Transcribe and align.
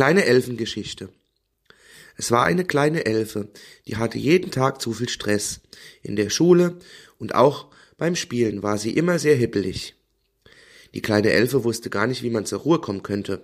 kleine 0.00 0.24
Elfengeschichte. 0.24 1.10
Es 2.16 2.30
war 2.30 2.46
eine 2.46 2.64
kleine 2.64 3.04
Elfe, 3.04 3.50
die 3.86 3.98
hatte 3.98 4.16
jeden 4.16 4.50
Tag 4.50 4.80
zu 4.80 4.94
viel 4.94 5.10
Stress. 5.10 5.60
In 6.00 6.16
der 6.16 6.30
Schule 6.30 6.78
und 7.18 7.34
auch 7.34 7.70
beim 7.98 8.16
Spielen 8.16 8.62
war 8.62 8.78
sie 8.78 8.96
immer 8.96 9.18
sehr 9.18 9.36
hippelig. 9.36 9.96
Die 10.94 11.02
kleine 11.02 11.32
Elfe 11.32 11.64
wusste 11.64 11.90
gar 11.90 12.06
nicht, 12.06 12.22
wie 12.22 12.30
man 12.30 12.46
zur 12.46 12.60
Ruhe 12.60 12.80
kommen 12.80 13.02
könnte. 13.02 13.42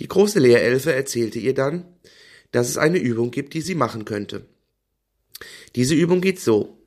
Die 0.00 0.08
große 0.08 0.38
Lehrelfe 0.38 0.94
erzählte 0.94 1.38
ihr 1.38 1.52
dann, 1.52 1.84
dass 2.50 2.70
es 2.70 2.78
eine 2.78 2.98
Übung 2.98 3.30
gibt, 3.30 3.52
die 3.52 3.60
sie 3.60 3.74
machen 3.74 4.06
könnte. 4.06 4.46
Diese 5.74 5.94
Übung 5.94 6.22
geht 6.22 6.40
so. 6.40 6.78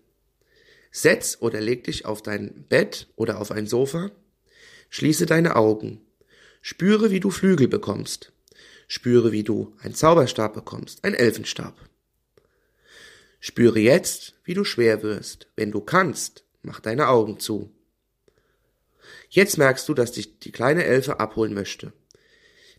Setz 0.90 1.38
oder 1.40 1.62
leg 1.62 1.84
dich 1.84 2.08
auf 2.08 2.24
dein 2.24 2.66
Bett 2.68 3.10
oder 3.16 3.40
auf 3.42 3.52
ein 3.52 3.68
Sofa, 3.68 4.10
schließe 4.90 5.28
deine 5.28 5.56
Augen, 5.56 6.02
spüre, 6.62 7.12
wie 7.12 7.20
du 7.20 7.30
Flügel 7.30 7.68
bekommst, 7.68 8.34
spüre, 8.90 9.32
wie 9.32 9.44
du 9.44 9.74
einen 9.82 9.94
Zauberstab 9.94 10.54
bekommst, 10.54 11.06
ein 11.06 11.14
Elfenstab. 11.14 11.88
Spüre 13.40 13.80
jetzt, 13.80 14.34
wie 14.44 14.56
du 14.56 14.66
schwer 14.66 15.04
wirst. 15.04 15.48
Wenn 15.56 15.72
du 15.72 15.80
kannst, 15.80 16.44
mach 16.64 16.82
deine 16.82 17.08
Augen 17.08 17.40
zu. 17.40 17.72
Jetzt 19.30 19.58
merkst 19.58 19.88
du, 19.88 19.94
dass 19.94 20.12
dich 20.12 20.40
die 20.40 20.52
kleine 20.52 20.84
Elfe 20.84 21.20
abholen 21.20 21.54
möchte. 21.54 21.94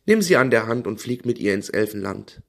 Nimm 0.05 0.21
sie 0.21 0.37
an 0.37 0.51
der 0.51 0.67
Hand 0.67 0.87
und 0.89 1.01
flieg 1.01 1.25
mit 1.25 1.39
ihr 1.39 1.55
ins 1.55 1.71
Elfenland. 1.71 2.43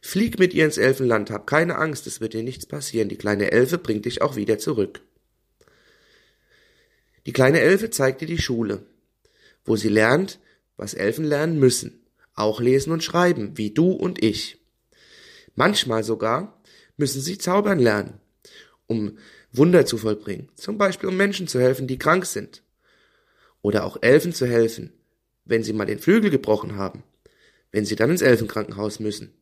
Flieg 0.00 0.38
mit 0.38 0.54
ihr 0.54 0.64
ins 0.64 0.78
Elfenland, 0.78 1.30
hab 1.30 1.48
keine 1.48 1.76
Angst, 1.76 2.06
es 2.06 2.20
wird 2.20 2.32
dir 2.32 2.44
nichts 2.44 2.64
passieren, 2.64 3.08
die 3.08 3.18
kleine 3.18 3.50
Elfe 3.50 3.76
bringt 3.76 4.04
dich 4.04 4.22
auch 4.22 4.36
wieder 4.36 4.58
zurück. 4.58 5.02
Die 7.26 7.32
kleine 7.32 7.60
Elfe 7.60 7.90
zeigt 7.90 8.20
dir 8.20 8.28
die 8.28 8.38
Schule, 8.38 8.86
wo 9.64 9.74
sie 9.74 9.88
lernt, 9.88 10.38
was 10.76 10.94
Elfen 10.94 11.24
lernen 11.24 11.58
müssen, 11.58 12.03
auch 12.34 12.60
lesen 12.60 12.92
und 12.92 13.04
schreiben, 13.04 13.56
wie 13.56 13.70
du 13.70 13.92
und 13.92 14.22
ich. 14.22 14.58
Manchmal 15.54 16.02
sogar 16.02 16.60
müssen 16.96 17.20
sie 17.20 17.38
zaubern 17.38 17.78
lernen, 17.78 18.20
um 18.86 19.18
Wunder 19.52 19.86
zu 19.86 19.98
vollbringen, 19.98 20.50
zum 20.56 20.78
Beispiel 20.78 21.08
um 21.08 21.16
Menschen 21.16 21.46
zu 21.46 21.60
helfen, 21.60 21.86
die 21.86 21.98
krank 21.98 22.26
sind, 22.26 22.62
oder 23.62 23.84
auch 23.84 23.98
Elfen 24.02 24.32
zu 24.32 24.46
helfen, 24.46 24.92
wenn 25.44 25.62
sie 25.62 25.72
mal 25.72 25.86
den 25.86 25.98
Flügel 25.98 26.30
gebrochen 26.30 26.76
haben, 26.76 27.04
wenn 27.70 27.84
sie 27.84 27.96
dann 27.96 28.10
ins 28.10 28.22
Elfenkrankenhaus 28.22 28.98
müssen. 28.98 29.32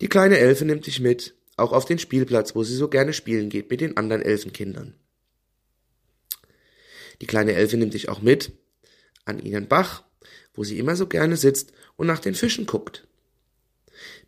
Die 0.00 0.08
kleine 0.08 0.38
Elfe 0.38 0.64
nimmt 0.64 0.86
dich 0.86 1.00
mit, 1.00 1.34
auch 1.56 1.72
auf 1.72 1.84
den 1.84 1.98
Spielplatz, 1.98 2.54
wo 2.54 2.62
sie 2.62 2.76
so 2.76 2.88
gerne 2.88 3.12
spielen 3.12 3.48
geht 3.48 3.70
mit 3.70 3.80
den 3.80 3.96
anderen 3.96 4.22
Elfenkindern. 4.22 4.94
Die 7.20 7.26
kleine 7.26 7.54
Elfe 7.54 7.76
nimmt 7.76 7.94
dich 7.94 8.08
auch 8.08 8.22
mit 8.22 8.52
an 9.24 9.40
ihren 9.40 9.66
Bach, 9.66 10.04
wo 10.58 10.64
sie 10.64 10.80
immer 10.80 10.96
so 10.96 11.06
gerne 11.06 11.36
sitzt 11.36 11.72
und 11.94 12.08
nach 12.08 12.18
den 12.18 12.34
Fischen 12.34 12.66
guckt. 12.66 13.06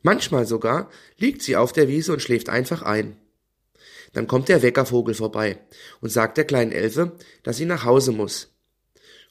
Manchmal 0.03 0.47
sogar 0.47 0.89
liegt 1.19 1.43
sie 1.43 1.57
auf 1.57 1.73
der 1.73 1.89
Wiese 1.89 2.13
und 2.13 2.23
schläft 2.23 2.49
einfach 2.49 2.83
ein. 2.83 3.17
Dann 4.13 4.29
kommt 4.29 4.49
der 4.49 4.63
Weckervogel 4.63 5.15
vorbei 5.15 5.59
und 6.01 6.11
sagt 6.11 6.37
der 6.39 6.45
kleinen 6.45 6.71
Elfe, 6.71 7.17
dass 7.43 7.57
sie 7.57 7.65
nach 7.65 7.85
Hause 7.85 8.13
muss. 8.13 8.55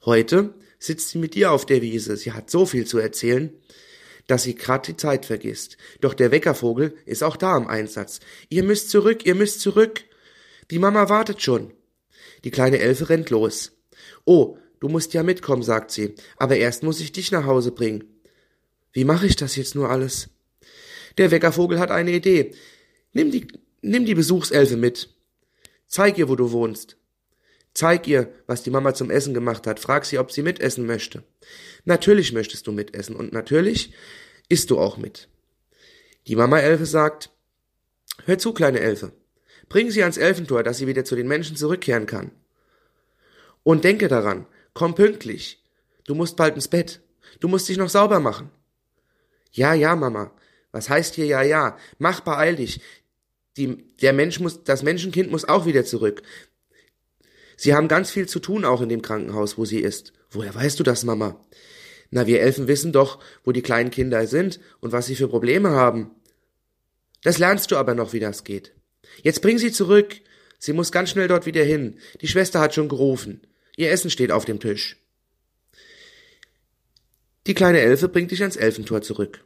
Heute 0.03 0.53
sitzt 0.77 1.07
sie 1.07 1.19
mit 1.19 1.37
ihr 1.37 1.53
auf 1.53 1.65
der 1.65 1.81
Wiese. 1.81 2.17
Sie 2.17 2.33
hat 2.33 2.49
so 2.49 2.65
viel 2.65 2.85
zu 2.85 2.97
erzählen, 2.97 3.53
dass 4.27 4.43
sie 4.43 4.55
grad 4.55 4.89
die 4.89 4.97
Zeit 4.97 5.25
vergisst. 5.25 5.77
Doch 6.01 6.13
der 6.13 6.31
Weckervogel 6.31 6.97
ist 7.05 7.23
auch 7.23 7.37
da 7.37 7.55
im 7.55 7.67
Einsatz. 7.67 8.19
Ihr 8.49 8.63
müsst 8.63 8.89
zurück, 8.89 9.25
ihr 9.25 9.35
müsst 9.35 9.61
zurück. 9.61 10.03
Die 10.69 10.79
Mama 10.79 11.07
wartet 11.07 11.41
schon. 11.41 11.71
Die 12.43 12.51
kleine 12.51 12.79
Elfe 12.79 13.07
rennt 13.07 13.29
los. 13.29 13.71
Oh, 14.25 14.57
du 14.79 14.89
musst 14.89 15.13
ja 15.13 15.23
mitkommen, 15.23 15.63
sagt 15.63 15.91
sie, 15.91 16.15
aber 16.37 16.57
erst 16.57 16.83
muss 16.83 16.99
ich 16.99 17.11
dich 17.11 17.31
nach 17.31 17.45
Hause 17.45 17.71
bringen. 17.71 18.03
Wie 18.91 19.03
mache 19.05 19.25
ich 19.25 19.35
das 19.35 19.55
jetzt 19.55 19.75
nur 19.75 19.89
alles? 19.89 20.29
Der 21.17 21.31
Weckervogel 21.31 21.79
hat 21.79 21.91
eine 21.91 22.11
Idee. 22.11 22.53
Nimm 23.13 23.31
die, 23.31 23.47
nimm 23.81 24.05
die 24.05 24.15
Besuchselfe 24.15 24.77
mit. 24.77 25.09
Zeig 25.87 26.17
ihr, 26.17 26.29
wo 26.29 26.35
du 26.35 26.51
wohnst. 26.51 26.97
Zeig 27.73 28.07
ihr, 28.07 28.33
was 28.47 28.63
die 28.63 28.71
Mama 28.71 28.93
zum 28.93 29.09
Essen 29.09 29.33
gemacht 29.33 29.67
hat. 29.67 29.79
Frag 29.79 30.05
sie, 30.05 30.17
ob 30.17 30.31
sie 30.31 30.43
mitessen 30.43 30.85
möchte. 30.85 31.23
Natürlich 31.85 32.33
möchtest 32.33 32.67
du 32.67 32.71
mitessen 32.71 33.15
und 33.15 33.31
natürlich 33.33 33.93
isst 34.49 34.69
du 34.69 34.79
auch 34.79 34.97
mit. 34.97 35.29
Die 36.27 36.35
Mama 36.35 36.59
Elfe 36.59 36.85
sagt, 36.85 37.29
hör 38.25 38.37
zu, 38.37 38.53
kleine 38.53 38.79
Elfe. 38.79 39.11
Bring 39.67 39.91
sie 39.91 40.01
ans 40.01 40.17
Elfentor, 40.17 40.63
dass 40.63 40.77
sie 40.77 40.87
wieder 40.87 41.05
zu 41.05 41.15
den 41.15 41.27
Menschen 41.27 41.55
zurückkehren 41.55 42.05
kann. 42.05 42.31
Und 43.63 43.83
denke 43.83 44.07
daran, 44.07 44.47
komm 44.79 44.95
pünktlich. 44.95 45.61
Du 46.05 46.15
musst 46.15 46.37
bald 46.37 46.55
ins 46.55 46.69
Bett. 46.69 47.01
Du 47.41 47.49
musst 47.49 47.67
dich 47.67 47.77
noch 47.77 47.89
sauber 47.89 48.21
machen. 48.21 48.49
Ja, 49.51 49.73
ja, 49.73 49.93
Mama. 49.95 50.31
Was 50.71 50.89
heißt 50.89 51.15
hier 51.15 51.25
ja, 51.25 51.41
ja? 51.41 51.77
Mach, 51.97 52.21
beeil 52.21 52.55
dich. 52.55 52.81
Die, 53.57 53.83
der 54.01 54.13
Mensch 54.13 54.39
muss, 54.39 54.63
das 54.63 54.81
Menschenkind 54.81 55.31
muss 55.31 55.43
auch 55.43 55.65
wieder 55.65 55.83
zurück. 55.83 56.21
Sie 57.57 57.75
haben 57.75 57.89
ganz 57.89 58.09
viel 58.09 58.25
zu 58.25 58.39
tun 58.39 58.63
auch 58.63 58.79
in 58.79 58.87
dem 58.87 59.01
Krankenhaus, 59.01 59.57
wo 59.57 59.65
sie 59.65 59.79
ist. 59.79 60.13
Woher 60.29 60.55
weißt 60.55 60.79
du 60.79 60.83
das, 60.83 61.03
Mama? 61.03 61.45
Na, 62.09 62.25
wir 62.25 62.39
Elfen 62.39 62.69
wissen 62.69 62.93
doch, 62.93 63.19
wo 63.43 63.51
die 63.51 63.61
kleinen 63.61 63.91
Kinder 63.91 64.25
sind 64.27 64.61
und 64.79 64.93
was 64.93 65.07
sie 65.07 65.15
für 65.15 65.27
Probleme 65.27 65.71
haben. 65.71 66.11
Das 67.21 67.37
lernst 67.37 67.71
du 67.71 67.75
aber 67.75 67.95
noch, 67.95 68.13
wie 68.13 68.21
das 68.21 68.45
geht. 68.45 68.73
Jetzt 69.23 69.41
bring 69.41 69.57
sie 69.57 69.73
zurück. 69.73 70.15
Sie 70.57 70.71
muss 70.71 70.93
ganz 70.93 71.09
schnell 71.09 71.27
dort 71.27 71.45
wieder 71.45 71.63
hin. 71.63 71.99
Die 72.21 72.29
Schwester 72.29 72.61
hat 72.61 72.73
schon 72.73 72.87
gerufen. 72.87 73.41
Ihr 73.79 73.91
Essen 73.91 74.09
steht 74.09 74.33
auf 74.33 74.43
dem 74.43 74.59
Tisch. 74.59 74.97
Die 77.47 77.53
kleine 77.53 77.79
Elfe 77.79 78.09
bringt 78.09 78.29
dich 78.29 78.41
ans 78.41 78.57
Elfentor 78.57 79.01
zurück. 79.03 79.45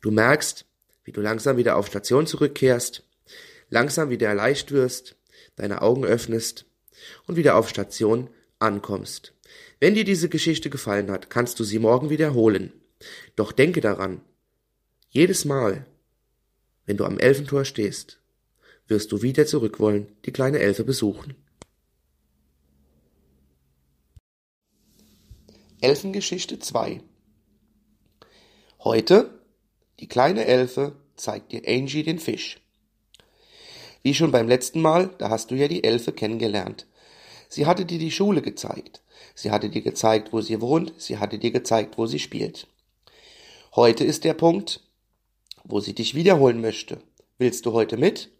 Du 0.00 0.12
merkst, 0.12 0.64
wie 1.02 1.10
du 1.10 1.20
langsam 1.20 1.56
wieder 1.56 1.74
auf 1.74 1.88
Station 1.88 2.28
zurückkehrst, 2.28 3.02
langsam 3.68 4.10
wieder 4.10 4.32
leicht 4.32 4.70
wirst, 4.70 5.16
deine 5.56 5.82
Augen 5.82 6.04
öffnest 6.04 6.66
und 7.26 7.34
wieder 7.34 7.56
auf 7.56 7.68
Station 7.68 8.30
ankommst. 8.60 9.34
Wenn 9.80 9.96
dir 9.96 10.04
diese 10.04 10.28
Geschichte 10.28 10.70
gefallen 10.70 11.10
hat, 11.10 11.30
kannst 11.30 11.58
du 11.58 11.64
sie 11.64 11.80
morgen 11.80 12.10
wiederholen. 12.10 12.72
Doch 13.34 13.50
denke 13.50 13.80
daran, 13.80 14.20
jedes 15.08 15.44
Mal, 15.44 15.84
wenn 16.86 16.96
du 16.96 17.04
am 17.06 17.18
Elfentor 17.18 17.64
stehst, 17.64 18.20
wirst 18.86 19.10
du 19.10 19.20
wieder 19.20 19.46
zurück 19.46 19.80
wollen, 19.80 20.12
die 20.26 20.32
kleine 20.32 20.60
Elfe 20.60 20.84
besuchen. 20.84 21.34
Elfengeschichte 25.84 26.58
2 26.58 27.02
Heute, 28.84 29.38
die 30.00 30.08
kleine 30.08 30.46
Elfe 30.46 30.96
zeigt 31.14 31.52
dir 31.52 31.60
Angie 31.66 32.02
den 32.02 32.18
Fisch. 32.18 32.58
Wie 34.02 34.14
schon 34.14 34.30
beim 34.30 34.48
letzten 34.48 34.80
Mal, 34.80 35.10
da 35.18 35.28
hast 35.28 35.50
du 35.50 35.56
ja 35.56 35.68
die 35.68 35.84
Elfe 35.84 36.12
kennengelernt. 36.12 36.86
Sie 37.50 37.66
hatte 37.66 37.84
dir 37.84 37.98
die 37.98 38.10
Schule 38.10 38.40
gezeigt. 38.40 39.02
Sie 39.34 39.50
hatte 39.50 39.68
dir 39.68 39.82
gezeigt, 39.82 40.32
wo 40.32 40.40
sie 40.40 40.62
wohnt. 40.62 40.94
Sie 40.96 41.18
hatte 41.18 41.38
dir 41.38 41.50
gezeigt, 41.50 41.98
wo 41.98 42.06
sie 42.06 42.18
spielt. 42.18 42.66
Heute 43.76 44.04
ist 44.04 44.24
der 44.24 44.32
Punkt, 44.32 44.80
wo 45.64 45.80
sie 45.80 45.94
dich 45.94 46.14
wiederholen 46.14 46.62
möchte. 46.62 47.02
Willst 47.36 47.66
du 47.66 47.74
heute 47.74 47.98
mit? 47.98 48.30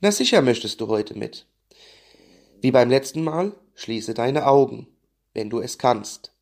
Na 0.00 0.12
sicher 0.12 0.40
möchtest 0.40 0.80
du 0.80 0.88
heute 0.88 1.12
mit. 1.14 1.44
Wie 2.62 2.70
beim 2.70 2.88
letzten 2.88 3.22
Mal, 3.22 3.52
schließe 3.74 4.14
deine 4.14 4.46
Augen, 4.46 4.86
wenn 5.40 5.48
du 5.48 5.60
es 5.60 5.78
kannst. 5.78 6.34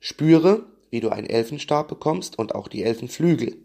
Spüre, 0.00 0.66
wie 0.90 0.98
du 0.98 1.10
einen 1.10 1.28
Elfenstab 1.28 1.86
bekommst 1.86 2.36
und 2.40 2.56
auch 2.56 2.66
die 2.66 2.82
Elfenflügel. 2.82 3.56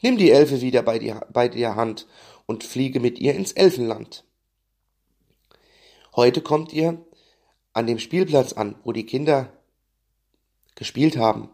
Nimm 0.00 0.16
die 0.16 0.30
Elfe 0.30 0.62
wieder 0.62 0.82
bei 0.82 0.98
dir, 0.98 1.26
bei 1.30 1.48
dir 1.48 1.76
Hand 1.76 2.06
und 2.46 2.64
fliege 2.64 2.98
mit 2.98 3.18
ihr 3.18 3.34
ins 3.34 3.52
Elfenland. 3.52 4.24
Heute 6.16 6.40
kommt 6.40 6.72
ihr 6.72 7.04
an 7.74 7.86
dem 7.86 7.98
Spielplatz 7.98 8.54
an, 8.54 8.76
wo 8.84 8.92
die 8.92 9.04
Kinder 9.04 9.52
gespielt 10.74 11.18
haben. 11.18 11.50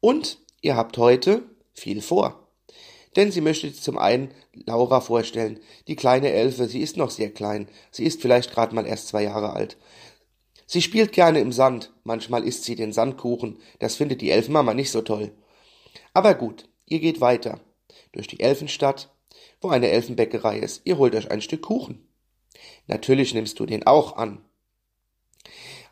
Und 0.00 0.38
ihr 0.62 0.74
habt 0.74 0.96
heute 0.96 1.42
viel 1.74 2.00
vor. 2.00 2.48
Denn 3.14 3.30
sie 3.30 3.42
möchte 3.42 3.74
zum 3.74 3.98
einen 3.98 4.32
Laura 4.54 5.02
vorstellen, 5.02 5.60
die 5.86 5.96
kleine 5.96 6.30
Elfe, 6.30 6.66
sie 6.66 6.80
ist 6.80 6.96
noch 6.96 7.10
sehr 7.10 7.30
klein, 7.30 7.68
sie 7.90 8.04
ist 8.04 8.22
vielleicht 8.22 8.52
gerade 8.52 8.74
mal 8.74 8.86
erst 8.86 9.08
zwei 9.08 9.24
Jahre 9.24 9.52
alt. 9.52 9.76
Sie 10.72 10.80
spielt 10.80 11.12
gerne 11.12 11.40
im 11.40 11.52
Sand, 11.52 11.92
manchmal 12.02 12.44
isst 12.44 12.64
sie 12.64 12.76
den 12.76 12.94
Sandkuchen, 12.94 13.58
das 13.78 13.96
findet 13.96 14.22
die 14.22 14.30
Elfenmama 14.30 14.72
nicht 14.72 14.90
so 14.90 15.02
toll. 15.02 15.30
Aber 16.14 16.34
gut, 16.34 16.66
ihr 16.86 16.98
geht 16.98 17.20
weiter 17.20 17.60
durch 18.12 18.26
die 18.26 18.40
Elfenstadt, 18.40 19.14
wo 19.60 19.68
eine 19.68 19.90
Elfenbäckerei 19.90 20.58
ist. 20.58 20.80
Ihr 20.86 20.96
holt 20.96 21.14
euch 21.14 21.30
ein 21.30 21.42
Stück 21.42 21.60
Kuchen. 21.60 22.08
Natürlich 22.86 23.34
nimmst 23.34 23.60
du 23.60 23.66
den 23.66 23.86
auch 23.86 24.16
an. 24.16 24.42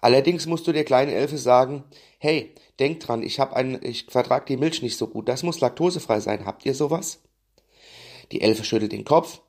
Allerdings 0.01 0.47
musst 0.47 0.67
du 0.67 0.73
der 0.73 0.85
kleinen 0.85 1.13
Elfe 1.13 1.37
sagen, 1.37 1.85
hey, 2.17 2.55
denk 2.79 3.01
dran, 3.01 3.23
ich 3.23 3.39
hab 3.39 3.53
einen, 3.53 3.85
ich 3.85 4.07
vertrag 4.07 4.47
die 4.47 4.57
Milch 4.57 4.81
nicht 4.81 4.97
so 4.97 5.09
gut, 5.09 5.29
das 5.29 5.43
muss 5.43 5.61
laktosefrei 5.61 6.21
sein. 6.21 6.47
Habt 6.47 6.65
ihr 6.65 6.75
sowas? 6.75 7.21
Die 8.33 8.41
Elfe 8.41 8.65
schüttelt 8.65 8.93
den 8.93 9.05
Kopf, 9.05 9.43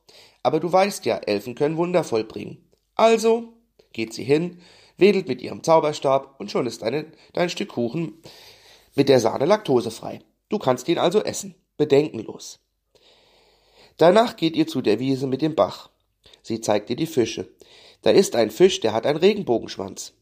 aber 0.43 0.59
du 0.59 0.69
weißt 0.69 1.05
ja, 1.05 1.19
Elfen 1.19 1.55
können 1.55 1.77
Wunder 1.77 2.03
vollbringen. 2.03 2.69
Also 2.95 3.53
geht 3.93 4.13
sie 4.13 4.25
hin, 4.25 4.59
wedelt 5.01 5.27
mit 5.27 5.41
ihrem 5.41 5.63
Zauberstab 5.63 6.39
und 6.39 6.49
schon 6.49 6.65
ist 6.65 6.81
deine, 6.81 7.11
dein 7.33 7.49
Stück 7.49 7.69
Kuchen 7.69 8.21
mit 8.95 9.09
der 9.09 9.19
Sahne 9.19 9.45
laktosefrei. 9.45 10.21
Du 10.49 10.59
kannst 10.59 10.87
ihn 10.87 10.97
also 10.97 11.23
essen, 11.23 11.55
bedenkenlos. 11.77 12.59
Danach 13.97 14.37
geht 14.37 14.55
ihr 14.55 14.67
zu 14.67 14.81
der 14.81 14.99
Wiese 14.99 15.27
mit 15.27 15.41
dem 15.41 15.55
Bach. 15.55 15.89
Sie 16.41 16.61
zeigt 16.61 16.89
dir 16.89 16.95
die 16.95 17.07
Fische. 17.07 17.49
Da 18.01 18.09
ist 18.09 18.35
ein 18.35 18.51
Fisch, 18.51 18.79
der 18.79 18.93
hat 18.93 19.05
einen 19.05 19.19
Regenbogenschwanz, 19.19 20.13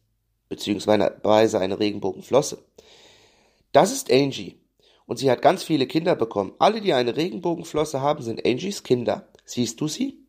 beziehungsweise 0.49 1.59
eine 1.59 1.79
Regenbogenflosse. 1.79 2.63
Das 3.71 3.91
ist 3.91 4.11
Angie. 4.11 4.59
Und 5.05 5.17
sie 5.17 5.31
hat 5.31 5.41
ganz 5.41 5.63
viele 5.63 5.87
Kinder 5.87 6.15
bekommen. 6.15 6.53
Alle, 6.59 6.81
die 6.81 6.93
eine 6.93 7.15
Regenbogenflosse 7.15 8.01
haben, 8.01 8.21
sind 8.21 8.45
Angies 8.45 8.83
Kinder. 8.83 9.27
Siehst 9.45 9.81
du 9.81 9.87
sie? 9.87 10.19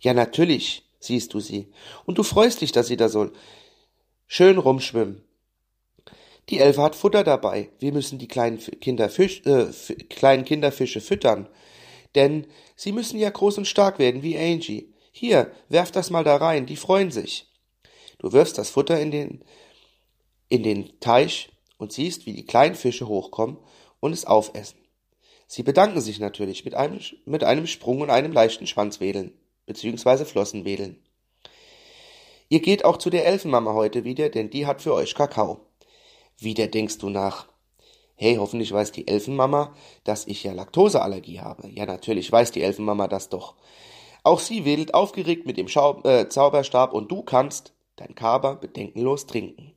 Ja, 0.00 0.14
natürlich 0.14 0.88
siehst 1.00 1.34
du 1.34 1.40
sie. 1.40 1.70
Und 2.06 2.18
du 2.18 2.22
freust 2.22 2.60
dich, 2.60 2.72
dass 2.72 2.86
sie 2.86 2.96
da 2.96 3.08
so 3.08 3.30
schön 4.28 4.58
rumschwimmen. 4.58 5.24
Die 6.50 6.60
Elfe 6.60 6.82
hat 6.82 6.94
Futter 6.94 7.24
dabei. 7.24 7.70
Wir 7.80 7.92
müssen 7.92 8.18
die 8.18 8.28
kleinen, 8.28 8.58
Kinderfisch, 8.58 9.42
äh, 9.44 9.66
kleinen 10.08 10.44
Kinderfische 10.44 11.00
füttern. 11.00 11.48
Denn 12.14 12.46
sie 12.76 12.92
müssen 12.92 13.18
ja 13.18 13.30
groß 13.30 13.58
und 13.58 13.66
stark 13.66 13.98
werden 13.98 14.22
wie 14.22 14.38
Angie. 14.38 14.94
Hier, 15.10 15.50
werf 15.68 15.90
das 15.90 16.10
mal 16.10 16.24
da 16.24 16.36
rein, 16.36 16.66
die 16.66 16.76
freuen 16.76 17.10
sich. 17.10 17.46
Du 18.18 18.32
wirfst 18.32 18.56
das 18.56 18.70
Futter 18.70 19.00
in 19.00 19.10
den, 19.10 19.44
in 20.48 20.62
den 20.62 21.00
Teich 21.00 21.50
und 21.76 21.92
siehst, 21.92 22.26
wie 22.26 22.32
die 22.32 22.46
kleinen 22.46 22.74
Fische 22.74 23.08
hochkommen 23.08 23.58
und 24.00 24.12
es 24.12 24.24
aufessen. 24.24 24.78
Sie 25.46 25.62
bedanken 25.62 26.00
sich 26.00 26.20
natürlich 26.20 26.64
mit 26.64 26.74
einem, 26.74 27.00
mit 27.24 27.44
einem 27.44 27.66
Sprung 27.66 28.00
und 28.00 28.10
einem 28.10 28.32
leichten 28.32 28.66
Schwanzwedeln, 28.66 29.32
beziehungsweise 29.66 30.26
Flossenwedeln. 30.26 31.02
Ihr 32.48 32.60
geht 32.60 32.84
auch 32.84 32.96
zu 32.96 33.10
der 33.10 33.26
Elfenmama 33.26 33.74
heute 33.74 34.04
wieder, 34.04 34.30
denn 34.30 34.50
die 34.50 34.66
hat 34.66 34.80
für 34.80 34.94
euch 34.94 35.14
Kakao. 35.14 35.60
Wieder 36.38 36.66
denkst 36.66 36.98
du 36.98 37.10
nach. 37.10 37.48
Hey, 38.16 38.36
hoffentlich 38.36 38.72
weiß 38.72 38.90
die 38.92 39.06
Elfenmama, 39.06 39.74
dass 40.04 40.26
ich 40.26 40.42
ja 40.42 40.52
Laktoseallergie 40.52 41.40
habe. 41.40 41.68
Ja, 41.68 41.86
natürlich 41.86 42.32
weiß 42.32 42.50
die 42.52 42.62
Elfenmama 42.62 43.06
das 43.06 43.28
doch. 43.28 43.54
Auch 44.24 44.40
sie 44.40 44.64
wedelt 44.64 44.94
aufgeregt 44.94 45.46
mit 45.46 45.56
dem 45.56 45.68
Schau 45.68 46.02
äh, 46.02 46.28
Zauberstab 46.28 46.92
und 46.92 47.10
du 47.10 47.22
kannst 47.22 47.74
dein 47.96 48.14
Kaber 48.14 48.56
bedenkenlos 48.56 49.26
trinken. 49.26 49.72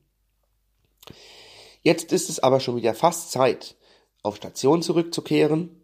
Jetzt 1.84 2.12
ist 2.12 2.30
es 2.30 2.40
aber 2.40 2.60
schon 2.60 2.76
wieder 2.76 2.94
fast 2.94 3.32
Zeit, 3.32 3.76
auf 4.24 4.38
Station 4.38 4.82
zurückzukehren 4.82 5.84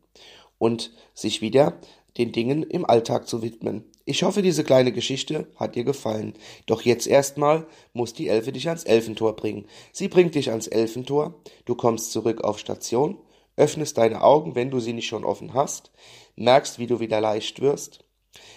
und 0.58 0.92
sich 1.14 1.42
wieder 1.42 1.80
den 2.18 2.32
Dingen 2.32 2.64
im 2.64 2.86
Alltag 2.86 3.28
zu 3.28 3.42
widmen. 3.42 3.84
Ich 4.06 4.24
hoffe, 4.24 4.42
diese 4.42 4.64
kleine 4.64 4.92
Geschichte 4.92 5.48
hat 5.56 5.76
dir 5.76 5.84
gefallen. 5.84 6.34
Doch 6.66 6.82
jetzt 6.82 7.08
erstmal 7.08 7.68
muss 7.94 8.14
die 8.14 8.28
Elfe 8.30 8.52
dich 8.52 8.68
ans 8.68 8.84
Elfentor 8.84 9.36
bringen. 9.36 9.68
Sie 9.92 10.08
bringt 10.08 10.36
dich 10.36 10.50
ans 10.50 10.68
Elfentor, 10.68 11.36
du 11.66 11.76
kommst 11.76 12.12
zurück 12.12 12.42
auf 12.42 12.58
Station, 12.58 13.18
öffnest 13.58 13.98
deine 13.98 14.22
Augen, 14.22 14.56
wenn 14.56 14.72
du 14.72 14.80
sie 14.80 14.94
nicht 14.94 15.08
schon 15.08 15.26
offen 15.26 15.54
hast, 15.54 15.92
merkst, 16.36 16.80
wie 16.80 16.88
du 16.88 17.00
wieder 17.00 17.20
leicht 17.20 17.60
wirst, 17.60 18.06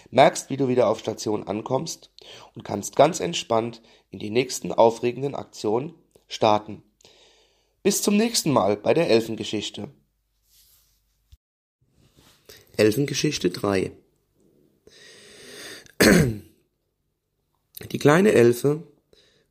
merkst, 0.09 0.49
wie 0.49 0.57
du 0.57 0.67
wieder 0.67 0.87
auf 0.87 0.99
Station 0.99 1.47
ankommst 1.47 2.11
und 2.55 2.63
kannst 2.63 2.95
ganz 2.95 3.19
entspannt 3.19 3.81
in 4.09 4.19
die 4.19 4.29
nächsten 4.29 4.71
aufregenden 4.71 5.35
Aktionen 5.35 5.93
starten. 6.27 6.83
Bis 7.83 8.01
zum 8.01 8.15
nächsten 8.15 8.51
Mal 8.51 8.77
bei 8.77 8.93
der 8.93 9.09
Elfengeschichte. 9.09 9.89
Elfengeschichte 12.77 13.49
3 13.49 13.91
Die 17.91 17.97
kleine 17.99 18.31
Elfe 18.31 18.83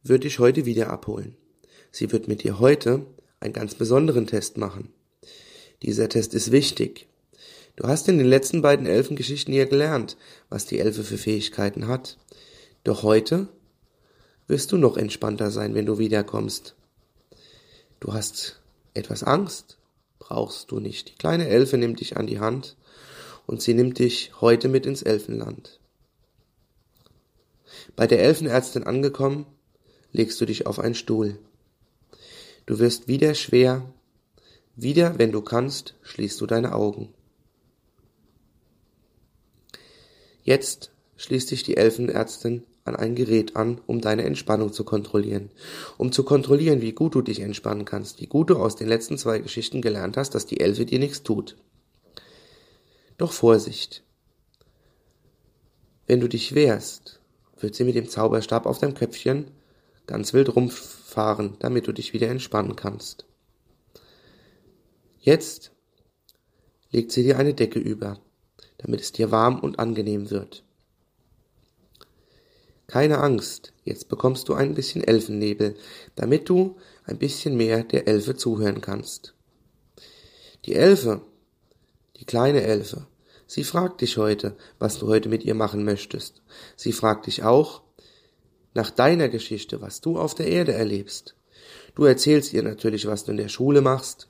wird 0.02 0.24
dich 0.24 0.38
heute 0.38 0.64
wieder 0.64 0.88
abholen. 0.88 1.36
Sie 1.92 2.10
wird 2.12 2.28
mit 2.28 2.42
dir 2.42 2.60
heute 2.60 3.04
einen 3.38 3.52
ganz 3.52 3.74
besonderen 3.74 4.26
Test 4.26 4.56
machen. 4.56 4.88
Dieser 5.82 6.08
Test 6.08 6.32
ist 6.34 6.50
wichtig. 6.50 7.08
Du 7.76 7.86
hast 7.86 8.08
in 8.08 8.16
den 8.16 8.26
letzten 8.26 8.62
beiden 8.62 8.86
Elfengeschichten 8.86 9.52
ja 9.52 9.66
gelernt, 9.66 10.16
was 10.48 10.64
die 10.64 10.78
Elfe 10.78 11.04
für 11.04 11.18
Fähigkeiten 11.18 11.88
hat. 11.88 12.16
Doch 12.84 13.02
heute 13.02 13.48
wirst 14.46 14.72
du 14.72 14.78
noch 14.78 14.96
entspannter 14.96 15.50
sein, 15.50 15.74
wenn 15.74 15.86
du 15.86 15.98
wiederkommst. 15.98 16.74
Du 18.00 18.14
hast 18.14 18.60
etwas 18.94 19.22
Angst, 19.22 19.76
brauchst 20.18 20.70
du 20.70 20.80
nicht. 20.80 21.10
Die 21.10 21.16
kleine 21.16 21.48
Elfe 21.48 21.76
nimmt 21.76 22.00
dich 22.00 22.16
an 22.16 22.26
die 22.26 22.40
Hand 22.40 22.76
und 23.50 23.60
sie 23.60 23.74
nimmt 23.74 23.98
dich 23.98 24.30
heute 24.40 24.68
mit 24.68 24.86
ins 24.86 25.02
Elfenland. 25.02 25.80
Bei 27.96 28.06
der 28.06 28.22
Elfenärztin 28.22 28.84
angekommen, 28.84 29.44
legst 30.12 30.40
du 30.40 30.46
dich 30.46 30.68
auf 30.68 30.78
einen 30.78 30.94
Stuhl. 30.94 31.36
Du 32.66 32.78
wirst 32.78 33.08
wieder 33.08 33.34
schwer, 33.34 33.92
wieder, 34.76 35.18
wenn 35.18 35.32
du 35.32 35.42
kannst, 35.42 35.96
schließt 36.02 36.40
du 36.40 36.46
deine 36.46 36.76
Augen. 36.76 37.12
Jetzt 40.44 40.92
schließt 41.16 41.50
dich 41.50 41.64
die 41.64 41.76
Elfenärztin 41.76 42.62
an 42.84 42.94
ein 42.94 43.16
Gerät 43.16 43.56
an, 43.56 43.80
um 43.88 44.00
deine 44.00 44.22
Entspannung 44.22 44.72
zu 44.72 44.84
kontrollieren. 44.84 45.50
Um 45.98 46.12
zu 46.12 46.22
kontrollieren, 46.22 46.82
wie 46.82 46.92
gut 46.92 47.16
du 47.16 47.20
dich 47.20 47.40
entspannen 47.40 47.84
kannst, 47.84 48.20
wie 48.20 48.26
gut 48.26 48.50
du 48.50 48.58
aus 48.58 48.76
den 48.76 48.86
letzten 48.86 49.18
zwei 49.18 49.40
Geschichten 49.40 49.82
gelernt 49.82 50.16
hast, 50.16 50.36
dass 50.36 50.46
die 50.46 50.60
Elfe 50.60 50.86
dir 50.86 51.00
nichts 51.00 51.24
tut. 51.24 51.56
Doch 53.20 53.32
Vorsicht! 53.32 54.02
Wenn 56.06 56.20
du 56.20 56.28
dich 56.30 56.54
wehrst, 56.54 57.20
wird 57.58 57.74
sie 57.74 57.84
mit 57.84 57.94
dem 57.94 58.08
Zauberstab 58.08 58.64
auf 58.64 58.78
deinem 58.78 58.94
Köpfchen 58.94 59.50
ganz 60.06 60.32
wild 60.32 60.56
rumfahren, 60.56 61.58
damit 61.58 61.86
du 61.86 61.92
dich 61.92 62.14
wieder 62.14 62.28
entspannen 62.28 62.76
kannst. 62.76 63.26
Jetzt 65.18 65.70
legt 66.92 67.12
sie 67.12 67.22
dir 67.22 67.38
eine 67.38 67.52
Decke 67.52 67.78
über, 67.78 68.18
damit 68.78 69.02
es 69.02 69.12
dir 69.12 69.30
warm 69.30 69.60
und 69.60 69.78
angenehm 69.78 70.30
wird. 70.30 70.64
Keine 72.86 73.18
Angst, 73.18 73.74
jetzt 73.84 74.08
bekommst 74.08 74.48
du 74.48 74.54
ein 74.54 74.74
bisschen 74.74 75.04
Elfennebel, 75.04 75.76
damit 76.14 76.48
du 76.48 76.78
ein 77.04 77.18
bisschen 77.18 77.54
mehr 77.58 77.84
der 77.84 78.08
Elfe 78.08 78.34
zuhören 78.34 78.80
kannst. 78.80 79.34
Die 80.64 80.74
Elfe, 80.74 81.20
die 82.20 82.26
kleine 82.26 82.62
Elfe, 82.62 83.06
sie 83.46 83.64
fragt 83.64 84.02
dich 84.02 84.18
heute, 84.18 84.56
was 84.78 84.98
du 84.98 85.08
heute 85.08 85.28
mit 85.28 85.44
ihr 85.44 85.54
machen 85.54 85.84
möchtest. 85.84 86.42
Sie 86.76 86.92
fragt 86.92 87.26
dich 87.26 87.42
auch 87.42 87.82
nach 88.74 88.90
deiner 88.90 89.28
Geschichte, 89.28 89.80
was 89.80 90.00
du 90.00 90.18
auf 90.18 90.34
der 90.34 90.46
Erde 90.46 90.72
erlebst. 90.72 91.34
Du 91.94 92.04
erzählst 92.04 92.52
ihr 92.52 92.62
natürlich, 92.62 93.06
was 93.06 93.24
du 93.24 93.32
in 93.32 93.38
der 93.38 93.48
Schule 93.48 93.80
machst, 93.80 94.28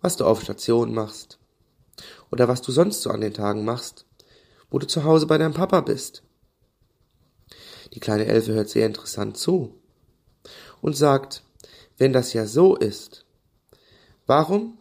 was 0.00 0.16
du 0.16 0.24
auf 0.24 0.42
Station 0.42 0.92
machst 0.92 1.38
oder 2.32 2.48
was 2.48 2.62
du 2.62 2.72
sonst 2.72 3.02
so 3.02 3.10
an 3.10 3.20
den 3.20 3.34
Tagen 3.34 3.64
machst, 3.64 4.06
wo 4.70 4.78
du 4.78 4.86
zu 4.86 5.04
Hause 5.04 5.26
bei 5.26 5.38
deinem 5.38 5.54
Papa 5.54 5.82
bist. 5.82 6.22
Die 7.92 8.00
kleine 8.00 8.26
Elfe 8.26 8.54
hört 8.54 8.68
sehr 8.68 8.86
interessant 8.86 9.36
zu 9.36 9.80
und 10.80 10.96
sagt, 10.96 11.44
wenn 11.96 12.12
das 12.12 12.32
ja 12.32 12.46
so 12.46 12.76
ist, 12.76 13.24
warum 14.26 14.78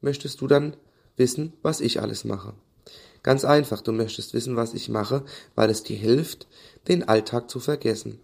möchtest 0.00 0.40
du 0.40 0.46
dann 0.46 0.76
wissen, 1.20 1.52
was 1.62 1.80
ich 1.80 2.00
alles 2.00 2.24
mache? 2.24 2.54
Ganz 3.22 3.44
einfach, 3.44 3.82
du 3.82 3.92
möchtest 3.92 4.34
wissen, 4.34 4.56
was 4.56 4.74
ich 4.74 4.88
mache, 4.88 5.24
weil 5.54 5.70
es 5.70 5.84
dir 5.84 5.96
hilft, 5.96 6.48
den 6.88 7.06
Alltag 7.06 7.48
zu 7.48 7.60
vergessen. 7.60 8.18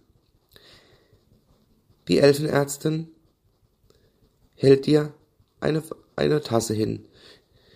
Die 2.09 2.19
Elfenärztin 2.19 3.09
hält 4.55 4.87
dir 4.87 5.15
eine, 5.61 5.83
eine 6.17 6.41
Tasse 6.41 6.75
hin 6.75 7.07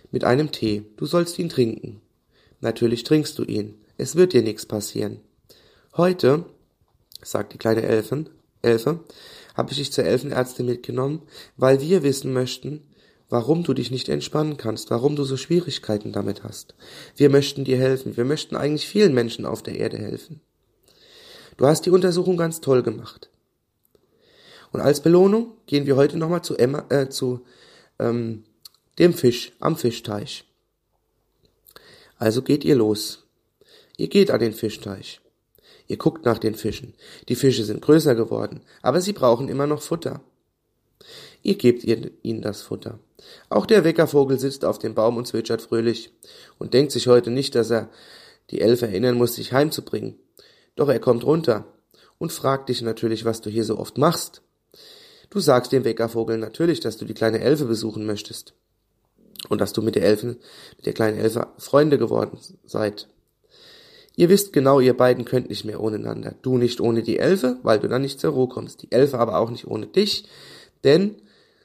mit 0.09 0.23
einem 0.23 0.51
Tee. 0.51 0.83
Du 0.97 1.05
sollst 1.05 1.39
ihn 1.39 1.49
trinken. 1.49 2.01
Natürlich 2.59 3.03
trinkst 3.03 3.37
du 3.37 3.43
ihn. 3.43 3.75
Es 3.97 4.15
wird 4.15 4.33
dir 4.33 4.41
nichts 4.41 4.65
passieren. 4.65 5.19
Heute, 5.95 6.45
sagt 7.21 7.53
die 7.53 7.57
kleine 7.57 7.83
Elfen, 7.83 8.29
Elfe, 8.61 8.99
habe 9.55 9.71
ich 9.71 9.77
dich 9.77 9.91
zur 9.91 10.05
Elfenärztin 10.05 10.65
mitgenommen, 10.65 11.21
weil 11.57 11.81
wir 11.81 12.03
wissen 12.03 12.33
möchten, 12.33 12.81
warum 13.31 13.63
du 13.63 13.73
dich 13.73 13.89
nicht 13.91 14.09
entspannen 14.09 14.57
kannst, 14.57 14.91
warum 14.91 15.15
du 15.15 15.23
so 15.23 15.37
Schwierigkeiten 15.37 16.11
damit 16.11 16.43
hast. 16.43 16.75
Wir 17.15 17.29
möchten 17.29 17.63
dir 17.63 17.77
helfen, 17.77 18.17
wir 18.17 18.25
möchten 18.25 18.57
eigentlich 18.57 18.87
vielen 18.87 19.13
Menschen 19.13 19.45
auf 19.45 19.63
der 19.63 19.77
Erde 19.77 19.97
helfen. 19.97 20.41
Du 21.55 21.65
hast 21.65 21.85
die 21.85 21.91
Untersuchung 21.91 22.35
ganz 22.35 22.59
toll 22.59 22.83
gemacht. 22.83 23.29
Und 24.73 24.81
als 24.81 24.99
Belohnung 24.99 25.53
gehen 25.65 25.85
wir 25.85 25.95
heute 25.95 26.17
nochmal 26.17 26.43
zu 26.43 26.57
Emma, 26.57 26.85
äh, 26.89 27.07
zu 27.07 27.45
ähm, 27.99 28.43
dem 28.99 29.13
Fisch 29.13 29.53
am 29.59 29.77
Fischteich. 29.77 30.43
Also 32.17 32.41
geht 32.41 32.65
ihr 32.65 32.75
los. 32.75 33.25
Ihr 33.95 34.09
geht 34.09 34.29
an 34.29 34.41
den 34.41 34.53
Fischteich. 34.53 35.21
Ihr 35.87 35.97
guckt 35.97 36.25
nach 36.25 36.37
den 36.37 36.55
Fischen. 36.55 36.95
Die 37.29 37.35
Fische 37.35 37.63
sind 37.63 37.81
größer 37.81 38.15
geworden, 38.15 38.61
aber 38.81 38.99
sie 38.99 39.13
brauchen 39.13 39.47
immer 39.47 39.67
noch 39.67 39.81
Futter. 39.81 40.21
Ihr 41.43 41.55
gebt 41.55 41.83
ihnen 41.83 42.41
das 42.41 42.61
Futter. 42.61 42.99
Auch 43.49 43.65
der 43.65 43.83
Weckervogel 43.83 44.39
sitzt 44.39 44.65
auf 44.65 44.79
dem 44.79 44.95
Baum 44.95 45.17
und 45.17 45.27
zwitschert 45.27 45.61
fröhlich 45.61 46.11
und 46.59 46.73
denkt 46.73 46.91
sich 46.91 47.07
heute 47.07 47.31
nicht, 47.31 47.55
dass 47.55 47.71
er 47.71 47.89
die 48.49 48.61
Elf 48.61 48.81
erinnern 48.81 49.15
muss, 49.15 49.35
sich 49.35 49.53
heimzubringen. 49.53 50.15
Doch 50.75 50.89
er 50.89 50.99
kommt 50.99 51.23
runter 51.23 51.65
und 52.17 52.31
fragt 52.31 52.69
dich 52.69 52.81
natürlich, 52.81 53.25
was 53.25 53.41
du 53.41 53.49
hier 53.49 53.63
so 53.63 53.77
oft 53.77 53.97
machst. 53.97 54.41
Du 55.29 55.39
sagst 55.39 55.71
dem 55.71 55.85
Weckervogel 55.85 56.37
natürlich, 56.37 56.79
dass 56.79 56.97
du 56.97 57.05
die 57.05 57.13
kleine 57.13 57.39
Elfe 57.39 57.65
besuchen 57.65 58.05
möchtest 58.05 58.53
und 59.49 59.61
dass 59.61 59.73
du 59.73 59.81
mit 59.81 59.95
der 59.95 60.03
Elfen, 60.03 60.37
mit 60.77 60.85
der 60.85 60.93
kleinen 60.93 61.17
Elfe 61.17 61.47
Freunde 61.57 61.97
geworden 61.97 62.37
seid. 62.65 63.07
Ihr 64.15 64.29
wisst 64.29 64.51
genau, 64.53 64.79
ihr 64.79 64.95
beiden 64.95 65.25
könnt 65.25 65.49
nicht 65.49 65.63
mehr 65.63 65.79
ohneinander. 65.79 66.35
Du 66.41 66.57
nicht 66.57 66.81
ohne 66.81 67.01
die 67.01 67.17
Elfe, 67.17 67.57
weil 67.63 67.79
du 67.79 67.87
dann 67.87 68.01
nicht 68.01 68.19
zur 68.19 68.33
Ruhe 68.33 68.49
kommst. 68.49 68.83
Die 68.83 68.91
Elfe 68.91 69.17
aber 69.17 69.37
auch 69.39 69.49
nicht 69.49 69.67
ohne 69.67 69.87
dich, 69.87 70.25
denn 70.83 71.15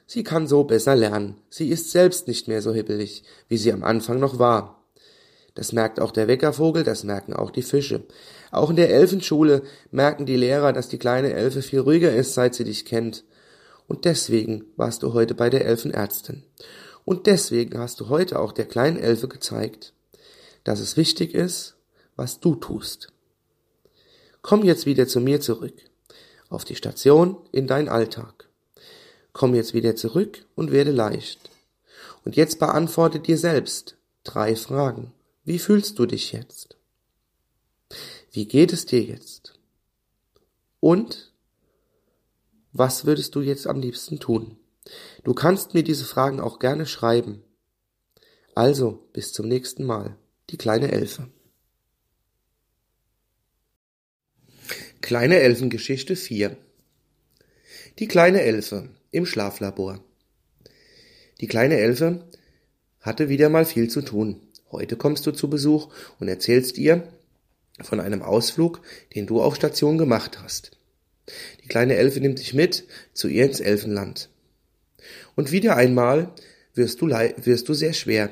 sie 0.07 0.23
kann 0.23 0.47
so 0.47 0.63
besser 0.63 0.95
lernen. 0.95 1.37
Sie 1.49 1.69
ist 1.69 1.91
selbst 1.91 2.27
nicht 2.27 2.47
mehr 2.47 2.63
so 2.63 2.73
hibbelig, 2.73 3.23
wie 3.47 3.57
sie 3.57 3.71
am 3.71 3.83
Anfang 3.83 4.19
noch 4.19 4.39
war. 4.39 4.83
Das 5.53 5.71
merkt 5.71 5.99
auch 5.99 6.11
der 6.11 6.27
Weckervogel, 6.27 6.83
das 6.83 7.03
merken 7.03 7.33
auch 7.33 7.51
die 7.51 7.63
Fische. 7.63 8.03
Auch 8.51 8.69
in 8.69 8.75
der 8.75 8.89
Elfenschule 8.89 9.63
merken 9.91 10.25
die 10.25 10.37
Lehrer, 10.37 10.71
dass 10.71 10.87
die 10.87 10.99
kleine 10.99 11.33
Elfe 11.33 11.61
viel 11.61 11.79
ruhiger 11.79 12.13
ist, 12.13 12.33
seit 12.33 12.55
sie 12.55 12.63
dich 12.63 12.85
kennt. 12.85 13.23
Und 13.87 14.05
deswegen 14.05 14.65
warst 14.75 15.03
du 15.03 15.13
heute 15.13 15.33
bei 15.33 15.49
der 15.49 15.65
Elfenärztin. 15.65 16.43
Und 17.05 17.25
deswegen 17.25 17.79
hast 17.79 17.99
du 17.99 18.09
heute 18.09 18.39
auch 18.39 18.51
der 18.51 18.65
kleinen 18.65 18.99
Elfe 18.99 19.27
gezeigt, 19.27 19.93
dass 20.63 20.79
es 20.79 20.95
wichtig 20.97 21.33
ist, 21.33 21.75
was 22.15 22.39
du 22.39 22.55
tust. 22.55 23.07
Komm 24.43 24.63
jetzt 24.63 24.85
wieder 24.85 25.07
zu 25.07 25.21
mir 25.21 25.41
zurück, 25.41 25.73
auf 26.49 26.65
die 26.65 26.75
Station, 26.75 27.37
in 27.51 27.65
deinen 27.65 27.89
Alltag. 27.89 28.36
Komm 29.37 29.53
jetzt 29.53 29.75
wieder 29.75 29.95
zurück 29.95 30.47
und 30.55 30.71
werde 30.71 30.89
leicht. 30.89 31.51
Und 32.25 32.35
jetzt 32.35 32.57
beantworte 32.57 33.19
dir 33.19 33.37
selbst 33.37 33.95
drei 34.23 34.55
Fragen. 34.55 35.13
Wie 35.43 35.59
fühlst 35.59 35.99
du 35.99 36.07
dich 36.07 36.31
jetzt? 36.31 36.75
Wie 38.31 38.47
geht 38.47 38.73
es 38.73 38.87
dir 38.87 39.03
jetzt? 39.03 39.53
Und 40.79 41.31
was 42.73 43.05
würdest 43.05 43.35
du 43.35 43.41
jetzt 43.41 43.67
am 43.67 43.79
liebsten 43.79 44.19
tun? 44.19 44.57
Du 45.23 45.35
kannst 45.35 45.75
mir 45.75 45.83
diese 45.83 46.05
Fragen 46.05 46.39
auch 46.39 46.57
gerne 46.57 46.87
schreiben. 46.87 47.43
Also, 48.55 49.07
bis 49.13 49.33
zum 49.33 49.47
nächsten 49.47 49.83
Mal. 49.83 50.17
Die 50.49 50.57
kleine 50.57 50.91
Elfe. 50.91 51.29
Kleine 55.01 55.37
Elfengeschichte 55.41 56.15
4 56.15 56.57
Die 57.99 58.07
kleine 58.07 58.41
Elfe 58.41 58.96
im 59.11 59.25
Schlaflabor. 59.25 60.03
Die 61.39 61.47
kleine 61.47 61.77
Elfe 61.77 62.25
hatte 62.99 63.29
wieder 63.29 63.49
mal 63.49 63.65
viel 63.65 63.89
zu 63.89 64.01
tun. 64.01 64.41
Heute 64.71 64.95
kommst 64.95 65.25
du 65.25 65.31
zu 65.31 65.49
Besuch 65.49 65.93
und 66.19 66.27
erzählst 66.27 66.77
ihr 66.77 67.07
von 67.81 67.99
einem 67.99 68.21
Ausflug, 68.21 68.81
den 69.15 69.27
du 69.27 69.41
auf 69.41 69.55
Station 69.55 69.97
gemacht 69.97 70.39
hast. 70.41 70.71
Die 71.63 71.67
kleine 71.67 71.95
Elfe 71.95 72.19
nimmt 72.19 72.39
dich 72.39 72.53
mit 72.53 72.85
zu 73.13 73.27
ihr 73.27 73.45
ins 73.45 73.59
Elfenland. 73.59 74.29
Und 75.35 75.51
wieder 75.51 75.75
einmal 75.75 76.33
wirst 76.73 77.01
du, 77.01 77.07
wirst 77.07 77.69
du 77.69 77.73
sehr 77.73 77.93
schwer. 77.93 78.31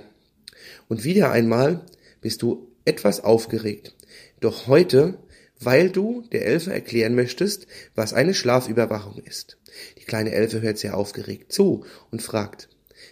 Und 0.88 1.03
wieder 1.03 1.32
einmal 1.32 1.86
bist 2.22 2.41
du 2.41 2.72
etwas 2.86 3.24
aufgeregt. 3.24 3.94
Doch 4.39 4.67
heute 4.67 5.17
weil 5.60 5.89
du 5.89 6.24
der 6.32 6.46
Elfe 6.46 6.74
erklären 6.74 7.15
möchtest, 7.15 7.67
was 7.96 8.13
eine 8.13 8.34
Schlafüberwachung 8.34 9.17
ist. 9.24 9.58
Die 9.98 10.05
kleine 10.05 10.32
Elfe 10.32 10.62
hört 10.62 10.77
sehr 10.77 10.98
aufgeregt 10.98 11.51
zu 11.51 11.86
und 12.12 12.22
fragt, 12.22 12.70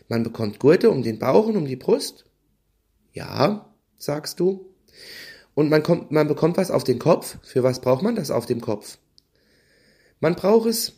man 0.07 0.23
bekommt 0.23 0.59
Gurte 0.59 0.89
um 0.89 1.03
den 1.03 1.19
Bauch 1.19 1.47
und 1.47 1.57
um 1.57 1.65
die 1.65 1.75
Brust? 1.75 2.25
Ja, 3.11 3.73
sagst 3.97 4.39
du. 4.39 4.73
Und 5.55 5.69
man, 5.69 5.83
kommt, 5.83 6.11
man 6.11 6.27
bekommt 6.27 6.57
was 6.57 6.71
auf 6.71 6.83
den 6.83 6.99
Kopf? 6.99 7.37
Für 7.43 7.63
was 7.63 7.81
braucht 7.81 8.01
man 8.01 8.15
das 8.15 8.31
auf 8.31 8.45
dem 8.45 8.61
Kopf? 8.61 8.97
Man 10.19 10.35
braucht 10.35 10.67
es, 10.67 10.93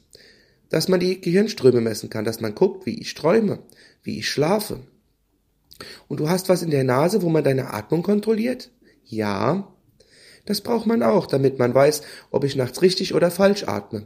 dass 0.70 0.88
man 0.88 1.00
die 1.00 1.20
Gehirnströme 1.20 1.82
messen 1.82 2.10
kann, 2.10 2.26
dass 2.26 2.42
man 2.42 2.56
guckt, 2.56 2.86
wie 2.86 3.00
ich 3.00 3.14
träume, 3.14 3.60
wie 4.04 4.20
ich 4.20 4.30
schlafe. 4.30 4.80
Und 6.08 6.20
du 6.20 6.30
hast 6.30 6.48
was 6.48 6.62
in 6.62 6.72
der 6.72 6.84
Nase, 6.84 7.22
wo 7.22 7.30
man 7.30 7.44
deine 7.44 7.74
Atmung 7.74 8.04
kontrolliert? 8.04 8.72
Ja. 9.04 9.72
Das 10.46 10.62
braucht 10.62 10.86
man 10.86 11.04
auch, 11.04 11.26
damit 11.26 11.60
man 11.60 11.74
weiß, 11.74 12.02
ob 12.32 12.44
ich 12.44 12.56
nachts 12.56 12.82
richtig 12.82 13.14
oder 13.14 13.32
falsch 13.32 13.64
atme. 13.64 14.06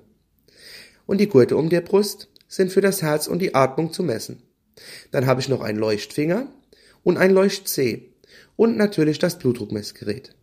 Und 1.09 1.17
die 1.17 1.27
Gurte 1.27 1.57
um 1.57 1.69
der 1.69 1.81
Brust 1.81 2.29
sind 2.47 2.71
für 2.71 2.81
das 2.81 3.01
Herz 3.01 3.25
und 3.25 3.39
die 3.39 3.55
Atmung 3.55 3.91
zu 3.91 4.03
messen. 4.03 4.43
Dann 5.09 5.25
habe 5.25 5.41
ich 5.41 5.49
noch 5.49 5.61
einen 5.61 5.79
Leuchtfinger 5.79 6.45
und 7.01 7.17
ein 7.17 7.31
Leuchtzeh 7.31 8.11
und 8.55 8.77
natürlich 8.77 9.17
das 9.17 9.39
Blutdruckmessgerät. 9.39 10.35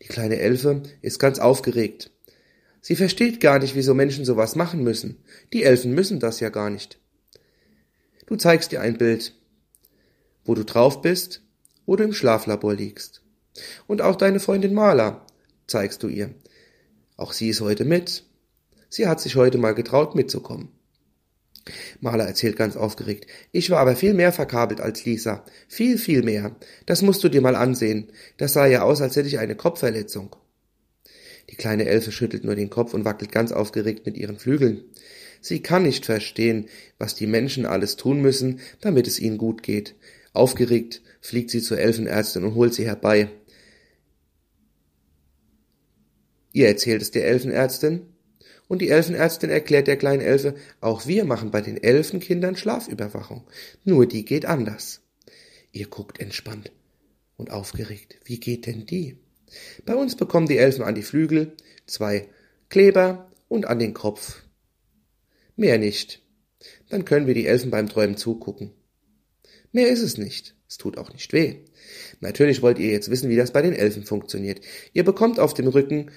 Die 0.00 0.06
kleine 0.06 0.38
Elfe 0.38 0.84
ist 1.02 1.18
ganz 1.18 1.38
aufgeregt. 1.38 2.10
Sie 2.80 2.96
versteht 2.96 3.40
gar 3.40 3.58
nicht, 3.58 3.74
wieso 3.74 3.92
Menschen 3.92 4.24
sowas 4.24 4.56
machen 4.56 4.82
müssen. 4.82 5.18
Die 5.52 5.64
Elfen 5.64 5.92
müssen 5.92 6.18
das 6.18 6.40
ja 6.40 6.48
gar 6.48 6.70
nicht. 6.70 6.98
Du 8.24 8.36
zeigst 8.36 8.72
ihr 8.72 8.80
ein 8.80 8.96
Bild, 8.96 9.34
wo 10.46 10.54
du 10.54 10.64
drauf 10.64 11.02
bist, 11.02 11.42
wo 11.84 11.94
du 11.94 12.04
im 12.04 12.14
Schlaflabor 12.14 12.72
liegst. 12.72 13.20
Und 13.86 14.00
auch 14.00 14.16
deine 14.16 14.40
Freundin 14.40 14.72
Marla 14.72 15.26
zeigst 15.66 16.02
du 16.02 16.08
ihr. 16.08 16.30
Auch 17.18 17.34
sie 17.34 17.50
ist 17.50 17.60
heute 17.60 17.84
mit. 17.84 18.22
Sie 18.88 19.06
hat 19.06 19.20
sich 19.20 19.36
heute 19.36 19.58
mal 19.58 19.74
getraut 19.74 20.14
mitzukommen. 20.14 20.68
Marla 22.00 22.24
erzählt 22.24 22.56
ganz 22.56 22.76
aufgeregt. 22.76 23.26
Ich 23.50 23.70
war 23.70 23.80
aber 23.80 23.96
viel 23.96 24.14
mehr 24.14 24.32
verkabelt 24.32 24.80
als 24.80 25.04
Lisa. 25.04 25.44
Viel, 25.68 25.98
viel 25.98 26.22
mehr. 26.22 26.54
Das 26.86 27.02
musst 27.02 27.24
du 27.24 27.28
dir 27.28 27.40
mal 27.40 27.56
ansehen. 27.56 28.12
Das 28.36 28.52
sah 28.52 28.66
ja 28.66 28.82
aus, 28.82 29.00
als 29.00 29.16
hätte 29.16 29.28
ich 29.28 29.38
eine 29.38 29.56
Kopfverletzung. 29.56 30.36
Die 31.50 31.56
kleine 31.56 31.86
Elfe 31.86 32.12
schüttelt 32.12 32.44
nur 32.44 32.54
den 32.54 32.70
Kopf 32.70 32.94
und 32.94 33.04
wackelt 33.04 33.32
ganz 33.32 33.52
aufgeregt 33.52 34.06
mit 34.06 34.16
ihren 34.16 34.38
Flügeln. 34.38 34.84
Sie 35.40 35.60
kann 35.60 35.82
nicht 35.84 36.06
verstehen, 36.06 36.68
was 36.98 37.14
die 37.14 37.26
Menschen 37.26 37.66
alles 37.66 37.96
tun 37.96 38.20
müssen, 38.20 38.60
damit 38.80 39.06
es 39.06 39.20
ihnen 39.20 39.38
gut 39.38 39.62
geht. 39.62 39.94
Aufgeregt 40.32 41.02
fliegt 41.20 41.50
sie 41.50 41.62
zur 41.62 41.78
Elfenärztin 41.78 42.44
und 42.44 42.54
holt 42.54 42.74
sie 42.74 42.86
herbei. 42.86 43.30
Ihr 46.52 46.68
erzählt 46.68 47.02
es 47.02 47.10
der 47.10 47.26
Elfenärztin, 47.26 48.06
und 48.68 48.80
die 48.80 48.88
Elfenärztin 48.88 49.50
erklärt 49.50 49.86
der 49.86 49.96
kleinen 49.96 50.22
Elfe, 50.22 50.54
auch 50.80 51.06
wir 51.06 51.24
machen 51.24 51.50
bei 51.50 51.60
den 51.60 51.82
Elfenkindern 51.82 52.56
Schlafüberwachung, 52.56 53.46
nur 53.84 54.06
die 54.06 54.24
geht 54.24 54.46
anders. 54.46 55.02
Ihr 55.72 55.86
guckt 55.88 56.20
entspannt 56.20 56.72
und 57.36 57.50
aufgeregt. 57.50 58.18
Wie 58.24 58.40
geht 58.40 58.66
denn 58.66 58.86
die? 58.86 59.18
Bei 59.84 59.94
uns 59.94 60.16
bekommen 60.16 60.48
die 60.48 60.58
Elfen 60.58 60.84
an 60.84 60.94
die 60.94 61.02
Flügel 61.02 61.52
zwei 61.86 62.28
Kleber 62.68 63.30
und 63.48 63.66
an 63.66 63.78
den 63.78 63.94
Kopf. 63.94 64.42
Mehr 65.54 65.78
nicht. 65.78 66.22
Dann 66.88 67.04
können 67.04 67.26
wir 67.26 67.34
die 67.34 67.46
Elfen 67.46 67.70
beim 67.70 67.88
Träumen 67.88 68.16
zugucken. 68.16 68.72
Mehr 69.72 69.88
ist 69.88 70.02
es 70.02 70.18
nicht. 70.18 70.56
Es 70.68 70.78
tut 70.78 70.98
auch 70.98 71.12
nicht 71.12 71.32
weh. 71.32 71.56
Natürlich 72.20 72.60
wollt 72.60 72.78
ihr 72.78 72.90
jetzt 72.90 73.10
wissen, 73.10 73.30
wie 73.30 73.36
das 73.36 73.52
bei 73.52 73.62
den 73.62 73.72
Elfen 73.72 74.04
funktioniert. 74.04 74.60
Ihr 74.92 75.04
bekommt 75.04 75.38
auf 75.38 75.54
dem 75.54 75.68
Rücken 75.68 76.10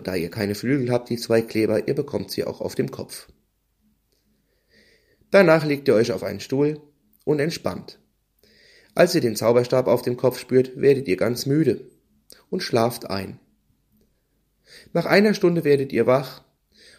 da 0.00 0.14
ihr 0.14 0.30
keine 0.30 0.54
Flügel 0.54 0.90
habt, 0.90 1.10
die 1.10 1.16
zwei 1.16 1.42
Kleber, 1.42 1.88
ihr 1.88 1.94
bekommt 1.94 2.30
sie 2.30 2.44
auch 2.44 2.60
auf 2.60 2.74
dem 2.74 2.90
Kopf. 2.90 3.28
Danach 5.30 5.64
legt 5.64 5.88
ihr 5.88 5.94
euch 5.94 6.12
auf 6.12 6.22
einen 6.22 6.40
Stuhl 6.40 6.80
und 7.24 7.40
entspannt. 7.40 7.98
Als 8.94 9.14
ihr 9.14 9.20
den 9.20 9.36
Zauberstab 9.36 9.86
auf 9.86 10.02
dem 10.02 10.16
Kopf 10.16 10.38
spürt, 10.38 10.80
werdet 10.80 11.06
ihr 11.06 11.16
ganz 11.16 11.46
müde 11.46 11.82
und 12.50 12.62
schlaft 12.62 13.10
ein. 13.10 13.38
Nach 14.92 15.06
einer 15.06 15.34
Stunde 15.34 15.64
werdet 15.64 15.92
ihr 15.92 16.06
wach 16.06 16.42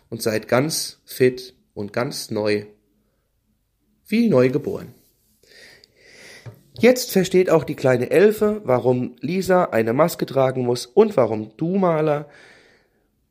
und 0.10 0.22
seid 0.22 0.48
ganz 0.48 1.00
fit 1.06 1.56
und 1.74 1.94
ganz 1.94 2.32
neu, 2.32 2.66
wie 4.08 4.30
neu 4.30 4.50
geboren. 4.50 4.94
Jetzt 6.80 7.12
versteht 7.12 7.50
auch 7.50 7.66
die 7.66 7.76
kleine 7.76 8.10
Elfe, 8.10 8.62
warum 8.64 9.16
Lisa 9.20 9.66
eine 9.66 9.92
Maske 9.92 10.26
tragen 10.26 10.64
muss 10.64 10.86
und 10.86 11.18
warum 11.18 11.52
du, 11.58 11.76
Maler, 11.76 12.30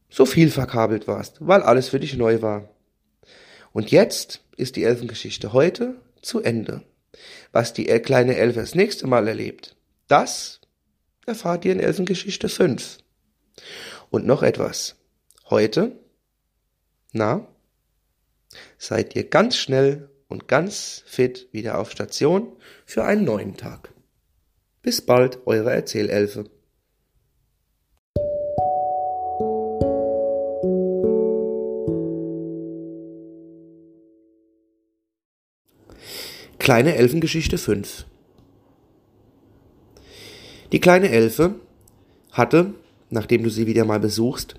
so 0.09 0.27
viel 0.27 0.50
verkabelt 0.50 1.07
warst, 1.07 1.37
weil 1.41 1.62
alles 1.62 1.88
für 1.88 2.00
dich 2.00 2.17
neu 2.17 2.43
war. 2.43 2.69
Und 3.73 3.91
jetzt 3.91 4.43
ist 4.57 4.77
die 4.77 4.85
Elfengeschichte 4.85 5.53
heute 5.53 6.00
zu 6.23 6.43
Ende. 6.43 6.83
Was 7.53 7.73
die 7.73 7.85
kleine 7.85 8.37
Elfe 8.37 8.61
das 8.61 8.75
nächste 8.75 9.07
Mal 9.07 9.29
erlebt, 9.29 9.77
das 10.07 10.61
erfahrt 11.27 11.65
ihr 11.65 11.73
in 11.73 11.81
Elfengeschichte 11.81 12.49
5. 12.49 12.99
Und 14.11 14.27
noch 14.27 14.43
etwas. 14.43 14.97
Heute, 15.50 15.93
na, 17.12 17.47
seid 18.79 19.15
ihr 19.17 19.29
ganz 19.29 19.57
schnell 19.57 20.11
und 20.29 20.49
ganz 20.49 21.03
fit 21.07 21.49
wieder 21.53 21.79
auf 21.79 21.91
Station 21.91 22.57
für 22.85 23.05
einen 23.05 23.25
neuen 23.25 23.57
Tag. 23.57 23.93
Bis 24.83 25.05
bald, 25.05 25.47
eure 25.47 25.73
Erzählelfe. 25.73 26.45
Kleine 36.69 36.97
Elfengeschichte 36.97 37.57
5 37.57 38.05
Die 40.71 40.81
kleine 40.81 41.09
Elfe 41.09 41.55
hatte, 42.31 42.75
nachdem 43.09 43.43
du 43.43 43.49
sie 43.49 43.67
wieder 43.67 43.87
mal 43.87 44.01
besuchst, 44.01 44.55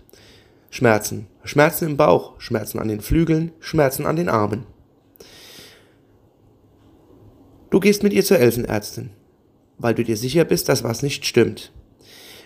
Schmerzen. 0.71 1.27
Schmerzen 1.43 1.85
im 1.85 1.97
Bauch, 1.97 2.33
Schmerzen 2.41 2.79
an 2.79 2.87
den 2.87 3.01
Flügeln, 3.01 3.51
Schmerzen 3.59 4.07
an 4.07 4.15
den 4.15 4.27
Armen. 4.27 4.65
Du 7.69 7.79
gehst 7.79 8.01
mit 8.01 8.13
ihr 8.13 8.25
zur 8.25 8.39
Elfenärztin, 8.39 9.11
weil 9.77 9.93
du 9.93 10.03
dir 10.03 10.17
sicher 10.17 10.45
bist, 10.45 10.67
dass 10.67 10.83
was 10.83 11.03
nicht 11.03 11.27
stimmt. 11.27 11.71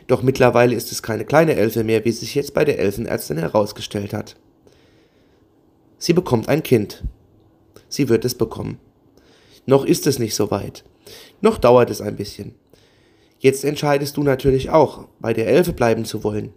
Doch 0.07 0.23
mittlerweile 0.23 0.75
ist 0.75 0.91
es 0.91 1.01
keine 1.01 1.23
kleine 1.23 1.55
Elfe 1.55 1.85
mehr, 1.85 2.03
wie 2.03 2.11
sich 2.11 2.35
jetzt 2.35 2.53
bei 2.53 2.65
der 2.65 2.79
Elfenärztin 2.79 3.37
herausgestellt 3.37 4.11
hat. 4.11 4.35
Sie 5.99 6.11
bekommt 6.11 6.49
ein 6.49 6.63
Kind. 6.63 7.05
Sie 7.87 8.09
wird 8.09 8.25
es 8.25 8.35
bekommen. 8.35 8.77
Noch 9.65 9.85
ist 9.85 10.07
es 10.07 10.19
nicht 10.19 10.35
so 10.35 10.51
weit. 10.51 10.83
Noch 11.41 11.57
dauert 11.57 11.89
es 11.89 12.01
ein 12.01 12.15
bisschen. 12.15 12.55
Jetzt 13.39 13.65
entscheidest 13.65 14.17
du 14.17 14.23
natürlich 14.23 14.69
auch, 14.69 15.07
bei 15.19 15.33
der 15.33 15.47
Elfe 15.47 15.73
bleiben 15.73 16.05
zu 16.05 16.23
wollen. 16.23 16.53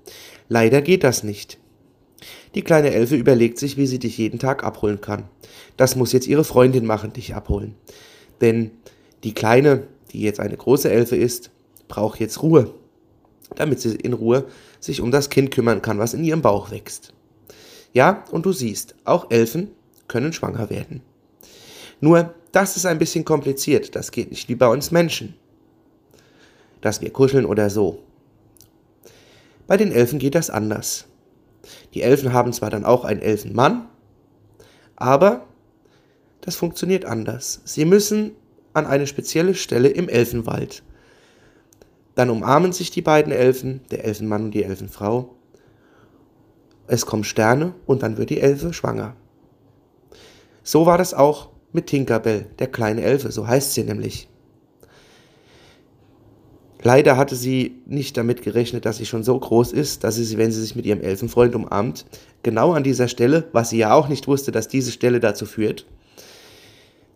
Leider 0.49 0.83
geht 0.83 1.03
das 1.03 1.25
nicht. 1.25 1.59
Die 2.55 2.63
kleine 2.63 2.93
Elfe 2.93 3.17
überlegt 3.17 3.59
sich, 3.59 3.77
wie 3.77 3.87
sie 3.87 3.99
dich 3.99 4.17
jeden 4.19 4.39
Tag 4.39 4.65
abholen 4.65 5.01
kann. 5.01 5.25
Das 5.77 5.97
muss 5.97 6.13
jetzt 6.13 6.27
ihre 6.27 6.45
Freundin 6.45 6.87
machen, 6.87 7.13
dich 7.13 7.35
abholen. 7.35 7.75
Denn 8.41 8.71
die 9.25 9.35
Kleine, 9.35 9.87
die 10.13 10.23
jetzt 10.23 10.41
eine 10.41 10.57
große 10.57 10.91
Elfe 10.91 11.17
ist, 11.17 11.51
braucht 11.89 12.21
jetzt 12.21 12.43
Ruhe, 12.43 12.73
damit 13.55 13.81
sie 13.81 13.97
in 13.97 14.13
Ruhe 14.13 14.47
sich 14.81 15.01
um 15.01 15.11
das 15.11 15.31
Kind 15.31 15.51
kümmern 15.51 15.83
kann, 15.83 15.99
was 15.99 16.15
in 16.15 16.25
ihrem 16.25 16.43
Bauch 16.43 16.71
wächst. 16.71 17.13
Ja, 17.93 18.25
und 18.31 18.47
du 18.47 18.53
siehst, 18.53 18.95
auch 19.05 19.31
Elfen 19.31 19.71
können 20.09 20.33
schwanger 20.33 20.71
werden. 20.71 21.03
Nur, 22.01 22.35
das 22.57 22.79
ist 22.79 22.87
ein 22.87 22.99
bisschen 22.99 23.27
kompliziert, 23.27 23.95
das 23.95 24.11
geht 24.11 24.31
nicht 24.31 24.49
wie 24.49 24.55
bei 24.55 24.67
uns 24.67 24.91
Menschen. 24.91 25.35
Dass 26.81 27.03
wir 27.03 27.13
kuscheln 27.13 27.45
oder 27.45 27.69
so. 27.69 28.03
Bei 29.67 29.77
den 29.77 29.93
Elfen 29.93 30.19
geht 30.19 30.35
das 30.35 30.49
anders. 30.49 31.05
Die 31.93 32.01
Elfen 32.01 32.33
haben 32.33 32.55
zwar 32.55 32.71
dann 32.71 32.87
auch 32.87 33.05
einen 33.05 33.21
Elfenmann, 33.21 33.91
aber 34.97 35.45
das 36.41 36.57
funktioniert 36.57 37.05
anders. 37.05 37.61
Sie 37.67 37.85
müssen 37.85 38.33
an 38.73 38.87
eine 38.87 39.07
spezielle 39.07 39.55
Stelle 39.55 39.89
im 39.89 40.09
Elfenwald. 40.09 40.83
Dann 42.15 42.31
umarmen 42.31 42.73
sich 42.73 42.91
die 42.91 43.03
beiden 43.03 43.35
Elfen, 43.35 43.83
der 43.91 44.07
Elfenmann 44.07 44.45
und 44.45 44.53
die 44.53 44.65
Elfenfrau. 44.65 45.35
Es 46.87 47.05
kommen 47.05 47.25
Sterne 47.25 47.75
und 47.85 48.03
dann 48.03 48.17
wird 48.17 48.31
die 48.31 48.41
Elfe 48.41 48.73
schwanger. 48.73 49.15
So 50.63 50.87
war 50.87 50.97
das 50.97 51.13
auch 51.13 51.51
mit 51.73 51.87
Tinkerbell, 51.87 52.47
der 52.59 52.69
kleine 52.69 53.03
Elfe, 53.03 53.31
so 53.33 53.47
heißt 53.47 53.75
sie 53.75 53.85
nämlich. 53.85 54.29
Leider 56.83 57.17
hatte 57.17 57.35
sie 57.35 57.83
nicht 57.87 58.17
damit 58.17 58.43
gerechnet, 58.43 58.85
dass 58.85 58.99
sie 58.99 59.07
schon 59.07 59.25
so 59.25 59.39
groß 59.39 59.73
ist, 59.73 60.05
dass 60.05 60.17
sie, 60.17 60.39
wenn 60.39 60.53
sie 60.53 60.61
sich 60.61 60.77
mit 60.77 60.87
ihrem 60.87 61.01
Elfenfreund 61.01 61.55
umarmt, 61.55 62.07
genau 62.43 62.73
an 62.73 62.85
dieser 62.85 63.09
Stelle, 63.09 63.49
was 63.53 63.71
sie 63.71 63.79
ja 63.79 63.93
auch 63.93 64.09
nicht 64.09 64.29
wusste, 64.29 64.53
dass 64.53 64.69
diese 64.69 64.93
Stelle 64.93 65.19
dazu 65.19 65.47
führt, 65.47 65.87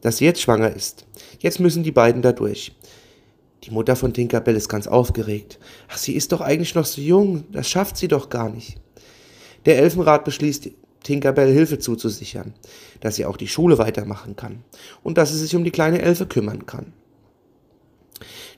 dass 0.01 0.17
sie 0.17 0.25
jetzt 0.25 0.41
schwanger 0.41 0.75
ist. 0.75 1.07
Jetzt 1.39 1.61
müssen 1.61 1.83
die 1.83 1.93
beiden 1.93 2.23
da 2.23 2.33
durch. 2.33 2.73
Die 3.65 3.71
Mutter 3.71 3.95
von 3.95 4.15
Tinkerbell 4.15 4.57
ist 4.57 4.69
ganz 4.69 4.87
aufgeregt. 4.87 5.59
Ach, 5.89 5.99
sie 5.99 6.15
ist 6.15 6.33
doch 6.33 6.41
eigentlich 6.41 6.75
noch 6.75 6.87
so 6.87 7.01
jung, 7.01 7.45
das 7.53 7.69
schafft 7.69 7.97
sie 7.97 8.09
doch 8.09 8.31
gar 8.31 8.49
nicht. 8.49 8.79
Der 9.67 9.79
Elfenrat 9.79 10.25
beschließt, 10.25 10.71
Tinkerbell 11.03 11.53
Hilfe 11.53 11.79
zuzusichern, 11.79 12.55
dass 13.01 13.17
sie 13.17 13.25
auch 13.27 13.37
die 13.37 13.49
Schule 13.49 13.79
weitermachen 13.79 14.37
kann 14.37 14.63
und 15.03 15.19
dass 15.19 15.31
sie 15.31 15.39
sich 15.39 15.57
um 15.57 15.65
die 15.65 15.71
kleine 15.71 16.03
Elfe 16.03 16.27
kümmern 16.27 16.67
kann. 16.67 16.93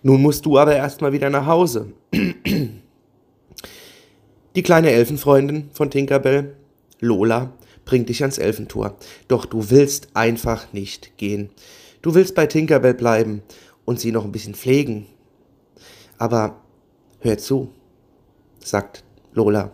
Nun 0.02 0.20
musst 0.20 0.44
du 0.46 0.58
aber 0.58 0.74
erstmal 0.74 1.12
wieder 1.12 1.30
nach 1.30 1.46
Hause. 1.46 1.92
Die 4.54 4.62
kleine 4.62 4.90
Elfenfreundin 4.90 5.70
von 5.72 5.90
Tinkerbell, 5.90 6.56
Lola, 7.00 7.52
bringt 7.84 8.08
dich 8.08 8.22
ans 8.22 8.38
Elfentor. 8.38 8.96
Doch 9.28 9.46
du 9.46 9.70
willst 9.70 10.08
einfach 10.14 10.72
nicht 10.72 11.16
gehen. 11.16 11.50
Du 12.02 12.14
willst 12.14 12.34
bei 12.34 12.46
Tinkerbell 12.46 12.94
bleiben 12.94 13.42
und 13.84 14.00
sie 14.00 14.12
noch 14.12 14.24
ein 14.24 14.32
bisschen 14.32 14.54
pflegen. 14.54 15.06
Aber 16.18 16.60
hör 17.20 17.38
zu, 17.38 17.70
sagt 18.60 19.04
Lola. 19.32 19.72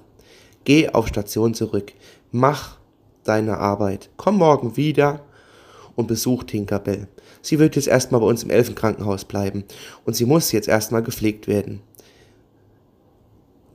Geh 0.64 0.90
auf 0.90 1.08
Station 1.08 1.54
zurück. 1.54 1.92
Mach 2.30 2.78
deine 3.24 3.58
Arbeit. 3.58 4.10
Komm 4.16 4.36
morgen 4.36 4.76
wieder 4.76 5.24
und 5.96 6.08
besuch 6.08 6.44
Tinkerbell. 6.44 7.08
Sie 7.42 7.58
wird 7.58 7.76
jetzt 7.76 7.88
erstmal 7.88 8.20
bei 8.20 8.26
uns 8.26 8.42
im 8.42 8.50
Elfenkrankenhaus 8.50 9.24
bleiben 9.24 9.64
und 10.04 10.14
sie 10.14 10.26
muss 10.26 10.52
jetzt 10.52 10.68
erstmal 10.68 11.02
gepflegt 11.02 11.48
werden. 11.48 11.80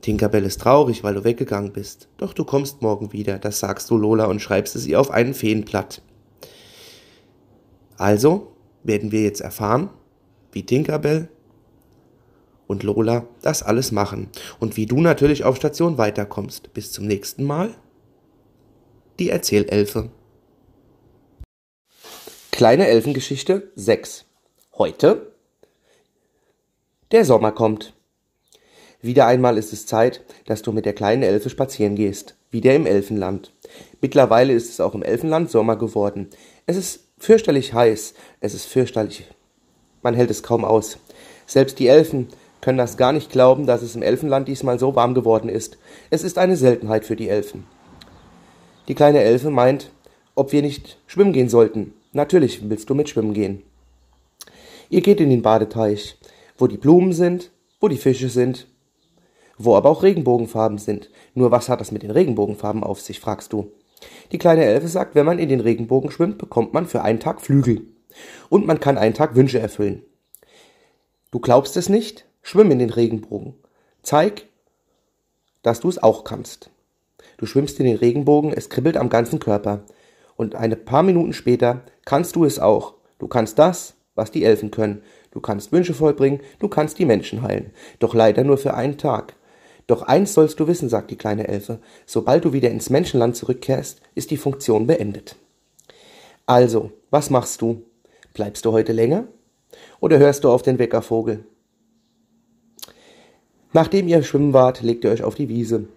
Tinkerbell 0.02 0.44
ist 0.44 0.60
traurig, 0.60 1.02
weil 1.02 1.14
du 1.14 1.24
weggegangen 1.24 1.72
bist. 1.72 2.08
Doch 2.18 2.34
du 2.34 2.44
kommst 2.44 2.82
morgen 2.82 3.12
wieder, 3.12 3.38
das 3.38 3.58
sagst 3.58 3.90
du 3.90 3.96
Lola 3.96 4.26
und 4.26 4.40
schreibst 4.40 4.76
es 4.76 4.86
ihr 4.86 5.00
auf 5.00 5.10
einen 5.10 5.34
Feenblatt. 5.34 6.02
Also 7.96 8.52
werden 8.82 9.12
wir 9.12 9.22
jetzt 9.22 9.40
erfahren, 9.40 9.88
wie 10.52 10.64
Tinkerbell 10.64 11.28
und 12.66 12.82
Lola 12.82 13.26
das 13.42 13.62
alles 13.62 13.92
machen 13.92 14.28
und 14.60 14.76
wie 14.76 14.86
du 14.86 15.00
natürlich 15.00 15.44
auf 15.44 15.56
Station 15.56 15.98
weiterkommst. 15.98 16.72
Bis 16.74 16.92
zum 16.92 17.06
nächsten 17.06 17.44
Mal. 17.44 17.74
Die 19.20 19.30
Erzählelfe. 19.30 20.10
Kleine 22.50 22.88
Elfengeschichte 22.88 23.70
6. 23.76 24.24
Heute 24.76 25.30
der 27.12 27.24
Sommer 27.24 27.52
kommt. 27.52 27.94
Wieder 29.02 29.26
einmal 29.26 29.56
ist 29.56 29.72
es 29.72 29.86
Zeit, 29.86 30.24
dass 30.46 30.62
du 30.62 30.72
mit 30.72 30.84
der 30.84 30.94
kleinen 30.94 31.22
Elfe 31.22 31.48
spazieren 31.48 31.94
gehst. 31.94 32.34
Wieder 32.50 32.74
im 32.74 32.86
Elfenland. 32.86 33.52
Mittlerweile 34.00 34.52
ist 34.52 34.68
es 34.68 34.80
auch 34.80 34.96
im 34.96 35.04
Elfenland 35.04 35.48
Sommer 35.48 35.76
geworden. 35.76 36.28
Es 36.66 36.76
ist 36.76 37.04
fürchterlich 37.16 37.72
heiß. 37.72 38.14
Es 38.40 38.52
ist 38.52 38.66
fürchterlich. 38.66 39.30
Man 40.02 40.14
hält 40.14 40.30
es 40.32 40.42
kaum 40.42 40.64
aus. 40.64 40.98
Selbst 41.46 41.78
die 41.78 41.86
Elfen 41.86 42.30
können 42.60 42.78
das 42.78 42.96
gar 42.96 43.12
nicht 43.12 43.30
glauben, 43.30 43.66
dass 43.66 43.82
es 43.82 43.94
im 43.94 44.02
Elfenland 44.02 44.48
diesmal 44.48 44.80
so 44.80 44.96
warm 44.96 45.14
geworden 45.14 45.48
ist. 45.48 45.78
Es 46.10 46.24
ist 46.24 46.36
eine 46.36 46.56
Seltenheit 46.56 47.04
für 47.04 47.14
die 47.14 47.28
Elfen. 47.28 47.64
Die 48.88 48.94
kleine 48.94 49.20
Elfe 49.20 49.50
meint, 49.50 49.90
ob 50.34 50.52
wir 50.52 50.60
nicht 50.60 50.98
schwimmen 51.06 51.32
gehen 51.32 51.48
sollten. 51.48 51.94
Natürlich 52.12 52.68
willst 52.68 52.90
du 52.90 52.94
mit 52.94 53.08
schwimmen 53.08 53.32
gehen. 53.32 53.62
Ihr 54.90 55.00
geht 55.00 55.20
in 55.20 55.30
den 55.30 55.42
Badeteich, 55.42 56.18
wo 56.58 56.66
die 56.66 56.76
Blumen 56.76 57.12
sind, 57.12 57.50
wo 57.80 57.88
die 57.88 57.96
Fische 57.96 58.28
sind, 58.28 58.66
wo 59.56 59.74
aber 59.74 59.88
auch 59.88 60.02
Regenbogenfarben 60.02 60.78
sind. 60.78 61.10
Nur 61.34 61.50
was 61.50 61.68
hat 61.68 61.80
das 61.80 61.92
mit 61.92 62.02
den 62.02 62.10
Regenbogenfarben 62.10 62.84
auf 62.84 63.00
sich, 63.00 63.20
fragst 63.20 63.52
du. 63.52 63.72
Die 64.32 64.38
kleine 64.38 64.64
Elfe 64.64 64.88
sagt, 64.88 65.14
wenn 65.14 65.26
man 65.26 65.38
in 65.38 65.48
den 65.48 65.60
Regenbogen 65.60 66.10
schwimmt, 66.10 66.38
bekommt 66.38 66.74
man 66.74 66.86
für 66.86 67.02
einen 67.02 67.20
Tag 67.20 67.40
Flügel. 67.40 67.86
Und 68.48 68.66
man 68.66 68.80
kann 68.80 68.98
einen 68.98 69.14
Tag 69.14 69.34
Wünsche 69.34 69.58
erfüllen. 69.58 70.02
Du 71.30 71.40
glaubst 71.40 71.76
es 71.76 71.88
nicht? 71.88 72.26
Schwimm 72.42 72.70
in 72.70 72.78
den 72.78 72.90
Regenbogen. 72.90 73.54
Zeig, 74.02 74.46
dass 75.62 75.80
du 75.80 75.88
es 75.88 76.02
auch 76.02 76.24
kannst. 76.24 76.70
Du 77.36 77.46
schwimmst 77.46 77.78
in 77.80 77.86
den 77.86 77.96
Regenbogen, 77.96 78.52
es 78.52 78.68
kribbelt 78.68 78.96
am 78.96 79.08
ganzen 79.08 79.38
Körper. 79.38 79.84
Und 80.36 80.54
eine 80.54 80.76
paar 80.76 81.02
Minuten 81.02 81.32
später 81.32 81.82
kannst 82.04 82.36
du 82.36 82.44
es 82.44 82.58
auch. 82.58 82.94
Du 83.18 83.28
kannst 83.28 83.58
das, 83.58 83.94
was 84.14 84.30
die 84.30 84.44
Elfen 84.44 84.70
können. 84.70 85.02
Du 85.30 85.40
kannst 85.40 85.72
Wünsche 85.72 85.94
vollbringen, 85.94 86.40
du 86.60 86.68
kannst 86.68 86.98
die 86.98 87.04
Menschen 87.04 87.42
heilen. 87.42 87.72
Doch 87.98 88.14
leider 88.14 88.44
nur 88.44 88.58
für 88.58 88.74
einen 88.74 88.98
Tag. 88.98 89.34
Doch 89.86 90.02
eins 90.02 90.32
sollst 90.32 90.58
du 90.60 90.66
wissen, 90.66 90.88
sagt 90.88 91.10
die 91.10 91.16
kleine 91.16 91.48
Elfe, 91.48 91.78
sobald 92.06 92.44
du 92.44 92.52
wieder 92.52 92.70
ins 92.70 92.88
Menschenland 92.88 93.36
zurückkehrst, 93.36 94.00
ist 94.14 94.30
die 94.30 94.36
Funktion 94.36 94.86
beendet. 94.86 95.36
Also, 96.46 96.92
was 97.10 97.30
machst 97.30 97.60
du? 97.60 97.82
Bleibst 98.32 98.64
du 98.64 98.72
heute 98.72 98.92
länger? 98.92 99.26
Oder 100.00 100.18
hörst 100.18 100.44
du 100.44 100.50
auf 100.50 100.62
den 100.62 100.78
Weckervogel? 100.78 101.44
Nachdem 103.72 104.08
ihr 104.08 104.22
schwimmen 104.22 104.52
wart, 104.52 104.82
legt 104.82 105.04
ihr 105.04 105.10
euch 105.10 105.24
auf 105.24 105.34
die 105.34 105.48
Wiese. 105.48 105.88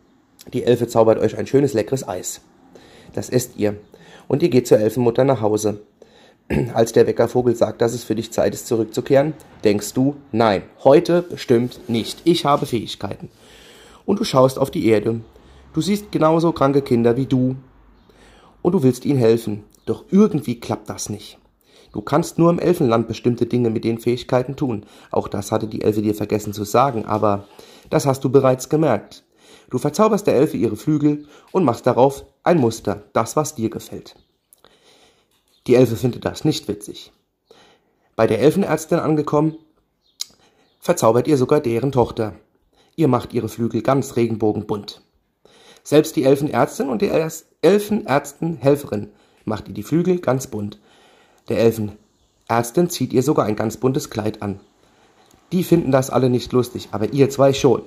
Die 0.53 0.63
Elfe 0.63 0.87
zaubert 0.87 1.19
euch 1.19 1.37
ein 1.37 1.47
schönes 1.47 1.73
leckeres 1.73 2.07
Eis. 2.07 2.41
Das 3.13 3.29
esst 3.29 3.57
ihr. 3.57 3.75
Und 4.27 4.43
ihr 4.43 4.49
geht 4.49 4.67
zur 4.67 4.79
Elfenmutter 4.79 5.23
nach 5.23 5.41
Hause. 5.41 5.81
Als 6.73 6.93
der 6.93 7.07
Weckervogel 7.07 7.55
sagt, 7.55 7.81
dass 7.81 7.93
es 7.93 8.03
für 8.03 8.15
dich 8.15 8.31
Zeit 8.31 8.53
ist, 8.53 8.67
zurückzukehren, 8.67 9.33
denkst 9.63 9.93
du, 9.93 10.15
nein, 10.31 10.63
heute 10.83 11.21
bestimmt 11.21 11.89
nicht. 11.89 12.21
Ich 12.23 12.45
habe 12.45 12.65
Fähigkeiten 12.65 13.29
und 14.05 14.19
du 14.19 14.23
schaust 14.23 14.57
auf 14.57 14.71
die 14.71 14.87
Erde. 14.87 15.21
Du 15.73 15.81
siehst 15.81 16.11
genauso 16.11 16.51
kranke 16.53 16.81
Kinder 16.81 17.17
wie 17.17 17.27
du 17.27 17.55
und 18.61 18.71
du 18.71 18.81
willst 18.81 19.05
ihnen 19.05 19.19
helfen. 19.19 19.63
Doch 19.85 20.05
irgendwie 20.09 20.59
klappt 20.59 20.89
das 20.89 21.09
nicht. 21.09 21.37
Du 21.93 22.01
kannst 22.01 22.37
nur 22.37 22.49
im 22.49 22.59
Elfenland 22.59 23.07
bestimmte 23.07 23.45
Dinge 23.45 23.69
mit 23.69 23.83
den 23.83 23.99
Fähigkeiten 23.99 24.55
tun. 24.55 24.85
Auch 25.11 25.27
das 25.27 25.51
hatte 25.51 25.67
die 25.67 25.81
Elfe 25.81 26.01
dir 26.01 26.15
vergessen 26.15 26.53
zu 26.53 26.63
sagen, 26.63 27.05
aber 27.05 27.45
das 27.89 28.05
hast 28.05 28.23
du 28.23 28.29
bereits 28.29 28.69
gemerkt. 28.69 29.23
Du 29.69 29.77
verzauberst 29.77 30.27
der 30.27 30.35
Elfe 30.35 30.57
ihre 30.57 30.77
Flügel 30.77 31.27
und 31.51 31.63
machst 31.63 31.85
darauf 31.85 32.25
ein 32.43 32.59
Muster, 32.59 33.03
das 33.13 33.35
was 33.35 33.55
dir 33.55 33.69
gefällt. 33.69 34.15
Die 35.67 35.75
Elfe 35.75 35.97
findet 35.97 36.23
das 36.23 36.45
nicht 36.45 36.67
witzig. 36.67 37.11
Bei 38.15 38.27
der 38.27 38.39
Elfenärztin 38.39 38.99
angekommen, 38.99 39.57
verzaubert 40.79 41.27
ihr 41.27 41.37
sogar 41.37 41.59
deren 41.59 41.91
Tochter. 41.91 42.33
Ihr 42.95 43.09
macht 43.09 43.33
ihre 43.33 43.49
Flügel 43.49 43.81
ganz 43.81 44.15
regenbogenbunt. 44.15 45.01
Selbst 45.83 46.15
die 46.15 46.23
Elfenärztin 46.23 46.89
und 46.89 47.01
die 47.01 47.11
Elfenärztenhelferin 47.61 49.11
macht 49.45 49.67
ihr 49.67 49.73
die 49.73 49.83
Flügel 49.83 50.19
ganz 50.19 50.47
bunt. 50.47 50.79
Der 51.49 51.59
Elfenärztin 51.59 52.89
zieht 52.89 53.13
ihr 53.13 53.23
sogar 53.23 53.45
ein 53.45 53.55
ganz 53.55 53.77
buntes 53.77 54.09
Kleid 54.09 54.41
an. 54.41 54.59
Die 55.51 55.63
finden 55.63 55.91
das 55.91 56.09
alle 56.09 56.29
nicht 56.29 56.51
lustig, 56.53 56.89
aber 56.91 57.13
ihr 57.13 57.29
zwei 57.29 57.53
schon. 57.53 57.83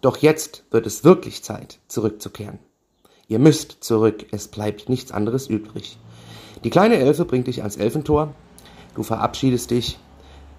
Doch 0.00 0.18
jetzt 0.18 0.64
wird 0.70 0.86
es 0.86 1.04
wirklich 1.04 1.42
Zeit, 1.42 1.78
zurückzukehren. 1.88 2.58
Ihr 3.28 3.38
müsst 3.38 3.78
zurück, 3.80 4.26
es 4.30 4.48
bleibt 4.48 4.88
nichts 4.88 5.10
anderes 5.10 5.48
übrig. 5.48 5.98
Die 6.64 6.70
kleine 6.70 6.96
Elfe 6.96 7.24
bringt 7.24 7.48
dich 7.48 7.60
ans 7.60 7.76
Elfentor, 7.76 8.34
du 8.94 9.02
verabschiedest 9.02 9.70
dich, 9.70 9.98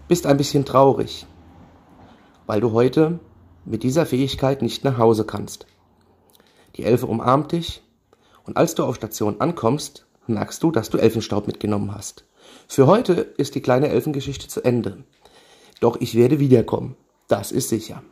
bist 0.08 0.26
ein 0.26 0.38
bisschen 0.38 0.65
traurig, 0.65 1.26
weil 2.45 2.62
du 2.62 2.71
heute 2.71 3.19
mit 3.65 3.84
dieser 3.84 4.06
Fähigkeit 4.06 4.62
nicht 4.62 4.84
nach 4.84 4.97
Hause 4.97 5.26
kannst. 5.26 5.65
Die 6.76 6.84
Elfe 6.84 7.08
umarmt 7.08 7.52
dich 7.52 7.84
und 8.45 8.58
als 8.58 8.76
du 8.76 8.84
auf 8.84 8.95
Station 8.95 9.39
ankommst, 9.39 10.06
merkst 10.28 10.62
du, 10.62 10.71
dass 10.71 10.89
du 10.89 10.97
Elfenstaub 10.97 11.47
mitgenommen 11.47 11.93
hast. 11.93 12.26
Für 12.67 12.88
heute 12.88 13.13
ist 13.13 13.56
die 13.56 13.62
kleine 13.62 13.89
Elfengeschichte 13.89 14.47
zu 14.47 14.63
Ende. 14.63 15.04
Doch 15.80 16.00
ich 16.00 16.15
werde 16.15 16.39
wiederkommen. 16.39 16.95
Das 17.28 17.52
ist 17.52 17.69
sicher. 17.69 18.04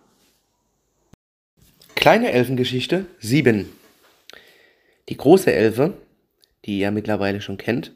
Kleine 2.06 2.32
Elfengeschichte 2.32 3.08
7. 3.18 3.68
Die 5.10 5.18
große 5.18 5.52
Elfe, 5.52 5.96
die 6.64 6.78
ihr 6.78 6.92
mittlerweile 6.92 7.42
schon 7.42 7.58
kennt, 7.58 7.94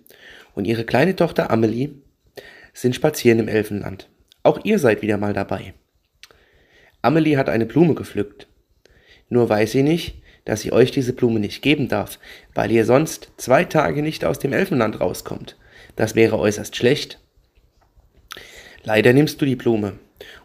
und 0.55 0.65
ihre 0.65 0.83
kleine 0.83 1.15
Tochter 1.15 1.51
Amelie 1.51 1.91
sind 2.73 2.95
spazieren 2.95 3.37
im 3.37 3.47
Elfenland. 3.47 4.09
Auch 4.41 4.65
ihr 4.65 4.79
seid 4.79 5.03
wieder 5.03 5.17
mal 5.17 5.33
dabei. 5.33 5.75
Amelie 7.03 7.37
hat 7.37 7.49
eine 7.49 7.67
Blume 7.67 7.93
gepflückt. 7.93 8.47
Nur 9.29 9.47
weiß 9.47 9.73
sie 9.73 9.83
nicht, 9.83 10.15
dass 10.43 10.61
sie 10.61 10.71
euch 10.71 10.89
diese 10.89 11.13
Blume 11.13 11.39
nicht 11.39 11.61
geben 11.61 11.87
darf, 11.87 12.17
weil 12.55 12.71
ihr 12.71 12.85
sonst 12.85 13.31
zwei 13.37 13.63
Tage 13.63 14.01
nicht 14.01 14.25
aus 14.25 14.39
dem 14.39 14.53
Elfenland 14.53 14.99
rauskommt. 14.99 15.55
Das 15.95 16.15
wäre 16.15 16.39
äußerst 16.39 16.75
schlecht. 16.75 17.19
Leider 18.81 19.13
nimmst 19.13 19.39
du 19.39 19.45
die 19.45 19.55
Blume. 19.55 19.99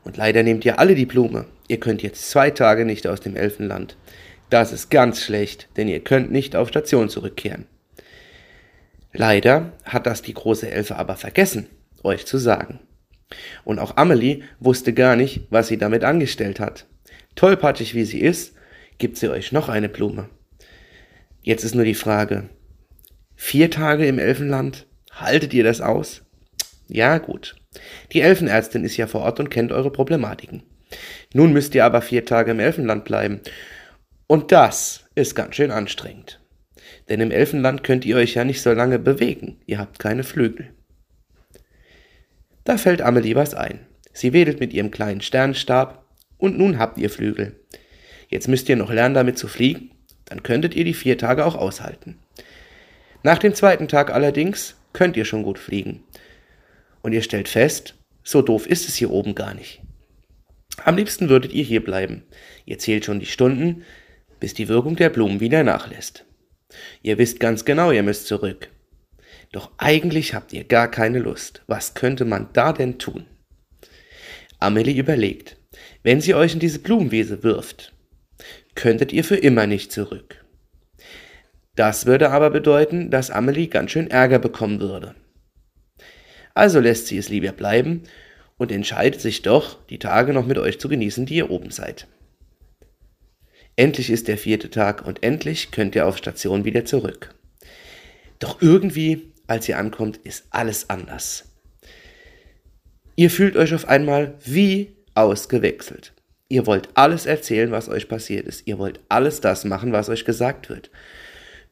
Und 0.05 0.17
leider 0.17 0.43
nehmt 0.43 0.65
ihr 0.65 0.79
alle 0.79 0.95
die 0.95 1.07
Blume. 1.07 1.47
Ihr 1.69 1.81
könnt 1.81 2.03
jetzt 2.03 2.31
zwei 2.31 2.51
Tage 2.51 2.85
nicht 2.85 3.07
aus 3.07 3.21
dem 3.21 3.37
Elfenland. 3.37 3.97
Das 4.51 4.73
ist 4.73 4.91
ganz 4.91 5.23
schlecht, 5.23 5.69
denn 5.77 5.89
ihr 5.89 6.01
könnt 6.01 6.31
nicht 6.31 6.55
auf 6.55 6.69
Station 6.69 7.09
zurückkehren. 7.09 7.67
Leider 9.13 9.73
hat 9.85 10.07
das 10.07 10.23
die 10.23 10.35
große 10.35 10.71
Elfe 10.71 10.97
aber 10.97 11.17
vergessen, 11.17 11.69
euch 12.03 12.27
zu 12.27 12.39
sagen. 12.39 12.81
Und 13.65 13.79
auch 13.79 13.97
Amelie 13.97 14.43
wusste 14.61 14.93
gar 14.93 15.17
nicht, 15.17 15.47
was 15.51 15.69
sie 15.69 15.79
damit 15.79 16.05
angestellt 16.05 16.61
hat. 16.61 16.87
Tollpatschig 17.35 17.95
wie 17.95 18.05
sie 18.05 18.21
ist, 18.21 18.55
gibt 18.99 19.17
sie 19.17 19.29
euch 19.29 19.53
noch 19.53 19.69
eine 19.69 19.89
Blume. 19.89 20.29
Jetzt 21.43 21.65
ist 21.65 21.75
nur 21.75 21.85
die 21.85 21.95
Frage, 21.95 22.49
vier 23.35 23.71
Tage 23.71 24.07
im 24.07 24.19
Elfenland, 24.19 24.87
haltet 25.13 25.53
ihr 25.55 25.65
das 25.65 25.81
aus? 25.81 26.23
Ja, 26.89 27.19
gut. 27.19 27.57
Die 28.13 28.21
Elfenärztin 28.21 28.85
ist 28.85 28.97
ja 28.97 29.07
vor 29.07 29.23
Ort 29.23 29.41
und 29.41 29.51
kennt 29.51 29.73
eure 29.73 29.91
Problematiken. 29.91 30.63
Nun 31.33 31.53
müsst 31.53 31.75
ihr 31.75 31.85
aber 31.85 32.03
vier 32.03 32.25
Tage 32.25 32.53
im 32.53 32.61
Elfenland 32.61 33.05
bleiben. 33.05 33.41
Und 34.27 34.53
das 34.53 35.05
ist 35.15 35.35
ganz 35.35 35.57
schön 35.57 35.71
anstrengend. 35.71 36.41
Denn 37.09 37.21
im 37.21 37.31
Elfenland 37.31 37.85
könnt 37.85 38.05
ihr 38.05 38.17
euch 38.17 38.35
ja 38.35 38.45
nicht 38.45 38.63
so 38.63 38.73
lange 38.73 38.99
bewegen. 38.99 39.57
Ihr 39.67 39.79
habt 39.79 39.99
keine 39.99 40.25
Flügel. 40.25 40.71
Da 42.65 42.79
fällt 42.79 43.03
Amelie 43.03 43.35
was 43.35 43.55
ein. 43.55 43.87
Sie 44.13 44.33
wedelt 44.33 44.61
mit 44.61 44.73
ihrem 44.73 44.91
kleinen 44.91 45.21
Sternenstab 45.21 46.05
und 46.39 46.57
nun 46.57 46.79
habt 46.79 46.99
ihr 46.99 47.11
Flügel. 47.11 47.57
Jetzt 48.29 48.49
müsst 48.49 48.69
ihr 48.69 48.77
noch 48.77 48.91
lernen, 48.91 49.15
damit 49.15 49.39
zu 49.39 49.49
fliegen, 49.49 49.91
dann 50.25 50.43
könntet 50.43 50.75
ihr 50.75 50.85
die 50.85 50.95
vier 50.95 51.19
Tage 51.19 51.45
auch 51.45 51.57
aushalten. 51.57 52.19
Nach 53.23 53.39
dem 53.39 53.55
zweiten 53.55 53.89
Tag 53.89 54.13
allerdings 54.13 54.77
könnt 54.93 55.17
ihr 55.17 55.25
schon 55.25 55.43
gut 55.43 55.59
fliegen. 55.59 56.05
Und 57.05 57.13
ihr 57.13 57.21
stellt 57.21 57.49
fest, 57.49 57.97
so 58.23 58.41
doof 58.41 58.67
ist 58.67 58.89
es 58.89 58.97
hier 58.97 59.11
oben 59.11 59.35
gar 59.35 59.53
nicht. 59.53 59.83
Am 60.85 60.97
liebsten 60.97 61.29
würdet 61.29 61.53
ihr 61.53 61.63
hier 61.63 61.85
bleiben. 61.85 62.25
Ihr 62.65 62.79
zählt 62.79 63.05
schon 63.05 63.21
die 63.21 63.27
Stunden, 63.27 63.85
bis 64.41 64.55
die 64.55 64.69
Wirkung 64.69 64.97
der 64.97 65.11
Blumen 65.11 65.39
wieder 65.39 65.65
nachlässt. 65.65 66.25
Ihr 67.03 67.19
wisst 67.19 67.41
ganz 67.41 67.67
genau, 67.67 67.91
ihr 67.91 68.03
müsst 68.03 68.27
zurück. 68.27 68.71
Doch 69.53 69.71
eigentlich 69.77 70.33
habt 70.33 70.55
ihr 70.55 70.65
gar 70.65 70.91
keine 70.91 71.19
Lust. 71.19 71.63
Was 71.67 71.93
könnte 71.93 72.25
man 72.25 72.49
da 72.55 72.73
denn 72.73 72.99
tun? 72.99 73.27
Amelie 74.59 74.99
überlegt, 74.99 75.59
wenn 76.03 76.23
sie 76.23 76.35
euch 76.35 76.55
in 76.55 76.61
diese 76.61 76.79
Blumenwiese 76.79 77.43
wirft, 77.43 77.93
könntet 78.75 79.13
ihr 79.13 79.25
für 79.25 79.37
immer 79.37 79.67
nicht 79.67 79.93
zurück. 79.93 80.43
Das 81.77 82.07
würde 82.07 82.31
aber 82.31 82.49
bedeuten, 82.49 83.11
dass 83.11 83.31
Amelie 83.31 83.69
ganz 83.69 83.91
schön 83.91 84.11
Ärger 84.11 84.39
bekommen 84.39 84.81
würde. 84.81 85.15
Also 86.55 86.81
lässt 86.81 87.09
sie 87.09 87.19
es 87.19 87.29
lieber 87.29 87.53
bleiben 87.53 88.05
und 88.57 88.73
entscheidet 88.73 89.21
sich 89.21 89.43
doch, 89.43 89.85
die 89.87 89.99
Tage 89.99 90.33
noch 90.33 90.47
mit 90.47 90.59
euch 90.59 90.79
zu 90.79 90.89
genießen, 90.89 91.27
die 91.27 91.37
ihr 91.37 91.51
oben 91.51 91.71
seid. 91.71 92.07
Endlich 93.77 94.11
ist 94.11 94.29
der 94.29 94.39
vierte 94.39 94.71
Tag 94.71 95.05
und 95.05 95.25
endlich 95.25 95.73
könnt 95.73 95.97
ihr 95.97 96.07
auf 96.07 96.17
Station 96.17 96.65
wieder 96.65 96.85
zurück. 96.85 97.35
Doch 98.39 98.63
irgendwie 98.63 99.33
als 99.47 99.69
ihr 99.69 99.79
ankommt, 99.79 100.19
ist 100.19 100.45
alles 100.51 100.89
anders. 100.91 101.45
Ihr 103.17 103.31
fühlt 103.31 103.57
euch 103.57 103.75
auf 103.75 103.89
einmal 103.89 104.35
wie 104.45 104.97
ausgewechselt. 105.15 106.13
Ihr 106.49 106.67
wollt 106.67 106.89
alles 106.95 107.27
erzählen, 107.27 107.71
was 107.71 107.89
euch 107.89 108.09
passiert 108.09 108.47
ist. 108.47 108.67
Ihr 108.67 108.79
wollt 108.79 109.01
alles 109.09 109.41
das 109.41 109.65
machen, 109.65 109.93
was 109.93 110.09
euch 110.09 110.25
gesagt 110.25 110.69
wird. 110.69 110.91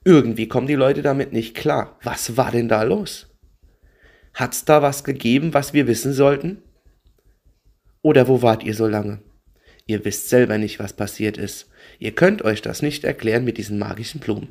Irgendwie 0.04 0.48
kommen 0.48 0.66
die 0.66 0.74
Leute 0.74 1.02
damit 1.02 1.32
nicht 1.32 1.54
klar. 1.54 1.98
Was 2.02 2.36
war 2.36 2.50
denn 2.50 2.68
da 2.68 2.82
los? 2.82 3.31
Hat's 4.34 4.64
da 4.64 4.82
was 4.82 5.04
gegeben, 5.04 5.54
was 5.54 5.72
wir 5.72 5.86
wissen 5.86 6.12
sollten? 6.12 6.62
Oder 8.02 8.28
wo 8.28 8.42
wart 8.42 8.62
ihr 8.64 8.74
so 8.74 8.86
lange? 8.86 9.22
Ihr 9.86 10.04
wisst 10.04 10.28
selber 10.28 10.58
nicht, 10.58 10.78
was 10.78 10.92
passiert 10.92 11.36
ist. 11.36 11.68
Ihr 11.98 12.14
könnt 12.14 12.42
euch 12.42 12.62
das 12.62 12.82
nicht 12.82 13.04
erklären 13.04 13.44
mit 13.44 13.58
diesen 13.58 13.78
magischen 13.78 14.20
Blumen. 14.20 14.48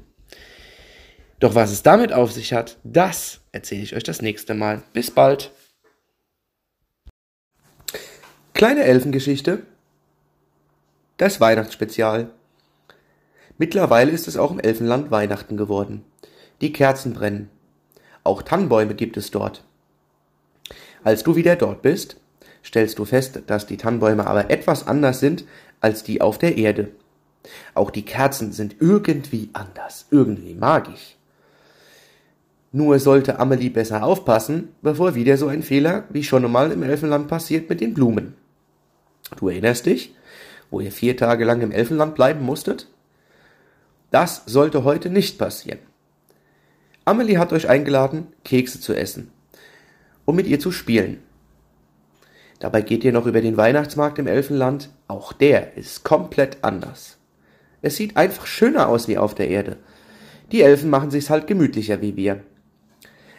Doch 1.39 1.55
was 1.55 1.71
es 1.71 1.81
damit 1.81 2.13
auf 2.13 2.31
sich 2.31 2.53
hat, 2.53 2.77
das 2.83 3.41
erzähle 3.51 3.81
ich 3.81 3.95
euch 3.95 4.03
das 4.03 4.21
nächste 4.21 4.53
Mal. 4.53 4.83
Bis 4.93 5.09
bald. 5.09 5.51
Kleine 8.53 8.83
Elfengeschichte. 8.83 9.63
Das 11.17 11.41
Weihnachtsspezial. 11.41 12.31
Mittlerweile 13.57 14.11
ist 14.11 14.27
es 14.27 14.37
auch 14.37 14.51
im 14.51 14.59
Elfenland 14.59 15.09
Weihnachten 15.09 15.57
geworden. 15.57 16.03
Die 16.61 16.71
Kerzen 16.71 17.13
brennen. 17.13 17.49
Auch 18.23 18.43
Tannenbäume 18.43 18.93
gibt 18.93 19.17
es 19.17 19.31
dort. 19.31 19.63
Als 21.03 21.23
du 21.23 21.35
wieder 21.35 21.55
dort 21.55 21.81
bist, 21.81 22.17
stellst 22.63 22.99
du 22.99 23.05
fest, 23.05 23.41
dass 23.47 23.65
die 23.65 23.77
Tannenbäume 23.77 24.27
aber 24.27 24.51
etwas 24.51 24.85
anders 24.85 25.19
sind 25.19 25.45
als 25.79 26.03
die 26.03 26.21
auf 26.21 26.37
der 26.37 26.57
Erde. 26.57 26.89
Auch 27.73 27.89
die 27.89 28.05
Kerzen 28.05 28.51
sind 28.51 28.75
irgendwie 28.79 29.49
anders, 29.53 30.05
irgendwie 30.11 30.53
magisch. 30.53 31.15
Nur 32.71 32.99
sollte 32.99 33.39
Amelie 33.39 33.71
besser 33.71 34.03
aufpassen, 34.03 34.69
bevor 34.83 35.15
wieder 35.15 35.37
so 35.37 35.47
ein 35.47 35.63
Fehler 35.63 36.03
wie 36.09 36.23
schon 36.23 36.45
einmal 36.45 36.71
im 36.71 36.83
Elfenland 36.83 37.27
passiert 37.27 37.67
mit 37.67 37.81
den 37.81 37.95
Blumen. 37.95 38.35
Du 39.37 39.49
erinnerst 39.49 39.87
dich, 39.87 40.15
wo 40.69 40.79
ihr 40.79 40.91
vier 40.91 41.17
Tage 41.17 41.45
lang 41.45 41.61
im 41.61 41.71
Elfenland 41.71 42.13
bleiben 42.13 42.45
musstet? 42.45 42.87
Das 44.11 44.43
sollte 44.45 44.83
heute 44.83 45.09
nicht 45.09 45.39
passieren. 45.39 45.79
Amelie 47.05 47.39
hat 47.39 47.51
euch 47.53 47.67
eingeladen, 47.67 48.27
Kekse 48.43 48.79
zu 48.79 48.93
essen 48.93 49.31
und 50.25 50.35
mit 50.35 50.47
ihr 50.47 50.59
zu 50.59 50.71
spielen. 50.71 51.21
Dabei 52.59 52.81
geht 52.81 53.03
ihr 53.03 53.11
noch 53.11 53.25
über 53.25 53.41
den 53.41 53.57
Weihnachtsmarkt 53.57 54.19
im 54.19 54.27
Elfenland. 54.27 54.89
Auch 55.07 55.33
der 55.33 55.77
ist 55.77 56.03
komplett 56.03 56.63
anders. 56.63 57.17
Es 57.81 57.95
sieht 57.95 58.17
einfach 58.17 58.45
schöner 58.45 58.87
aus 58.87 59.07
wie 59.07 59.17
auf 59.17 59.33
der 59.33 59.49
Erde. 59.49 59.77
Die 60.51 60.61
Elfen 60.61 60.89
machen 60.89 61.09
sich's 61.09 61.29
halt 61.29 61.47
gemütlicher 61.47 62.01
wie 62.01 62.15
wir. 62.15 62.43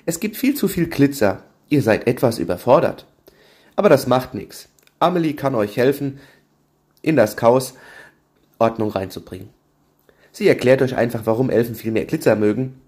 Es 0.06 0.18
gibt 0.18 0.36
viel 0.36 0.54
zu 0.54 0.66
viel 0.66 0.88
Glitzer. 0.88 1.44
Ihr 1.68 1.82
seid 1.82 2.08
etwas 2.08 2.38
überfordert. 2.38 3.06
Aber 3.76 3.88
das 3.88 4.08
macht 4.08 4.34
nichts. 4.34 4.68
Amelie 4.98 5.34
kann 5.34 5.54
euch 5.54 5.76
helfen, 5.76 6.18
in 7.00 7.16
das 7.16 7.36
Chaos 7.36 7.74
Ordnung 8.58 8.90
reinzubringen. 8.90 9.50
Sie 10.32 10.48
erklärt 10.48 10.82
euch 10.82 10.96
einfach, 10.96 11.22
warum 11.26 11.50
Elfen 11.50 11.74
viel 11.74 11.92
mehr 11.92 12.06
Glitzer 12.06 12.36
mögen 12.36 12.80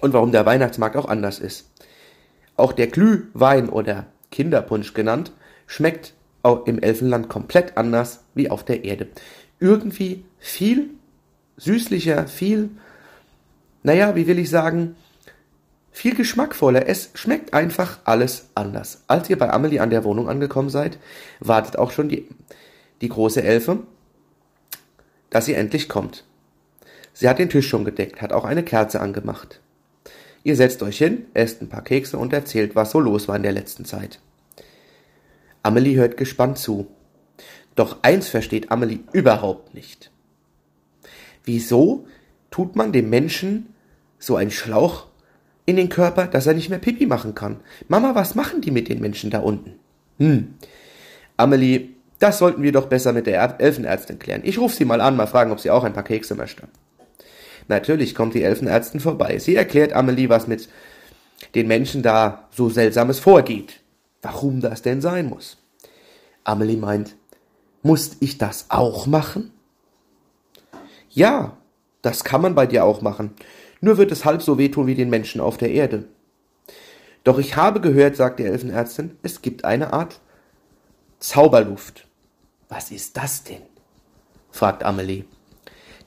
und 0.00 0.12
warum 0.12 0.32
der 0.32 0.46
Weihnachtsmarkt 0.46 0.96
auch 0.96 1.08
anders 1.08 1.38
ist. 1.38 1.70
Auch 2.60 2.72
der 2.72 2.88
Glühwein 2.88 3.70
oder 3.70 4.06
Kinderpunsch 4.30 4.92
genannt, 4.92 5.32
schmeckt 5.66 6.12
auch 6.42 6.66
im 6.66 6.78
Elfenland 6.78 7.30
komplett 7.30 7.78
anders 7.78 8.20
wie 8.34 8.50
auf 8.50 8.64
der 8.64 8.84
Erde. 8.84 9.08
Irgendwie 9.60 10.26
viel 10.38 10.90
süßlicher, 11.56 12.26
viel, 12.26 12.68
naja, 13.82 14.14
wie 14.14 14.26
will 14.26 14.38
ich 14.38 14.50
sagen, 14.50 14.94
viel 15.90 16.14
geschmackvoller. 16.14 16.86
Es 16.86 17.10
schmeckt 17.14 17.54
einfach 17.54 17.98
alles 18.04 18.50
anders. 18.54 19.04
Als 19.06 19.30
ihr 19.30 19.38
bei 19.38 19.50
Amelie 19.50 19.80
an 19.80 19.90
der 19.90 20.04
Wohnung 20.04 20.28
angekommen 20.28 20.68
seid, 20.68 20.98
wartet 21.40 21.78
auch 21.78 21.90
schon 21.90 22.10
die, 22.10 22.28
die 23.00 23.08
große 23.08 23.42
Elfe, 23.42 23.78
dass 25.30 25.46
sie 25.46 25.54
endlich 25.54 25.88
kommt. 25.88 26.24
Sie 27.14 27.26
hat 27.26 27.38
den 27.38 27.48
Tisch 27.48 27.68
schon 27.68 27.86
gedeckt, 27.86 28.20
hat 28.20 28.34
auch 28.34 28.44
eine 28.44 28.62
Kerze 28.62 29.00
angemacht. 29.00 29.60
Ihr 30.42 30.56
setzt 30.56 30.82
euch 30.82 30.98
hin, 30.98 31.26
esst 31.34 31.60
ein 31.60 31.68
paar 31.68 31.84
Kekse 31.84 32.18
und 32.18 32.32
erzählt, 32.32 32.74
was 32.74 32.90
so 32.90 33.00
los 33.00 33.28
war 33.28 33.36
in 33.36 33.42
der 33.42 33.52
letzten 33.52 33.84
Zeit. 33.84 34.20
Amelie 35.62 35.96
hört 35.96 36.16
gespannt 36.16 36.58
zu. 36.58 36.86
Doch 37.74 37.98
eins 38.02 38.28
versteht 38.28 38.70
Amelie 38.70 39.00
überhaupt 39.12 39.74
nicht. 39.74 40.10
Wieso 41.44 42.06
tut 42.50 42.76
man 42.76 42.92
dem 42.92 43.10
Menschen 43.10 43.74
so 44.18 44.36
einen 44.36 44.50
Schlauch 44.50 45.06
in 45.66 45.76
den 45.76 45.88
Körper, 45.88 46.26
dass 46.26 46.46
er 46.46 46.54
nicht 46.54 46.70
mehr 46.70 46.78
Pipi 46.78 47.06
machen 47.06 47.34
kann? 47.34 47.60
Mama, 47.88 48.14
was 48.14 48.34
machen 48.34 48.60
die 48.60 48.70
mit 48.70 48.88
den 48.88 49.00
Menschen 49.00 49.30
da 49.30 49.40
unten? 49.40 49.78
Hm. 50.18 50.54
Amelie, 51.36 51.90
das 52.18 52.38
sollten 52.38 52.62
wir 52.62 52.72
doch 52.72 52.86
besser 52.86 53.12
mit 53.12 53.26
der 53.26 53.60
Elfenärztin 53.60 54.18
klären. 54.18 54.42
Ich 54.44 54.58
rufe 54.58 54.76
sie 54.76 54.84
mal 54.84 55.00
an, 55.00 55.16
mal 55.16 55.26
fragen, 55.26 55.52
ob 55.52 55.60
sie 55.60 55.70
auch 55.70 55.84
ein 55.84 55.94
paar 55.94 56.04
Kekse 56.04 56.34
möchte. 56.34 56.68
Natürlich 57.70 58.16
kommt 58.16 58.34
die 58.34 58.42
Elfenärztin 58.42 58.98
vorbei. 58.98 59.38
Sie 59.38 59.54
erklärt 59.54 59.92
Amelie, 59.92 60.28
was 60.28 60.48
mit 60.48 60.68
den 61.54 61.68
Menschen 61.68 62.02
da 62.02 62.48
so 62.50 62.68
Seltsames 62.68 63.20
vorgeht. 63.20 63.78
Warum 64.22 64.60
das 64.60 64.82
denn 64.82 65.00
sein 65.00 65.28
muss. 65.28 65.56
Amelie 66.42 66.76
meint, 66.76 67.14
muss 67.82 68.16
ich 68.18 68.38
das 68.38 68.66
auch 68.70 69.06
machen? 69.06 69.52
Ja, 71.10 71.56
das 72.02 72.24
kann 72.24 72.42
man 72.42 72.56
bei 72.56 72.66
dir 72.66 72.84
auch 72.84 73.02
machen. 73.02 73.34
Nur 73.80 73.98
wird 73.98 74.10
es 74.10 74.24
halb 74.24 74.42
so 74.42 74.58
wehtun 74.58 74.88
wie 74.88 74.96
den 74.96 75.08
Menschen 75.08 75.40
auf 75.40 75.56
der 75.56 75.70
Erde. 75.70 76.06
Doch 77.22 77.38
ich 77.38 77.54
habe 77.54 77.80
gehört, 77.80 78.16
sagt 78.16 78.40
die 78.40 78.46
Elfenärztin, 78.46 79.16
es 79.22 79.42
gibt 79.42 79.64
eine 79.64 79.92
Art 79.92 80.18
Zauberluft. 81.20 82.08
Was 82.68 82.90
ist 82.90 83.16
das 83.16 83.44
denn? 83.44 83.62
fragt 84.50 84.82
Amelie. 84.82 85.22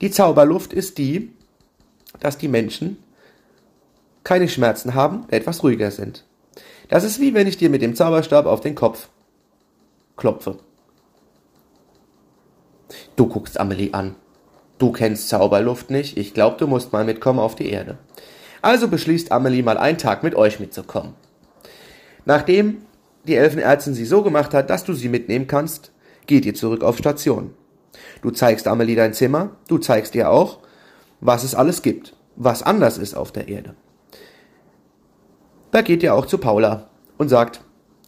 Die 0.02 0.10
Zauberluft 0.10 0.74
ist 0.74 0.98
die, 0.98 1.33
dass 2.20 2.38
die 2.38 2.48
Menschen 2.48 2.98
keine 4.22 4.48
Schmerzen 4.48 4.94
haben, 4.94 5.26
etwas 5.30 5.62
ruhiger 5.62 5.90
sind. 5.90 6.24
Das 6.88 7.04
ist 7.04 7.20
wie 7.20 7.34
wenn 7.34 7.46
ich 7.46 7.56
dir 7.56 7.70
mit 7.70 7.82
dem 7.82 7.94
Zauberstab 7.94 8.46
auf 8.46 8.60
den 8.60 8.74
Kopf 8.74 9.08
klopfe. 10.16 10.56
Du 13.16 13.26
guckst 13.26 13.58
Amelie 13.58 13.92
an. 13.92 14.16
Du 14.78 14.92
kennst 14.92 15.28
Zauberluft 15.28 15.90
nicht, 15.90 16.16
ich 16.16 16.34
glaub, 16.34 16.58
du 16.58 16.66
musst 16.66 16.92
mal 16.92 17.04
mitkommen 17.04 17.38
auf 17.38 17.54
die 17.54 17.70
Erde. 17.70 17.98
Also 18.60 18.88
beschließt 18.88 19.30
Amelie 19.30 19.62
mal 19.62 19.78
einen 19.78 19.98
Tag 19.98 20.22
mit 20.22 20.34
euch 20.34 20.58
mitzukommen. 20.58 21.14
Nachdem 22.24 22.82
die 23.26 23.36
Elfenärztin 23.36 23.94
sie 23.94 24.04
so 24.04 24.22
gemacht 24.22 24.52
hat, 24.52 24.70
dass 24.70 24.84
du 24.84 24.94
sie 24.94 25.08
mitnehmen 25.08 25.46
kannst, 25.46 25.92
geht 26.26 26.44
ihr 26.44 26.54
zurück 26.54 26.82
auf 26.82 26.98
Station. 26.98 27.54
Du 28.22 28.30
zeigst 28.30 28.66
Amelie 28.66 28.96
dein 28.96 29.14
Zimmer, 29.14 29.50
du 29.68 29.78
zeigst 29.78 30.14
ihr 30.14 30.30
auch, 30.30 30.58
was 31.20 31.44
es 31.44 31.54
alles 31.54 31.82
gibt, 31.82 32.14
was 32.36 32.62
anders 32.62 32.98
ist 32.98 33.14
auf 33.14 33.32
der 33.32 33.48
Erde. 33.48 33.74
Da 35.70 35.82
geht 35.82 36.02
ihr 36.02 36.14
auch 36.14 36.26
zu 36.26 36.38
Paula 36.38 36.88
und 37.18 37.28
sagt, 37.28 37.60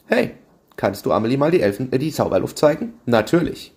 hey, 0.07 0.37
kannst 0.77 1.05
du 1.07 1.13
Amelie 1.13 1.37
mal 1.37 1.51
die 1.51 1.61
Elfen, 1.61 1.93
äh, 1.93 1.99
die 1.99 2.13
Zauberluft 2.13 2.59
zeigen? 2.59 2.95
Natürlich. 3.07 3.75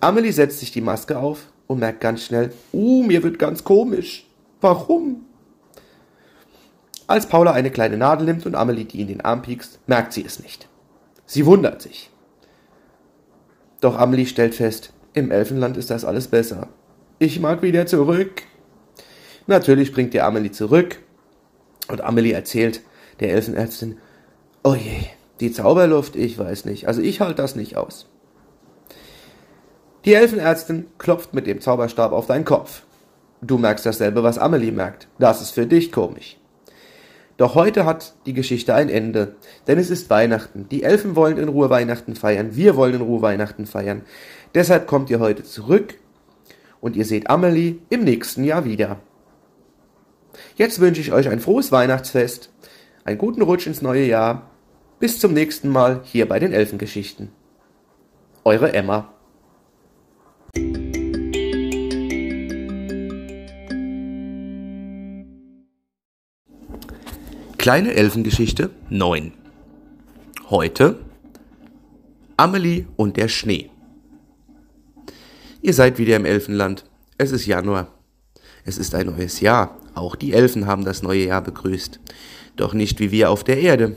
Amelie 0.00 0.32
setzt 0.32 0.60
sich 0.60 0.72
die 0.72 0.80
Maske 0.80 1.18
auf 1.18 1.48
und 1.66 1.80
merkt 1.80 2.00
ganz 2.00 2.22
schnell, 2.22 2.52
uh, 2.72 3.02
mir 3.02 3.22
wird 3.22 3.38
ganz 3.38 3.64
komisch. 3.64 4.26
Warum? 4.60 5.26
Als 7.06 7.26
Paula 7.26 7.52
eine 7.52 7.70
kleine 7.70 7.96
Nadel 7.96 8.26
nimmt 8.26 8.46
und 8.46 8.54
Amelie 8.54 8.84
die 8.84 9.00
in 9.00 9.08
den 9.08 9.20
Arm 9.20 9.42
piekst, 9.42 9.80
merkt 9.86 10.12
sie 10.12 10.24
es 10.24 10.40
nicht. 10.40 10.68
Sie 11.26 11.44
wundert 11.46 11.82
sich. 11.82 12.10
Doch 13.80 13.98
Amelie 13.98 14.26
stellt 14.26 14.54
fest, 14.54 14.92
im 15.12 15.30
Elfenland 15.30 15.76
ist 15.76 15.90
das 15.90 16.04
alles 16.04 16.28
besser. 16.28 16.68
Ich 17.22 17.38
mag 17.38 17.60
wieder 17.60 17.84
zurück. 17.84 18.44
Natürlich 19.46 19.92
bringt 19.92 20.14
ihr 20.14 20.24
Amelie 20.24 20.52
zurück 20.52 21.00
und 21.88 22.00
Amelie 22.00 22.32
erzählt 22.32 22.80
der 23.20 23.34
Elfenärztin, 23.34 23.98
oh 24.64 24.72
je, 24.72 25.02
die 25.38 25.52
Zauberluft, 25.52 26.16
ich 26.16 26.38
weiß 26.38 26.64
nicht, 26.64 26.88
also 26.88 27.02
ich 27.02 27.20
halte 27.20 27.34
das 27.34 27.56
nicht 27.56 27.76
aus. 27.76 28.08
Die 30.06 30.14
Elfenärztin 30.14 30.86
klopft 30.96 31.34
mit 31.34 31.46
dem 31.46 31.60
Zauberstab 31.60 32.12
auf 32.12 32.26
deinen 32.26 32.46
Kopf. 32.46 32.84
Du 33.42 33.58
merkst 33.58 33.84
dasselbe, 33.84 34.22
was 34.22 34.38
Amelie 34.38 34.72
merkt. 34.72 35.06
Das 35.18 35.42
ist 35.42 35.50
für 35.50 35.66
dich 35.66 35.92
komisch. 35.92 36.38
Doch 37.36 37.54
heute 37.54 37.84
hat 37.84 38.14
die 38.24 38.32
Geschichte 38.32 38.74
ein 38.74 38.88
Ende, 38.88 39.36
denn 39.66 39.78
es 39.78 39.90
ist 39.90 40.08
Weihnachten. 40.08 40.70
Die 40.70 40.84
Elfen 40.84 41.16
wollen 41.16 41.36
in 41.36 41.50
Ruhe 41.50 41.68
Weihnachten 41.68 42.14
feiern, 42.14 42.56
wir 42.56 42.76
wollen 42.76 42.94
in 42.94 43.02
Ruhe 43.02 43.20
Weihnachten 43.20 43.66
feiern. 43.66 44.06
Deshalb 44.54 44.86
kommt 44.86 45.10
ihr 45.10 45.20
heute 45.20 45.44
zurück 45.44 45.96
und 46.80 46.96
ihr 46.96 47.04
seht 47.04 47.28
Amelie 47.30 47.76
im 47.88 48.04
nächsten 48.04 48.44
Jahr 48.44 48.64
wieder. 48.64 49.00
Jetzt 50.56 50.80
wünsche 50.80 51.00
ich 51.00 51.12
euch 51.12 51.28
ein 51.28 51.40
frohes 51.40 51.72
Weihnachtsfest, 51.72 52.50
einen 53.04 53.18
guten 53.18 53.42
Rutsch 53.42 53.66
ins 53.66 53.82
neue 53.82 54.06
Jahr. 54.06 54.50
Bis 54.98 55.18
zum 55.18 55.32
nächsten 55.32 55.70
Mal 55.70 56.02
hier 56.04 56.28
bei 56.28 56.38
den 56.38 56.52
Elfengeschichten. 56.52 57.30
Eure 58.44 58.72
Emma. 58.74 59.12
Kleine 67.56 67.94
Elfengeschichte 67.94 68.70
9. 68.88 69.32
Heute 70.48 70.98
Amelie 72.36 72.86
und 72.96 73.16
der 73.18 73.28
Schnee. 73.28 73.70
Ihr 75.62 75.74
seid 75.74 75.98
wieder 75.98 76.16
im 76.16 76.24
Elfenland. 76.24 76.84
Es 77.18 77.32
ist 77.32 77.44
Januar. 77.44 77.92
Es 78.64 78.78
ist 78.78 78.94
ein 78.94 79.06
neues 79.06 79.40
Jahr. 79.40 79.76
Auch 79.94 80.16
die 80.16 80.32
Elfen 80.32 80.66
haben 80.66 80.86
das 80.86 81.02
neue 81.02 81.26
Jahr 81.26 81.42
begrüßt. 81.42 82.00
Doch 82.56 82.72
nicht 82.72 82.98
wie 82.98 83.10
wir 83.10 83.30
auf 83.30 83.44
der 83.44 83.58
Erde. 83.58 83.94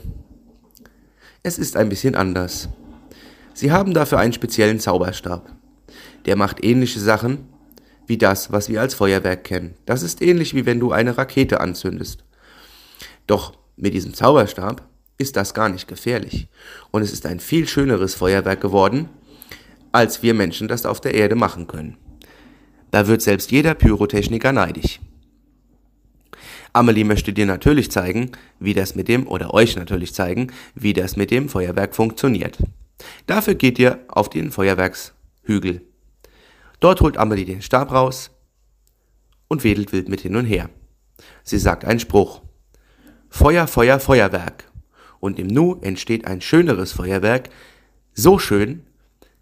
Es 1.42 1.58
ist 1.58 1.76
ein 1.76 1.88
bisschen 1.88 2.16
anders. 2.16 2.68
Sie 3.54 3.72
haben 3.72 3.94
dafür 3.94 4.18
einen 4.18 4.34
speziellen 4.34 4.78
Zauberstab. 4.78 5.54
Der 6.26 6.36
macht 6.36 6.62
ähnliche 6.62 7.00
Sachen 7.00 7.48
wie 8.06 8.18
das, 8.18 8.52
was 8.52 8.68
wir 8.68 8.82
als 8.82 8.92
Feuerwerk 8.92 9.44
kennen. 9.44 9.74
Das 9.86 10.02
ist 10.02 10.20
ähnlich 10.20 10.54
wie 10.54 10.66
wenn 10.66 10.80
du 10.80 10.92
eine 10.92 11.16
Rakete 11.16 11.60
anzündest. 11.60 12.24
Doch 13.26 13.54
mit 13.76 13.94
diesem 13.94 14.12
Zauberstab 14.12 14.86
ist 15.16 15.36
das 15.36 15.54
gar 15.54 15.70
nicht 15.70 15.88
gefährlich. 15.88 16.48
Und 16.90 17.00
es 17.00 17.12
ist 17.12 17.24
ein 17.24 17.40
viel 17.40 17.66
schöneres 17.66 18.14
Feuerwerk 18.14 18.60
geworden, 18.60 19.08
als 19.94 20.24
wir 20.24 20.34
Menschen 20.34 20.66
das 20.66 20.86
auf 20.86 21.00
der 21.00 21.14
Erde 21.14 21.36
machen 21.36 21.68
können. 21.68 21.96
Da 22.90 23.06
wird 23.06 23.22
selbst 23.22 23.52
jeder 23.52 23.74
Pyrotechniker 23.74 24.52
neidisch. 24.52 24.98
Amelie 26.72 27.04
möchte 27.04 27.32
dir 27.32 27.46
natürlich 27.46 27.92
zeigen, 27.92 28.32
wie 28.58 28.74
das 28.74 28.96
mit 28.96 29.06
dem, 29.06 29.28
oder 29.28 29.54
euch 29.54 29.76
natürlich 29.76 30.12
zeigen, 30.12 30.52
wie 30.74 30.92
das 30.94 31.16
mit 31.16 31.30
dem 31.30 31.48
Feuerwerk 31.48 31.94
funktioniert. 31.94 32.58
Dafür 33.28 33.54
geht 33.54 33.78
ihr 33.78 34.00
auf 34.08 34.28
den 34.28 34.50
Feuerwerkshügel. 34.50 35.82
Dort 36.80 37.00
holt 37.00 37.16
Amelie 37.16 37.44
den 37.44 37.62
Stab 37.62 37.92
raus 37.92 38.32
und 39.46 39.62
wedelt 39.62 39.92
wild 39.92 40.08
mit 40.08 40.22
hin 40.22 40.34
und 40.34 40.46
her. 40.46 40.70
Sie 41.44 41.58
sagt 41.58 41.84
einen 41.84 42.00
Spruch. 42.00 42.42
Feuer, 43.28 43.68
Feuer, 43.68 44.00
Feuerwerk. 44.00 44.64
Und 45.20 45.38
im 45.38 45.46
Nu 45.46 45.78
entsteht 45.80 46.26
ein 46.26 46.40
schöneres 46.40 46.90
Feuerwerk, 46.90 47.48
so 48.12 48.40
schön, 48.40 48.84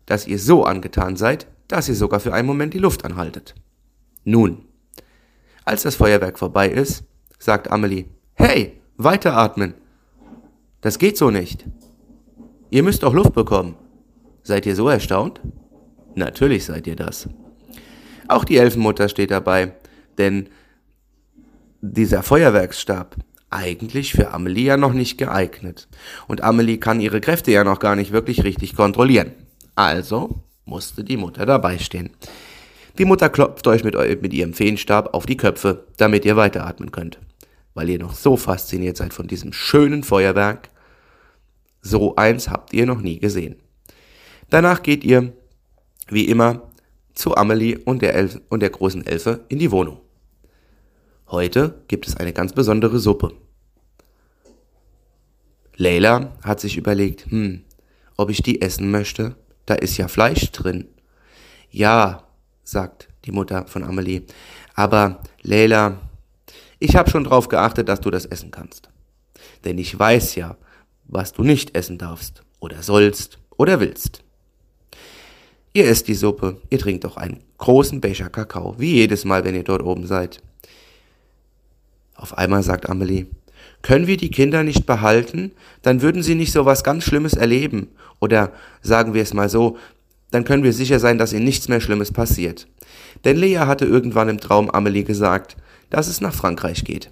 dass 0.07 0.27
ihr 0.27 0.39
so 0.39 0.65
angetan 0.65 1.17
seid, 1.17 1.47
dass 1.69 1.89
ihr 1.89 1.95
sogar 1.95 2.21
für 2.21 2.35
einen 2.35 2.47
Moment 2.47 2.75
die 2.75 2.79
Luft 2.79 3.05
anhaltet. 3.05 3.55
Nun, 4.25 4.67
als 5.65 5.83
das 5.83 5.95
Feuerwerk 5.95 6.39
vorbei 6.39 6.69
ist, 6.69 7.05
sagt 7.39 7.71
Amelie, 7.71 8.07
hey, 8.35 8.81
weiteratmen. 8.97 9.75
Das 10.81 10.99
geht 10.99 11.17
so 11.17 11.31
nicht. 11.31 11.65
Ihr 12.71 12.83
müsst 12.83 13.05
auch 13.05 13.15
Luft 13.15 13.35
bekommen. 13.35 13.77
Seid 14.43 14.67
ihr 14.67 14.75
so 14.75 14.89
erstaunt? 14.89 15.41
Natürlich 16.15 16.65
seid 16.65 16.87
ihr 16.87 16.97
das. 16.97 17.29
Auch 18.29 18.45
die 18.45 18.57
Elfenmutter 18.57 19.09
steht 19.09 19.31
dabei, 19.31 19.75
denn 20.19 20.49
dieser 21.81 22.23
Feuerwerksstab 22.23 23.17
eigentlich 23.51 24.13
für 24.13 24.33
Amelie 24.33 24.65
ja 24.65 24.77
noch 24.77 24.93
nicht 24.93 25.19
geeignet. 25.19 25.89
Und 26.27 26.41
Amelie 26.43 26.79
kann 26.79 27.01
ihre 27.01 27.21
Kräfte 27.21 27.53
ja 27.53 27.65
noch 27.65 27.79
gar 27.79 27.97
nicht 27.97 28.13
wirklich 28.13 28.45
richtig 28.45 28.75
kontrollieren. 28.75 29.33
Also 29.75 30.43
musste 30.65 31.05
die 31.05 31.17
Mutter 31.17 31.47
dabei 31.47 31.79
stehen. 31.79 32.11
Die 32.99 33.05
Mutter 33.05 33.31
klopft 33.31 33.67
euch 33.67 33.85
mit, 33.85 33.95
mit 34.23 34.33
ihrem 34.33 34.53
Feenstab 34.53 35.15
auf 35.15 35.27
die 35.27 35.37
Köpfe, 35.37 35.87
damit 35.97 36.25
ihr 36.25 36.37
weiteratmen 36.37 36.93
könnt. 36.93 37.19
Weil 37.75 37.89
ihr 37.89 37.99
noch 37.99 38.15
so 38.15 38.37
fasziniert 38.37 38.97
seid 38.97 39.15
von 39.15 39.29
diesem 39.29 39.53
schönen 39.53 40.05
Feuerwerk. 40.05 40.69
So 41.81 42.17
eins 42.17 42.49
habt 42.49 42.73
ihr 42.75 42.87
noch 42.87 43.01
nie 43.01 43.19
gesehen. 43.19 43.57
Danach 44.51 44.83
geht 44.83 45.05
ihr 45.05 45.33
wie 46.09 46.27
immer, 46.27 46.71
zu 47.15 47.37
Amelie 47.37 47.79
und 47.79 48.03
der, 48.03 48.15
Elf 48.15 48.41
und 48.49 48.61
der 48.61 48.71
großen 48.71 49.07
Elfe 49.07 49.45
in 49.49 49.59
die 49.59 49.71
Wohnung. 49.71 50.01
Heute 51.29 51.83
gibt 51.89 52.07
es 52.07 52.17
eine 52.17 52.33
ganz 52.33 52.53
besondere 52.53 52.99
Suppe. 52.99 53.33
Leila 55.77 56.37
hat 56.43 56.61
sich 56.61 56.77
überlegt, 56.77 57.27
hm, 57.31 57.65
ob 58.17 58.31
ich 58.31 58.43
die 58.43 58.61
essen 58.61 58.91
möchte. 58.91 59.37
Da 59.73 59.79
ist 59.79 59.97
ja 59.97 60.07
Fleisch 60.07 60.53
drin. 60.53 60.87
Ja, 61.71 62.25
sagt 62.63 63.09
die 63.25 63.33
Mutter 63.33 63.67
von 63.69 63.85
Amelie. 63.85 64.25
Aber 64.75 65.23
Leila, 65.41 65.99
ich 66.79 66.95
habe 66.95 67.09
schon 67.09 67.25
drauf 67.25 67.49
geachtet, 67.49 67.89
dass 67.89 68.03
du 68.03 68.11
das 68.11 68.27
essen 68.27 68.51
kannst. 68.51 68.91
Denn 69.65 69.79
ich 69.79 69.99
weiß 69.99 70.35
ja, 70.35 70.59
was 71.05 71.33
du 71.33 71.43
nicht 71.43 71.75
essen 71.75 71.97
darfst 71.97 72.43
oder 72.61 72.83
sollst 72.83 73.39
oder 73.57 73.81
willst. 73.81 74.23
Ihr 75.73 75.87
esst 75.87 76.07
die 76.07 76.17
Suppe, 76.17 76.61
ihr 76.69 76.79
trinkt 76.79 77.07
auch 77.07 77.17
einen 77.17 77.43
großen 77.57 78.03
Becher 78.03 78.29
Kakao, 78.29 78.79
wie 78.79 78.97
jedes 78.97 79.25
Mal, 79.25 79.43
wenn 79.47 79.55
ihr 79.55 79.65
dort 79.65 79.83
oben 79.83 80.07
seid. 80.07 80.43
Auf 82.15 82.37
einmal 82.37 82.63
sagt 82.63 82.91
Amelie, 82.91 83.25
können 83.83 84.07
wir 84.07 84.17
die 84.17 84.31
Kinder 84.31 84.63
nicht 84.63 84.87
behalten, 84.87 85.53
dann 85.83 86.03
würden 86.03 86.23
sie 86.23 86.35
nicht 86.35 86.53
so 86.53 86.65
was 86.65 86.85
ganz 86.85 87.05
Schlimmes 87.05 87.35
erleben. 87.35 87.89
Oder 88.21 88.53
sagen 88.81 89.15
wir 89.15 89.23
es 89.23 89.35
mal 89.35 89.49
so, 89.49 89.77
dann 90.31 90.45
können 90.45 90.63
wir 90.63 90.73
sicher 90.73 90.99
sein, 90.99 91.19
dass 91.19 91.33
ihnen 91.33 91.45
nichts 91.45 91.69
mehr 91.69 91.81
Schlimmes 91.81 92.13
passiert. 92.13 92.69
Denn 93.25 93.37
Lea 93.37 93.59
hatte 93.59 93.85
irgendwann 93.85 94.29
im 94.29 94.41
Traum 94.41 94.71
Amelie 94.71 95.05
gesagt, 95.05 95.57
dass 95.91 96.09
es 96.09 96.21
nach 96.21 96.35
Frankreich 96.35 96.85
geht. 96.85 97.11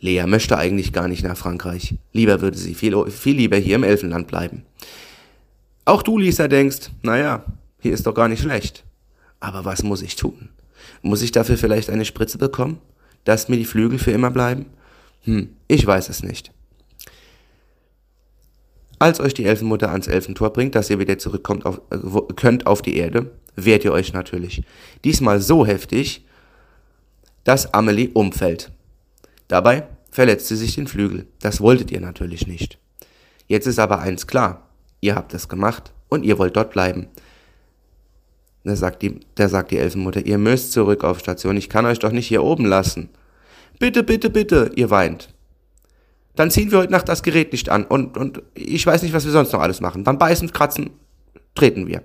Lea 0.00 0.24
möchte 0.26 0.58
eigentlich 0.58 0.92
gar 0.92 1.08
nicht 1.08 1.24
nach 1.24 1.36
Frankreich. 1.36 1.94
Lieber 2.12 2.40
würde 2.40 2.58
sie 2.58 2.74
viel, 2.74 3.10
viel 3.10 3.36
lieber 3.36 3.56
hier 3.56 3.76
im 3.76 3.82
Elfenland 3.82 4.28
bleiben. 4.28 4.62
Auch 5.84 6.02
du, 6.02 6.18
Lisa, 6.18 6.48
denkst, 6.48 6.90
naja, 7.02 7.44
hier 7.80 7.94
ist 7.94 8.06
doch 8.06 8.14
gar 8.14 8.28
nicht 8.28 8.42
schlecht. 8.42 8.84
Aber 9.40 9.64
was 9.64 9.82
muss 9.82 10.02
ich 10.02 10.16
tun? 10.16 10.50
Muss 11.02 11.22
ich 11.22 11.32
dafür 11.32 11.56
vielleicht 11.56 11.90
eine 11.90 12.04
Spritze 12.04 12.38
bekommen? 12.38 12.78
Dass 13.24 13.48
mir 13.48 13.56
die 13.56 13.64
Flügel 13.64 13.98
für 13.98 14.10
immer 14.10 14.30
bleiben? 14.30 14.66
Hm, 15.28 15.50
ich 15.68 15.86
weiß 15.86 16.08
es 16.08 16.22
nicht. 16.22 16.52
Als 18.98 19.20
euch 19.20 19.34
die 19.34 19.44
Elfenmutter 19.44 19.90
ans 19.90 20.06
Elfentor 20.06 20.54
bringt, 20.54 20.74
dass 20.74 20.88
ihr 20.88 20.98
wieder 20.98 21.18
zurückkommt 21.18 21.66
auf, 21.66 21.82
äh, 21.90 21.98
könnt 22.34 22.66
auf 22.66 22.80
die 22.80 22.96
Erde, 22.96 23.30
wehrt 23.54 23.84
ihr 23.84 23.92
euch 23.92 24.14
natürlich. 24.14 24.62
Diesmal 25.04 25.42
so 25.42 25.66
heftig, 25.66 26.24
dass 27.44 27.74
Amelie 27.74 28.08
umfällt. 28.14 28.72
Dabei 29.48 29.86
verletzt 30.10 30.48
sie 30.48 30.56
sich 30.56 30.76
den 30.76 30.86
Flügel. 30.86 31.26
Das 31.40 31.60
wolltet 31.60 31.90
ihr 31.90 32.00
natürlich 32.00 32.46
nicht. 32.46 32.78
Jetzt 33.48 33.66
ist 33.66 33.78
aber 33.78 33.98
eins 33.98 34.26
klar. 34.26 34.66
Ihr 35.02 35.14
habt 35.14 35.34
es 35.34 35.50
gemacht 35.50 35.92
und 36.08 36.24
ihr 36.24 36.38
wollt 36.38 36.56
dort 36.56 36.70
bleiben. 36.70 37.06
Da 38.64 38.74
sagt 38.76 39.02
die, 39.02 39.20
da 39.34 39.50
sagt 39.50 39.72
die 39.72 39.78
Elfenmutter, 39.78 40.24
ihr 40.24 40.38
müsst 40.38 40.72
zurück 40.72 41.04
auf 41.04 41.18
Station, 41.18 41.58
ich 41.58 41.68
kann 41.68 41.84
euch 41.84 41.98
doch 41.98 42.12
nicht 42.12 42.28
hier 42.28 42.42
oben 42.42 42.64
lassen. 42.64 43.10
Bitte, 43.78 44.02
bitte, 44.02 44.30
bitte, 44.30 44.70
ihr 44.76 44.90
weint. 44.90 45.34
Dann 46.34 46.50
ziehen 46.50 46.70
wir 46.70 46.78
heute 46.78 46.92
Nacht 46.92 47.08
das 47.08 47.22
Gerät 47.22 47.52
nicht 47.52 47.68
an 47.68 47.84
und, 47.84 48.16
und 48.16 48.42
ich 48.54 48.86
weiß 48.86 49.02
nicht, 49.02 49.12
was 49.12 49.24
wir 49.24 49.32
sonst 49.32 49.52
noch 49.52 49.60
alles 49.60 49.80
machen. 49.80 50.04
Dann 50.04 50.18
beißen, 50.18 50.52
kratzen, 50.52 50.90
treten 51.54 51.86
wir. 51.86 52.02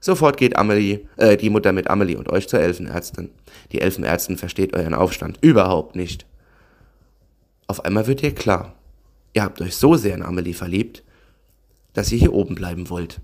Sofort 0.00 0.36
geht 0.36 0.56
Amelie, 0.56 1.06
äh, 1.16 1.36
die 1.36 1.48
Mutter 1.48 1.72
mit 1.72 1.88
Amelie 1.88 2.16
und 2.16 2.30
euch 2.30 2.48
zur 2.48 2.60
Elfenärztin. 2.60 3.30
Die 3.70 3.80
Elfenärztin 3.80 4.36
versteht 4.36 4.74
euren 4.74 4.94
Aufstand 4.94 5.38
überhaupt 5.40 5.96
nicht. 5.96 6.26
Auf 7.68 7.84
einmal 7.84 8.06
wird 8.06 8.22
ihr 8.22 8.34
klar, 8.34 8.74
ihr 9.32 9.44
habt 9.44 9.60
euch 9.60 9.76
so 9.76 9.94
sehr 9.94 10.14
in 10.14 10.22
Amelie 10.22 10.54
verliebt, 10.54 11.04
dass 11.92 12.10
ihr 12.12 12.18
hier 12.18 12.34
oben 12.34 12.54
bleiben 12.54 12.90
wollt. 12.90 13.20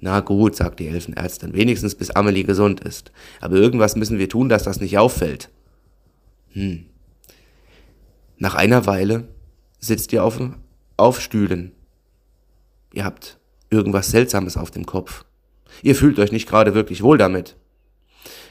Na 0.00 0.20
gut, 0.20 0.56
sagt 0.56 0.80
die 0.80 0.88
Elfenärztin, 0.88 1.54
wenigstens 1.54 1.94
bis 1.94 2.10
Amelie 2.10 2.44
gesund 2.44 2.80
ist. 2.80 3.12
Aber 3.40 3.56
irgendwas 3.56 3.96
müssen 3.96 4.18
wir 4.18 4.28
tun, 4.28 4.48
dass 4.48 4.64
das 4.64 4.80
nicht 4.80 4.98
auffällt. 4.98 5.50
Hm. 6.54 6.86
Nach 8.38 8.54
einer 8.54 8.86
Weile 8.86 9.28
sitzt 9.80 10.12
ihr 10.12 10.24
auf, 10.24 10.40
auf 10.96 11.20
Stühlen. 11.20 11.72
Ihr 12.92 13.04
habt 13.04 13.38
irgendwas 13.70 14.10
Seltsames 14.10 14.56
auf 14.56 14.70
dem 14.70 14.86
Kopf. 14.86 15.24
Ihr 15.82 15.96
fühlt 15.96 16.18
euch 16.18 16.32
nicht 16.32 16.48
gerade 16.48 16.74
wirklich 16.74 17.02
wohl 17.02 17.18
damit. 17.18 17.56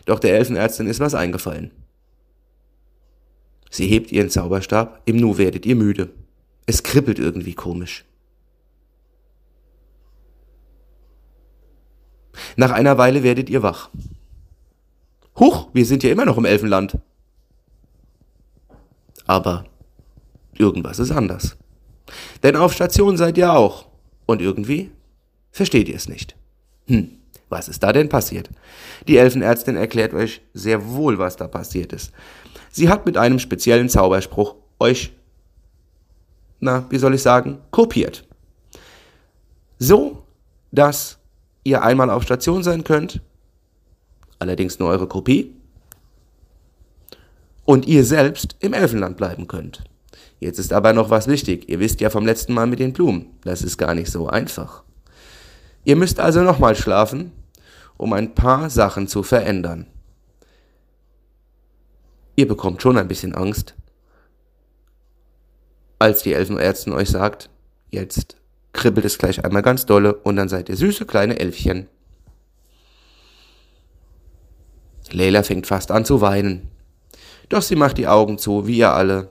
Doch 0.06 0.20
der 0.20 0.36
Elfenärztin 0.38 0.88
ist 0.88 1.00
was 1.00 1.16
eingefallen. 1.16 1.72
Sie 3.70 3.88
hebt 3.88 4.12
ihren 4.12 4.30
Zauberstab, 4.30 5.02
im 5.06 5.16
Nu 5.16 5.38
werdet 5.38 5.66
ihr 5.66 5.76
müde. 5.76 6.10
Es 6.66 6.84
kribbelt 6.84 7.20
irgendwie 7.20 7.54
komisch. 7.56 8.06
Nach 12.56 12.72
einer 12.72 12.98
Weile 12.98 13.24
werdet 13.24 13.50
ihr 13.50 13.64
wach. 13.64 13.90
Huch, 15.40 15.70
wir 15.74 15.86
sind 15.86 16.04
ja 16.04 16.12
immer 16.12 16.26
noch 16.26 16.38
im 16.38 16.46
Elfenland. 16.46 16.98
Aber 19.26 19.66
irgendwas 20.54 21.00
ist 21.00 21.12
anders. 21.12 21.58
Denn 22.42 22.56
auf 22.56 22.74
Station 22.74 23.18
seid 23.18 23.38
ihr 23.38 23.54
auch. 23.54 23.86
Und 24.26 24.42
irgendwie 24.42 24.92
versteht 25.52 25.90
ihr 25.90 25.96
es 25.96 26.08
nicht. 26.08 26.36
Hm, 26.88 27.12
was 27.50 27.68
ist 27.70 27.84
da 27.84 27.94
denn 27.94 28.10
passiert? 28.10 28.50
Die 29.08 29.18
Elfenärztin 29.18 29.76
erklärt 29.76 30.14
euch 30.14 30.42
sehr 30.54 30.90
wohl, 30.90 31.18
was 31.20 31.36
da 31.36 31.48
passiert 31.48 31.94
ist. 31.94 32.12
Sie 32.72 32.90
hat 32.90 33.06
mit 33.06 33.18
einem 33.18 33.40
speziellen 33.40 33.90
Zauberspruch 33.90 34.56
euch, 34.80 35.14
na, 36.60 36.86
wie 36.90 36.98
soll 36.98 37.14
ich 37.14 37.22
sagen, 37.22 37.60
kopiert. 37.72 38.26
So, 39.78 40.24
dass 40.72 41.20
ihr 41.64 41.84
einmal 41.84 42.10
auf 42.10 42.24
Station 42.24 42.64
sein 42.64 42.84
könnt, 42.84 43.22
allerdings 44.40 44.80
nur 44.80 44.90
eure 44.90 45.08
Kopie, 45.08 45.56
und 47.66 47.88
ihr 47.88 48.04
selbst 48.04 48.56
im 48.60 48.74
Elfenland 48.74 49.18
bleiben 49.18 49.48
könnt. 49.48 49.84
Jetzt 50.40 50.60
ist 50.60 50.74
aber 50.74 50.94
noch 50.94 51.10
was 51.10 51.28
wichtig. 51.28 51.70
Ihr 51.70 51.80
wisst 51.80 52.02
ja 52.02 52.10
vom 52.10 52.26
letzten 52.26 52.54
Mal 52.54 52.68
mit 52.68 52.80
den 52.80 52.94
Blumen. 52.94 53.38
Das 53.44 53.62
ist 53.62 53.78
gar 53.78 53.96
nicht 53.96 54.12
so 54.12 54.28
einfach. 54.28 54.84
Ihr 55.86 55.96
müsst 55.96 56.20
also 56.20 56.42
nochmal 56.42 56.76
schlafen, 56.76 57.32
um 57.98 58.14
ein 58.14 58.36
paar 58.36 58.70
Sachen 58.70 59.08
zu 59.08 59.24
verändern. 59.24 59.88
Ihr 62.36 62.48
bekommt 62.48 62.82
schon 62.82 62.98
ein 62.98 63.08
bisschen 63.08 63.36
Angst, 63.36 63.76
als 66.00 66.24
die 66.24 66.34
Elfenärztin 66.34 66.94
euch 66.94 67.10
sagt, 67.10 67.50
jetzt 67.92 68.36
kribbelt 68.74 69.06
es 69.06 69.18
gleich 69.18 69.46
einmal 69.46 69.62
ganz 69.62 69.86
dolle 69.86 70.16
und 70.16 70.36
dann 70.36 70.50
seid 70.50 70.68
ihr 70.68 70.76
süße 70.76 71.06
kleine 71.06 71.40
Elfchen. 71.40 71.88
Leila 75.12 75.44
fängt 75.44 75.68
fast 75.68 75.92
an 75.92 76.06
zu 76.06 76.22
weinen. 76.22 76.73
Doch 77.50 77.62
sie 77.62 77.76
macht 77.76 77.98
die 77.98 78.08
Augen 78.08 78.38
zu, 78.38 78.68
wie 78.68 78.78
ihr 78.78 78.94
alle. 78.94 79.30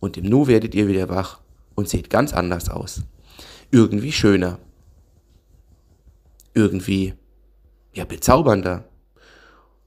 Und 0.00 0.16
im 0.16 0.24
Nu 0.24 0.46
werdet 0.46 0.74
ihr 0.74 0.88
wieder 0.88 1.08
wach 1.08 1.40
und 1.74 1.88
seht 1.88 2.10
ganz 2.10 2.32
anders 2.32 2.68
aus. 2.68 3.02
Irgendwie 3.70 4.12
schöner. 4.12 4.58
Irgendwie, 6.54 7.14
ja, 7.92 8.04
bezaubernder. 8.04 8.84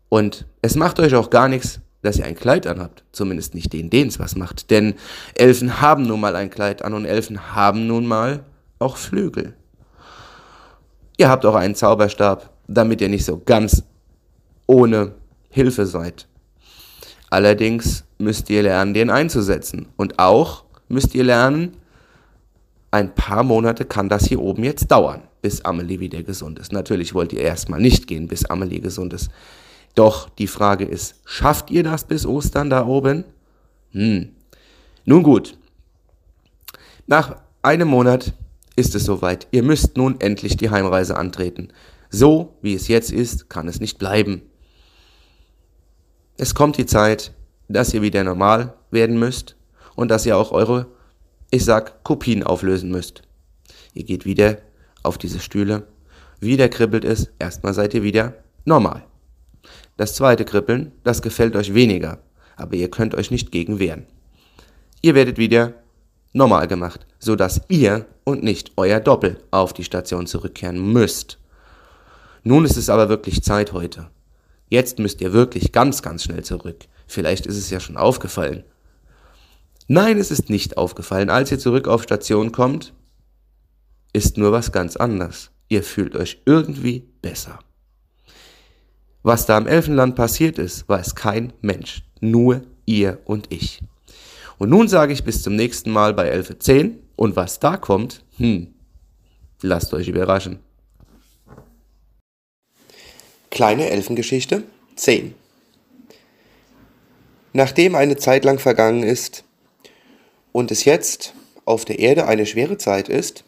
Und 0.09 0.45
es 0.61 0.75
macht 0.75 0.99
euch 0.99 1.15
auch 1.15 1.29
gar 1.29 1.47
nichts, 1.47 1.79
dass 2.01 2.17
ihr 2.17 2.25
ein 2.25 2.35
Kleid 2.35 2.67
anhabt. 2.67 3.03
Zumindest 3.11 3.55
nicht 3.55 3.73
den, 3.73 3.89
denen 3.89 4.09
es 4.09 4.19
was 4.19 4.35
macht. 4.35 4.69
Denn 4.71 4.95
Elfen 5.35 5.81
haben 5.81 6.03
nun 6.03 6.19
mal 6.19 6.35
ein 6.35 6.49
Kleid 6.49 6.83
an 6.83 6.93
und 6.93 7.05
Elfen 7.05 7.55
haben 7.55 7.87
nun 7.87 8.05
mal 8.05 8.43
auch 8.79 8.97
Flügel. 8.97 9.53
Ihr 11.17 11.29
habt 11.29 11.45
auch 11.45 11.55
einen 11.55 11.75
Zauberstab, 11.75 12.53
damit 12.67 13.01
ihr 13.01 13.09
nicht 13.09 13.25
so 13.25 13.41
ganz 13.43 13.83
ohne 14.67 15.15
Hilfe 15.49 15.85
seid. 15.85 16.27
Allerdings 17.29 18.03
müsst 18.17 18.49
ihr 18.49 18.63
lernen, 18.63 18.93
den 18.93 19.09
einzusetzen. 19.09 19.87
Und 19.97 20.19
auch 20.19 20.63
müsst 20.87 21.13
ihr 21.15 21.23
lernen, 21.23 21.77
ein 22.91 23.13
paar 23.13 23.43
Monate 23.43 23.85
kann 23.85 24.09
das 24.09 24.25
hier 24.25 24.41
oben 24.41 24.63
jetzt 24.63 24.89
dauern, 24.91 25.21
bis 25.41 25.63
Amelie 25.63 25.99
wieder 25.99 26.23
gesund 26.23 26.57
ist. 26.59 26.71
Natürlich 26.71 27.13
wollt 27.13 27.33
ihr 27.33 27.41
erstmal 27.41 27.79
nicht 27.79 28.07
gehen, 28.07 28.27
bis 28.27 28.45
Amelie 28.45 28.79
gesund 28.79 29.13
ist. 29.13 29.29
Doch 29.95 30.29
die 30.29 30.47
Frage 30.47 30.85
ist, 30.85 31.15
schafft 31.25 31.71
ihr 31.71 31.83
das 31.83 32.03
bis 32.05 32.25
Ostern 32.25 32.69
da 32.69 32.85
oben? 32.85 33.25
Hm. 33.91 34.29
Nun 35.05 35.23
gut. 35.23 35.57
Nach 37.05 37.37
einem 37.61 37.87
Monat 37.87 38.33
ist 38.75 38.95
es 38.95 39.03
soweit. 39.03 39.47
Ihr 39.51 39.63
müsst 39.63 39.97
nun 39.97 40.19
endlich 40.19 40.57
die 40.57 40.69
Heimreise 40.69 41.17
antreten. 41.17 41.69
So 42.09 42.55
wie 42.61 42.73
es 42.73 42.87
jetzt 42.87 43.11
ist, 43.11 43.49
kann 43.49 43.67
es 43.67 43.79
nicht 43.79 43.99
bleiben. 43.99 44.41
Es 46.41 46.55
kommt 46.55 46.77
die 46.77 46.85
Zeit, 46.85 47.33
dass 47.67 47.93
ihr 47.93 48.01
wieder 48.01 48.23
normal 48.23 48.73
werden 48.91 49.19
müsst 49.19 49.57
und 49.97 50.09
dass 50.09 50.25
ihr 50.25 50.37
auch 50.37 50.53
eure, 50.53 50.85
ich 51.51 51.65
sag, 51.65 52.01
Kopien 52.05 52.43
auflösen 52.43 52.91
müsst. 52.91 53.23
Ihr 53.93 54.05
geht 54.05 54.23
wieder 54.23 54.59
auf 55.03 55.17
diese 55.17 55.41
Stühle, 55.41 55.85
wieder 56.39 56.69
kribbelt 56.69 57.03
es, 57.03 57.29
erstmal 57.39 57.73
seid 57.73 57.93
ihr 57.93 58.03
wieder 58.03 58.35
normal. 58.63 59.03
Das 59.97 60.15
zweite 60.15 60.45
Kribbeln, 60.45 60.93
das 61.03 61.21
gefällt 61.21 61.57
euch 61.57 61.73
weniger, 61.73 62.19
aber 62.55 62.75
ihr 62.75 62.89
könnt 62.89 63.15
euch 63.15 63.31
nicht 63.31 63.51
gegen 63.51 63.77
wehren. 63.77 64.05
Ihr 65.01 65.15
werdet 65.15 65.37
wieder 65.37 65.73
normal 66.31 66.69
gemacht, 66.69 67.05
so 67.19 67.35
dass 67.35 67.63
ihr 67.67 68.05
und 68.23 68.43
nicht 68.43 68.71
euer 68.77 69.01
Doppel 69.01 69.43
auf 69.51 69.73
die 69.73 69.83
Station 69.83 70.25
zurückkehren 70.25 70.93
müsst. 70.93 71.37
Nun 72.43 72.63
ist 72.63 72.77
es 72.77 72.89
aber 72.89 73.09
wirklich 73.09 73.43
Zeit 73.43 73.73
heute. 73.73 74.09
Jetzt 74.69 74.99
müsst 74.99 75.19
ihr 75.21 75.33
wirklich 75.33 75.71
ganz, 75.71 76.01
ganz 76.01 76.23
schnell 76.23 76.43
zurück. 76.43 76.85
Vielleicht 77.07 77.45
ist 77.47 77.57
es 77.57 77.69
ja 77.69 77.79
schon 77.79 77.97
aufgefallen. 77.97 78.63
Nein, 79.87 80.19
es 80.19 80.29
ist 80.29 80.49
nicht 80.49 80.77
aufgefallen. 80.77 81.31
Als 81.31 81.51
ihr 81.51 81.57
zurück 81.57 81.87
auf 81.87 82.03
Station 82.03 82.51
kommt, 82.51 82.93
ist 84.13 84.37
nur 84.37 84.51
was 84.51 84.71
ganz 84.71 84.95
anderes. 84.95 85.49
Ihr 85.67 85.81
fühlt 85.81 86.15
euch 86.15 86.41
irgendwie 86.45 87.07
besser. 87.21 87.59
Was 89.23 89.47
da 89.47 89.57
im 89.57 89.67
Elfenland 89.67 90.15
passiert 90.15 90.59
ist, 90.59 90.87
weiß 90.87 91.15
kein 91.15 91.53
Mensch. 91.61 92.03
Nur 92.21 92.61
ihr 92.85 93.19
und 93.25 93.51
ich. 93.51 93.81
Und 94.59 94.69
nun 94.69 94.87
sage 94.87 95.13
ich 95.13 95.23
bis 95.23 95.41
zum 95.41 95.55
nächsten 95.55 95.89
Mal 95.89 96.13
bei 96.13 96.33
11.10 96.33 96.97
und 97.15 97.35
was 97.35 97.59
da 97.59 97.77
kommt, 97.77 98.23
hm, 98.37 98.73
lasst 99.61 99.93
euch 99.93 100.07
überraschen. 100.07 100.59
Kleine 103.51 103.89
Elfengeschichte 103.89 104.63
10 104.95 105.33
Nachdem 107.51 107.95
eine 107.95 108.15
Zeit 108.15 108.45
lang 108.45 108.59
vergangen 108.59 109.01
ist 109.01 109.43
und 110.51 110.69
es 110.69 110.85
jetzt 110.85 111.33
auf 111.65 111.83
der 111.83 111.97
Erde 111.97 112.27
eine 112.27 112.45
schwere 112.45 112.77
Zeit 112.77 113.09
ist, 113.09 113.43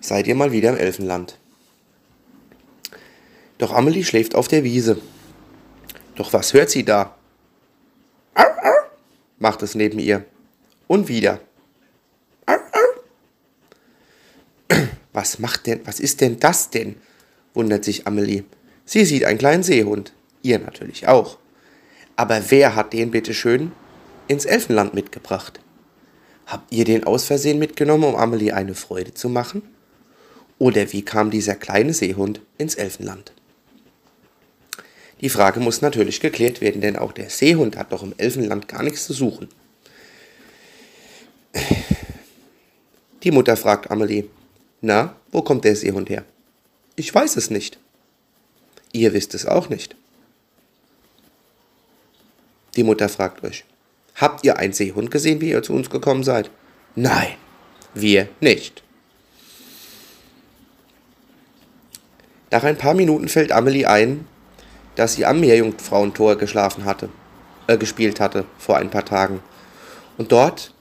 seid 0.00 0.26
ihr 0.26 0.34
mal 0.34 0.52
wieder 0.52 0.70
im 0.70 0.78
Elfenland. 0.78 1.38
Doch 3.58 3.72
Amelie 3.72 4.04
schläft 4.04 4.34
auf 4.34 4.48
der 4.48 4.64
Wiese. 4.64 4.98
Doch 6.14 6.32
was 6.32 6.54
hört 6.54 6.70
sie 6.70 6.84
da? 6.84 7.14
Au, 8.34 8.42
au, 8.42 8.88
macht 9.38 9.62
es 9.62 9.74
neben 9.74 9.98
ihr. 9.98 10.24
Und 10.86 11.08
wieder. 11.08 11.40
Au, 12.46 12.56
was 15.12 15.38
macht 15.38 15.66
denn, 15.66 15.86
was 15.86 16.00
ist 16.00 16.22
denn 16.22 16.40
das 16.40 16.70
denn? 16.70 16.96
wundert 17.52 17.84
sich 17.84 18.06
Amelie. 18.06 18.44
Sie 18.88 19.04
sieht 19.04 19.24
einen 19.26 19.36
kleinen 19.36 19.62
Seehund. 19.62 20.14
Ihr 20.40 20.58
natürlich 20.58 21.06
auch. 21.08 21.36
Aber 22.16 22.40
wer 22.48 22.74
hat 22.74 22.94
den 22.94 23.10
bitte 23.10 23.34
schön 23.34 23.72
ins 24.28 24.46
Elfenland 24.46 24.94
mitgebracht? 24.94 25.60
Habt 26.46 26.72
ihr 26.72 26.86
den 26.86 27.04
aus 27.04 27.24
Versehen 27.24 27.58
mitgenommen, 27.58 28.04
um 28.04 28.16
Amelie 28.16 28.54
eine 28.54 28.74
Freude 28.74 29.12
zu 29.12 29.28
machen? 29.28 29.60
Oder 30.58 30.90
wie 30.90 31.02
kam 31.02 31.30
dieser 31.30 31.54
kleine 31.54 31.92
Seehund 31.92 32.40
ins 32.56 32.76
Elfenland? 32.76 33.34
Die 35.20 35.28
Frage 35.28 35.60
muss 35.60 35.82
natürlich 35.82 36.20
geklärt 36.20 36.62
werden, 36.62 36.80
denn 36.80 36.96
auch 36.96 37.12
der 37.12 37.28
Seehund 37.28 37.76
hat 37.76 37.92
doch 37.92 38.02
im 38.02 38.14
Elfenland 38.16 38.68
gar 38.68 38.82
nichts 38.82 39.04
zu 39.04 39.12
suchen. 39.12 39.48
Die 43.22 43.32
Mutter 43.32 43.58
fragt 43.58 43.90
Amelie, 43.90 44.30
na, 44.80 45.14
wo 45.30 45.42
kommt 45.42 45.66
der 45.66 45.76
Seehund 45.76 46.08
her? 46.08 46.24
Ich 46.96 47.14
weiß 47.14 47.36
es 47.36 47.50
nicht. 47.50 47.78
Ihr 48.92 49.12
wisst 49.12 49.34
es 49.34 49.46
auch 49.46 49.68
nicht. 49.68 49.96
Die 52.76 52.84
Mutter 52.84 53.08
fragt 53.08 53.42
euch, 53.44 53.64
habt 54.14 54.44
ihr 54.44 54.58
einen 54.58 54.72
Seehund 54.72 55.10
gesehen, 55.10 55.40
wie 55.40 55.50
ihr 55.50 55.62
zu 55.62 55.72
uns 55.72 55.90
gekommen 55.90 56.22
seid? 56.22 56.50
Nein, 56.94 57.34
wir 57.94 58.28
nicht. 58.40 58.82
Nach 62.50 62.64
ein 62.64 62.78
paar 62.78 62.94
Minuten 62.94 63.28
fällt 63.28 63.52
Amelie 63.52 63.86
ein, 63.86 64.26
dass 64.94 65.14
sie 65.14 65.26
am 65.26 65.40
Meerjungfrauentor 65.40 66.36
geschlafen 66.36 66.84
hatte, 66.84 67.08
äh, 67.66 67.76
gespielt 67.76 68.20
hatte 68.20 68.44
vor 68.58 68.78
ein 68.78 68.90
paar 68.90 69.04
Tagen. 69.04 69.40
Und 70.16 70.32
dort 70.32 70.72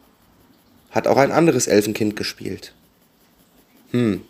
hat 0.92 1.08
auch 1.08 1.18
ein 1.18 1.32
anderes 1.32 1.68
Elfenkind 1.68 2.16
gespielt. 2.16 2.74
Hm. 3.92 4.22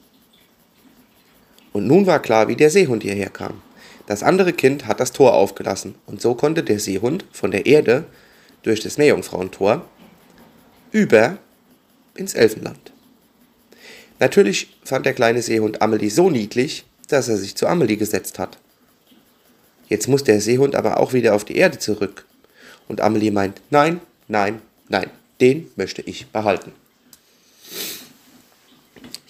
Und 1.74 1.88
nun 1.88 2.08
war 2.08 2.20
klar, 2.20 2.48
wie 2.48 2.56
der 2.56 2.70
Seehund 2.70 3.04
hierher 3.04 3.30
kam. 3.30 3.62
Das 4.08 4.24
andere 4.24 4.54
Kind 4.54 4.88
hat 4.88 5.00
das 5.00 5.12
Tor 5.12 5.34
aufgelassen 5.34 5.96
und 6.08 6.22
so 6.22 6.34
konnte 6.34 6.64
der 6.64 6.80
Seehund 6.80 7.26
von 7.32 7.52
der 7.52 7.66
Erde 7.66 8.06
durch 8.64 8.80
das 8.80 8.98
Meerjungfrauentor 8.98 9.86
über 10.92 11.38
ins 12.16 12.34
Elfenland. 12.34 12.94
Natürlich 14.20 14.76
fand 14.84 15.06
der 15.06 15.14
kleine 15.14 15.42
Seehund 15.42 15.82
Amelie 15.82 16.10
so 16.10 16.30
niedlich, 16.30 16.86
dass 17.10 17.28
er 17.28 17.38
sich 17.38 17.56
zu 17.56 17.68
Amelie 17.68 17.98
gesetzt 17.98 18.40
hat. 18.40 18.58
Jetzt 19.90 20.08
muss 20.08 20.24
der 20.24 20.42
Seehund 20.42 20.76
aber 20.76 21.00
auch 21.00 21.14
wieder 21.14 21.36
auf 21.36 21.46
die 21.46 21.56
Erde 21.56 21.78
zurück. 21.78 22.26
Und 22.88 23.02
Amelie 23.02 23.32
meint, 23.32 23.62
nein, 23.70 24.00
nein, 24.28 24.62
nein, 24.90 25.10
den 25.40 25.70
möchte 25.76 26.02
ich 26.02 26.28
behalten. 26.28 26.72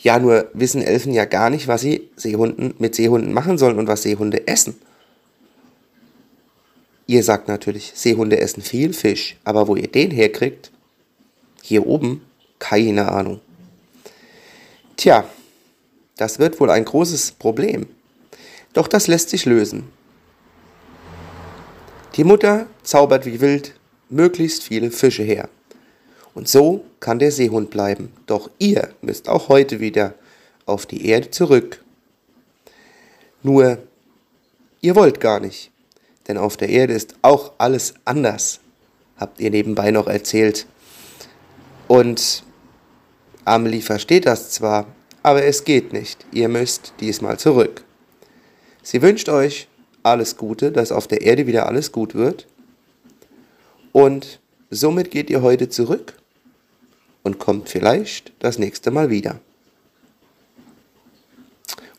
Ja, 0.08 0.20
nur 0.20 0.50
wissen 0.54 0.82
Elfen 0.82 1.12
ja 1.12 1.26
gar 1.26 1.50
nicht, 1.50 1.68
was 1.68 1.82
sie 1.82 2.10
Seehunden 2.16 2.74
mit 2.80 2.96
Seehunden 2.96 3.34
machen 3.34 3.58
sollen 3.58 3.78
und 3.78 3.90
was 3.90 4.04
Seehunde 4.04 4.48
essen. 4.48 4.80
Ihr 7.08 7.22
sagt 7.26 7.50
natürlich, 7.50 7.92
Seehunde 7.94 8.40
essen 8.40 8.64
viel 8.64 8.94
Fisch, 8.94 9.36
aber 9.44 9.68
wo 9.68 9.76
ihr 9.76 9.90
den 9.90 10.10
herkriegt, 10.12 10.72
hier 11.62 11.86
oben, 11.86 12.22
keine 12.58 13.12
Ahnung. 13.12 13.42
Tja, 14.96 15.26
das 16.16 16.40
wird 16.40 16.58
wohl 16.62 16.70
ein 16.70 16.86
großes 16.86 17.34
Problem. 17.34 17.88
Doch 18.72 18.88
das 18.88 19.08
lässt 19.08 19.28
sich 19.28 19.44
lösen. 19.44 19.90
Die 22.16 22.24
Mutter 22.24 22.68
zaubert 22.82 23.26
wie 23.26 23.42
wild 23.42 23.74
möglichst 24.08 24.64
viele 24.64 24.90
Fische 24.90 25.24
her. 25.24 25.50
Und 26.38 26.48
so 26.48 26.86
kann 27.00 27.18
der 27.18 27.32
Seehund 27.32 27.72
bleiben. 27.72 28.14
Doch 28.28 28.52
ihr 28.60 28.90
müsst 29.02 29.28
auch 29.28 29.50
heute 29.50 29.80
wieder 29.80 30.14
auf 30.68 30.86
die 30.86 31.08
Erde 31.08 31.32
zurück. 31.32 31.84
Nur, 33.42 33.80
ihr 34.82 34.96
wollt 34.96 35.20
gar 35.20 35.40
nicht, 35.40 35.72
denn 36.28 36.38
auf 36.38 36.56
der 36.56 36.70
Erde 36.70 36.94
ist 36.94 37.16
auch 37.24 37.54
alles 37.58 37.96
anders, 38.06 38.60
habt 39.18 39.40
ihr 39.40 39.50
nebenbei 39.50 39.90
noch 39.90 40.06
erzählt. 40.06 40.68
Und 41.88 42.44
Amelie 43.44 43.82
versteht 43.82 44.28
das 44.28 44.52
zwar, 44.52 44.86
aber 45.24 45.44
es 45.44 45.64
geht 45.64 45.92
nicht. 45.92 46.24
Ihr 46.32 46.50
müsst 46.50 46.94
diesmal 47.00 47.40
zurück. 47.40 47.84
Sie 48.84 49.02
wünscht 49.02 49.30
euch 49.30 49.68
alles 50.04 50.38
Gute, 50.38 50.72
dass 50.72 50.92
auf 50.92 51.08
der 51.08 51.24
Erde 51.24 51.48
wieder 51.48 51.66
alles 51.66 51.92
gut 51.92 52.14
wird. 52.14 52.46
Und 53.92 54.40
somit 54.70 55.10
geht 55.10 55.32
ihr 55.32 55.42
heute 55.42 55.70
zurück 55.70 56.14
und 57.28 57.40
kommt 57.40 57.68
vielleicht 57.68 58.32
das 58.40 58.58
nächste 58.58 58.90
Mal 58.90 59.10
wieder. 59.10 59.40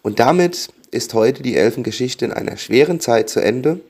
Und 0.02 0.20
damit 0.20 0.70
ist 0.90 1.12
heute 1.12 1.42
die 1.42 1.54
Elfengeschichte 1.54 2.24
in 2.24 2.32
einer 2.32 2.56
schweren 2.56 2.98
Zeit 2.98 3.28
zu 3.28 3.40
Ende, 3.40 3.80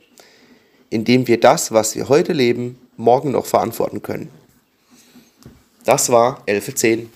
indem 0.91 1.29
wir 1.29 1.39
das, 1.39 1.71
was 1.71 1.95
wir 1.95 2.09
heute 2.09 2.33
leben, 2.33 2.77
morgen 2.97 3.31
noch 3.31 3.47
verantworten 3.47 4.03
können. 4.03 4.31
Das 5.85 6.11
war 6.11 6.43
Elfe 6.47 6.75
10. 6.75 7.09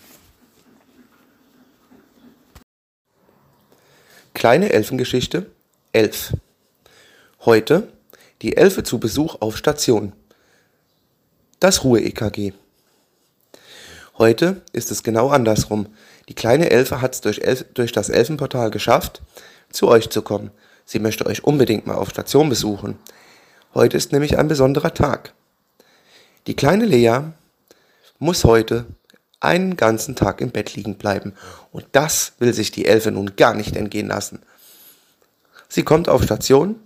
Kleine 4.34 4.72
Elfengeschichte 4.72 5.50
11. 5.92 6.36
Heute 7.44 7.92
die 8.40 8.56
Elfe 8.56 8.84
zu 8.84 9.00
Besuch 9.00 9.40
auf 9.40 9.56
Station. 9.56 10.12
Das 11.58 11.82
Ruhe-EKG. 11.82 12.52
Heute 14.22 14.62
ist 14.72 14.92
es 14.92 15.02
genau 15.02 15.30
andersrum. 15.30 15.88
Die 16.28 16.34
kleine 16.34 16.70
Elfe 16.70 17.00
hat 17.00 17.14
es 17.14 17.22
durch, 17.22 17.40
Elf 17.40 17.64
durch 17.74 17.90
das 17.90 18.08
Elfenportal 18.08 18.70
geschafft, 18.70 19.20
zu 19.72 19.88
euch 19.88 20.10
zu 20.10 20.22
kommen. 20.22 20.52
Sie 20.84 21.00
möchte 21.00 21.26
euch 21.26 21.42
unbedingt 21.42 21.88
mal 21.88 21.96
auf 21.96 22.10
Station 22.10 22.48
besuchen. 22.48 23.00
Heute 23.74 23.96
ist 23.96 24.12
nämlich 24.12 24.38
ein 24.38 24.46
besonderer 24.46 24.94
Tag. 24.94 25.32
Die 26.46 26.54
kleine 26.54 26.84
Lea 26.84 27.32
muss 28.20 28.44
heute 28.44 28.86
einen 29.40 29.76
ganzen 29.76 30.14
Tag 30.14 30.40
im 30.40 30.52
Bett 30.52 30.76
liegen 30.76 30.98
bleiben. 30.98 31.32
Und 31.72 31.86
das 31.90 32.34
will 32.38 32.54
sich 32.54 32.70
die 32.70 32.86
Elfe 32.86 33.10
nun 33.10 33.34
gar 33.34 33.54
nicht 33.54 33.74
entgehen 33.74 34.06
lassen. 34.06 34.38
Sie 35.68 35.82
kommt 35.82 36.08
auf 36.08 36.22
Station 36.22 36.76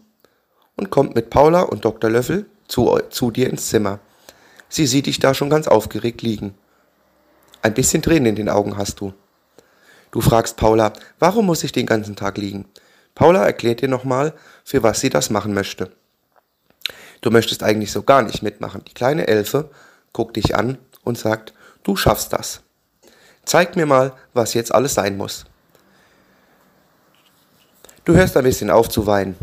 und 0.75 0.89
kommt 0.89 1.15
mit 1.15 1.29
Paula 1.29 1.61
und 1.61 1.85
Dr. 1.85 2.09
Löffel 2.09 2.47
zu, 2.67 2.99
zu 3.11 3.31
dir 3.31 3.51
ins 3.51 3.69
Zimmer. 3.69 3.99
Sie 4.71 4.87
sieht 4.87 5.05
dich 5.05 5.19
da 5.19 5.35
schon 5.35 5.51
ganz 5.51 5.69
aufgeregt 5.69 6.23
liegen. 6.23 6.55
Ein 7.67 7.75
bisschen 7.75 8.01
Tränen 8.01 8.27
in 8.27 8.37
den 8.37 8.49
Augen 8.49 8.77
hast 8.77 9.01
du. 9.01 9.13
Du 10.13 10.21
fragst 10.21 10.57
Paula, 10.57 10.93
warum 11.19 11.47
muss 11.47 11.65
ich 11.65 11.73
den 11.73 11.87
ganzen 11.87 12.15
Tag 12.15 12.39
liegen? 12.39 12.67
Paula 13.17 13.45
erklärt 13.45 13.83
dir 13.83 13.89
nochmal, 13.89 14.35
für 14.63 14.85
was 14.85 15.01
sie 15.01 15.11
das 15.11 15.31
machen 15.31 15.53
möchte. 15.53 15.91
Du 17.23 17.33
möchtest 17.33 17.65
eigentlich 17.65 17.91
so 17.91 18.05
gar 18.05 18.23
nicht 18.23 18.41
mitmachen. 18.41 18.85
Die 18.85 18.95
kleine 18.95 19.27
Elfe 19.27 19.69
guckt 20.13 20.37
dich 20.37 20.55
an 20.55 20.79
und 21.03 21.19
sagt, 21.19 21.55
Du 21.83 21.97
schaffst 21.97 22.33
das. 22.33 22.61
Zeig 23.45 23.75
mir 23.75 23.87
mal, 23.87 24.13
was 24.33 24.55
jetzt 24.55 24.73
alles 24.73 24.95
sein 24.95 25.17
muss. 25.17 25.45
Du 28.05 28.15
hörst 28.15 28.37
ein 28.37 28.45
bisschen 28.45 28.71
auf 28.71 28.89
zu 28.89 29.09
weinen. 29.09 29.35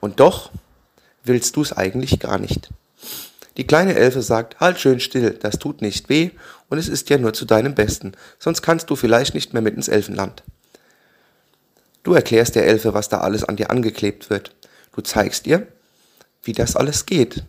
Und 0.00 0.18
doch 0.18 0.50
willst 1.22 1.54
du 1.54 1.62
es 1.62 1.72
eigentlich 1.72 2.18
gar 2.18 2.38
nicht. 2.38 2.70
Die 3.56 3.66
kleine 3.66 3.94
Elfe 3.94 4.22
sagt, 4.22 4.60
halt 4.60 4.78
schön 4.78 5.00
still, 5.00 5.30
das 5.30 5.58
tut 5.58 5.80
nicht 5.82 6.08
weh 6.08 6.30
und 6.68 6.78
es 6.78 6.88
ist 6.88 7.08
ja 7.10 7.18
nur 7.18 7.32
zu 7.32 7.44
deinem 7.44 7.74
Besten, 7.74 8.12
sonst 8.38 8.62
kannst 8.62 8.90
du 8.90 8.96
vielleicht 8.96 9.34
nicht 9.34 9.52
mehr 9.52 9.62
mit 9.62 9.74
ins 9.76 9.88
Elfenland. 9.88 10.42
Du 12.02 12.14
erklärst 12.14 12.54
der 12.54 12.66
Elfe, 12.66 12.94
was 12.94 13.08
da 13.08 13.20
alles 13.20 13.44
an 13.44 13.56
dir 13.56 13.70
angeklebt 13.70 14.30
wird. 14.30 14.54
Du 14.94 15.00
zeigst 15.00 15.46
ihr, 15.46 15.66
wie 16.42 16.52
das 16.52 16.76
alles 16.76 17.06
geht, 17.06 17.44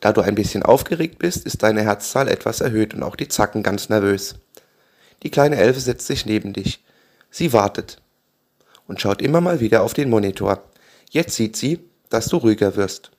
da 0.00 0.12
du 0.12 0.22
ein 0.22 0.34
bisschen 0.34 0.62
aufgeregt 0.62 1.18
bist, 1.18 1.44
ist 1.44 1.62
deine 1.62 1.82
Herzzahl 1.82 2.28
etwas 2.28 2.60
erhöht 2.60 2.94
und 2.94 3.02
auch 3.02 3.16
die 3.16 3.28
Zacken 3.28 3.62
ganz 3.62 3.90
nervös. 3.90 4.34
Die 5.22 5.30
kleine 5.30 5.56
Elfe 5.56 5.80
setzt 5.80 6.06
sich 6.06 6.24
neben 6.24 6.54
dich. 6.54 6.82
Sie 7.30 7.52
wartet 7.52 8.00
und 8.88 9.00
schaut 9.00 9.20
immer 9.20 9.42
mal 9.42 9.60
wieder 9.60 9.82
auf 9.82 9.92
den 9.92 10.08
Monitor. 10.08 10.64
Jetzt 11.10 11.36
sieht 11.36 11.56
sie, 11.56 11.80
dass 12.08 12.28
du 12.28 12.38
ruhiger 12.38 12.76
wirst. 12.76 13.10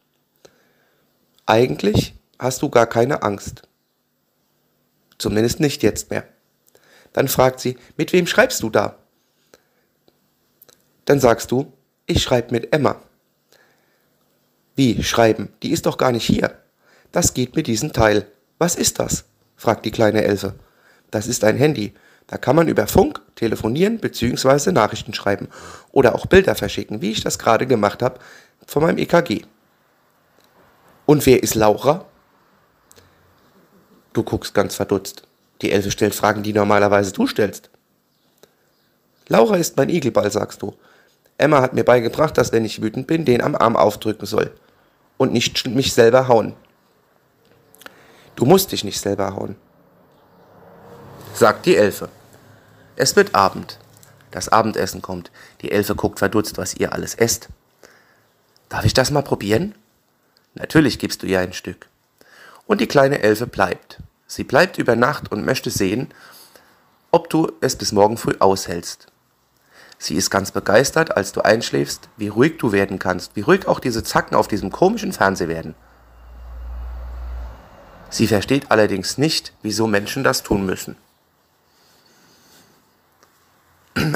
Eigentlich 1.46 2.14
hast 2.40 2.62
du 2.62 2.70
gar 2.70 2.88
keine 2.88 3.24
Angst. 3.24 3.64
Zumindest 5.18 5.60
nicht 5.60 5.84
jetzt 5.84 6.10
mehr. 6.10 6.26
Dann 7.14 7.28
fragt 7.28 7.60
sie, 7.60 7.78
mit 7.98 8.14
wem 8.14 8.28
schreibst 8.28 8.64
du 8.64 8.70
da? 8.70 8.98
Dann 11.06 11.20
sagst 11.20 11.52
du, 11.52 11.74
ich 12.06 12.24
schreibe 12.24 12.52
mit 12.52 12.74
Emma. 12.74 13.02
Wie 14.76 15.04
schreiben? 15.04 15.50
Die 15.62 15.72
ist 15.72 15.86
doch 15.86 15.98
gar 15.98 16.12
nicht 16.12 16.26
hier. 16.26 16.58
Das 17.12 17.34
geht 17.34 17.56
mit 17.56 17.68
diesem 17.68 17.94
Teil. 17.94 18.28
Was 18.58 18.76
ist 18.76 19.00
das? 19.00 19.26
fragt 19.56 19.86
die 19.86 19.92
kleine 19.92 20.24
Elfe. 20.24 20.56
Das 21.12 21.28
ist 21.28 21.44
ein 21.44 21.58
Handy. 21.58 21.94
Da 22.28 22.38
kann 22.38 22.56
man 22.56 22.70
über 22.70 22.88
Funk 22.88 23.22
telefonieren 23.36 24.00
bzw. 24.00 24.72
Nachrichten 24.72 25.14
schreiben 25.14 25.50
oder 25.92 26.16
auch 26.16 26.26
Bilder 26.26 26.56
verschicken, 26.56 27.02
wie 27.02 27.12
ich 27.12 27.22
das 27.22 27.38
gerade 27.38 27.68
gemacht 27.68 28.02
habe 28.02 28.20
von 28.66 28.84
meinem 28.84 28.98
EKG. 28.98 29.44
Und 31.06 31.26
wer 31.26 31.42
ist 31.42 31.56
Laura? 31.56 32.06
Du 34.14 34.24
guckst 34.24 34.54
ganz 34.54 34.76
verdutzt. 34.76 35.24
Die 35.62 35.72
Elfe 35.72 35.92
stellt 35.92 36.16
Fragen, 36.16 36.44
die 36.44 36.54
normalerweise 36.54 37.14
du 37.14 37.28
stellst. 37.28 37.70
Laura 39.28 39.56
ist 39.56 39.78
mein 39.78 39.90
Igelball, 39.90 40.32
sagst 40.32 40.62
du. 40.62 40.76
Emma 41.38 41.62
hat 41.62 41.74
mir 41.74 41.84
beigebracht, 41.84 42.38
dass 42.38 42.52
wenn 42.52 42.66
ich 42.66 42.82
wütend 42.82 43.08
bin, 43.08 43.26
den 43.26 43.42
am 43.42 43.56
Arm 43.56 43.76
aufdrücken 43.76 44.26
soll. 44.26 44.52
Und 45.18 45.34
nicht 45.34 45.68
mich 45.68 45.94
selber 45.94 46.28
hauen. 46.28 46.56
Du 48.36 48.46
musst 48.46 48.72
dich 48.72 48.84
nicht 48.84 49.00
selber 49.00 49.36
hauen, 49.36 49.56
sagt 51.34 51.66
die 51.66 51.76
Elfe. 51.76 52.10
Es 52.96 53.16
wird 53.16 53.36
Abend. 53.36 53.78
Das 54.32 54.50
Abendessen 54.50 55.02
kommt. 55.02 55.32
Die 55.62 55.72
Elfe 55.72 55.96
guckt 55.96 56.20
verdutzt, 56.20 56.58
was 56.58 56.76
ihr 56.76 56.94
alles 56.94 57.16
esst. 57.16 57.50
Darf 58.70 58.86
ich 58.86 58.94
das 58.94 59.12
mal 59.12 59.22
probieren? 59.22 59.76
Natürlich 60.54 61.00
gibst 61.00 61.24
du 61.24 61.28
ihr 61.28 61.40
ein 61.40 61.54
Stück. 61.54 61.88
Und 62.68 62.82
die 62.82 62.88
kleine 62.88 63.22
Elfe 63.22 63.48
bleibt. 63.48 64.00
Sie 64.28 64.44
bleibt 64.44 64.78
über 64.78 64.96
Nacht 64.96 65.32
und 65.32 65.46
möchte 65.46 65.70
sehen, 65.70 66.10
ob 67.12 67.30
du 67.30 67.52
es 67.62 67.76
bis 67.76 67.92
morgen 67.92 68.18
früh 68.18 68.36
aushältst. 68.40 69.08
Sie 69.98 70.16
ist 70.16 70.30
ganz 70.30 70.52
begeistert, 70.52 71.16
als 71.16 71.32
du 71.32 71.42
einschläfst, 71.42 72.10
wie 72.18 72.30
ruhig 72.30 72.58
du 72.58 72.72
werden 72.72 72.98
kannst, 72.98 73.36
wie 73.36 73.42
ruhig 73.42 73.68
auch 73.68 73.80
diese 73.80 74.04
Zacken 74.04 74.36
auf 74.36 74.48
diesem 74.48 74.72
komischen 74.72 75.14
Fernseher 75.14 75.48
werden. 75.48 75.76
Sie 78.10 78.28
versteht 78.28 78.72
allerdings 78.72 79.18
nicht, 79.18 79.54
wieso 79.62 79.88
Menschen 79.88 80.24
das 80.24 80.44
tun 80.44 80.66
müssen. 80.66 80.98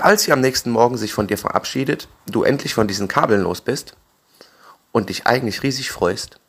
Als 0.01 0.23
sie 0.23 0.31
am 0.31 0.41
nächsten 0.41 0.71
Morgen 0.71 0.97
sich 0.97 1.13
von 1.13 1.27
dir 1.27 1.37
verabschiedet, 1.37 2.07
du 2.25 2.43
endlich 2.43 2.73
von 2.73 2.87
diesen 2.87 3.07
Kabeln 3.07 3.41
los 3.41 3.61
bist 3.61 3.95
und 4.95 5.09
dich 5.09 5.27
eigentlich 5.27 5.61
riesig 5.61 5.91
freust, 5.91 6.39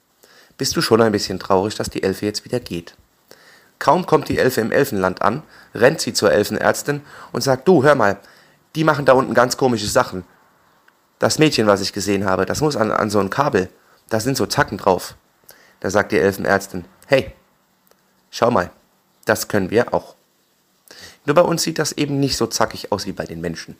bist 0.57 0.77
du 0.77 0.81
schon 0.81 1.03
ein 1.03 1.11
bisschen 1.11 1.41
traurig, 1.41 1.75
dass 1.75 1.91
die 1.91 2.05
Elfe 2.05 2.27
jetzt 2.27 2.45
wieder 2.45 2.61
geht. 2.61 2.95
Kaum 3.81 4.07
kommt 4.07 4.29
die 4.29 4.39
Elfe 4.39 4.61
im 4.61 4.71
Elfenland 4.71 5.21
an, 5.21 5.43
rennt 5.75 6.01
sie 6.01 6.13
zur 6.13 6.31
Elfenärztin 6.31 7.01
und 7.33 7.41
sagt, 7.41 7.67
du, 7.67 7.83
hör 7.83 7.97
mal, 7.97 8.21
die 8.77 8.85
machen 8.85 9.05
da 9.05 9.15
unten 9.15 9.35
ganz 9.35 9.57
komische 9.57 9.89
Sachen. 9.89 10.23
Das 11.19 11.41
Mädchen, 11.41 11.67
was 11.67 11.81
ich 11.81 11.93
gesehen 11.93 12.25
habe, 12.25 12.47
das 12.47 12.61
muss 12.61 12.77
an, 12.77 12.93
an 12.93 13.11
so 13.11 13.19
ein 13.19 13.31
Kabel. 13.31 13.69
Da 14.11 14.21
sind 14.21 14.37
so 14.37 14.47
Zacken 14.47 14.79
drauf. 14.79 15.17
Da 15.81 15.91
sagt 15.91 16.13
die 16.13 16.19
Elfenärztin, 16.21 16.85
hey, 17.09 17.33
schau 18.31 18.53
mal, 18.53 18.71
das 19.25 19.49
können 19.49 19.73
wir 19.73 19.93
auch. 19.93 20.15
Nur 21.25 21.35
bei 21.35 21.43
uns 21.43 21.65
sieht 21.65 21.81
das 21.81 21.91
eben 21.91 22.21
nicht 22.21 22.37
so 22.37 22.47
zackig 22.47 22.93
aus 22.93 23.07
wie 23.07 23.13
bei 23.13 23.25
den 23.25 23.41
Menschen. 23.41 23.77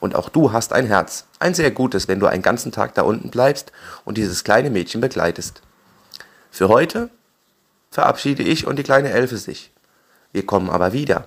Und 0.00 0.14
auch 0.14 0.28
du 0.28 0.52
hast 0.52 0.72
ein 0.72 0.86
Herz, 0.86 1.26
ein 1.40 1.54
sehr 1.54 1.70
gutes, 1.70 2.06
wenn 2.08 2.20
du 2.20 2.26
einen 2.26 2.42
ganzen 2.42 2.72
Tag 2.72 2.94
da 2.94 3.02
unten 3.02 3.30
bleibst 3.30 3.72
und 4.04 4.16
dieses 4.16 4.44
kleine 4.44 4.70
Mädchen 4.70 5.00
begleitest. 5.00 5.62
Für 6.50 6.68
heute 6.68 7.10
verabschiede 7.90 8.42
ich 8.42 8.66
und 8.66 8.76
die 8.76 8.84
kleine 8.84 9.10
Elfe 9.10 9.36
sich. 9.36 9.72
Wir 10.32 10.46
kommen 10.46 10.70
aber 10.70 10.92
wieder. 10.92 11.26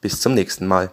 Bis 0.00 0.20
zum 0.20 0.34
nächsten 0.34 0.66
Mal. 0.66 0.90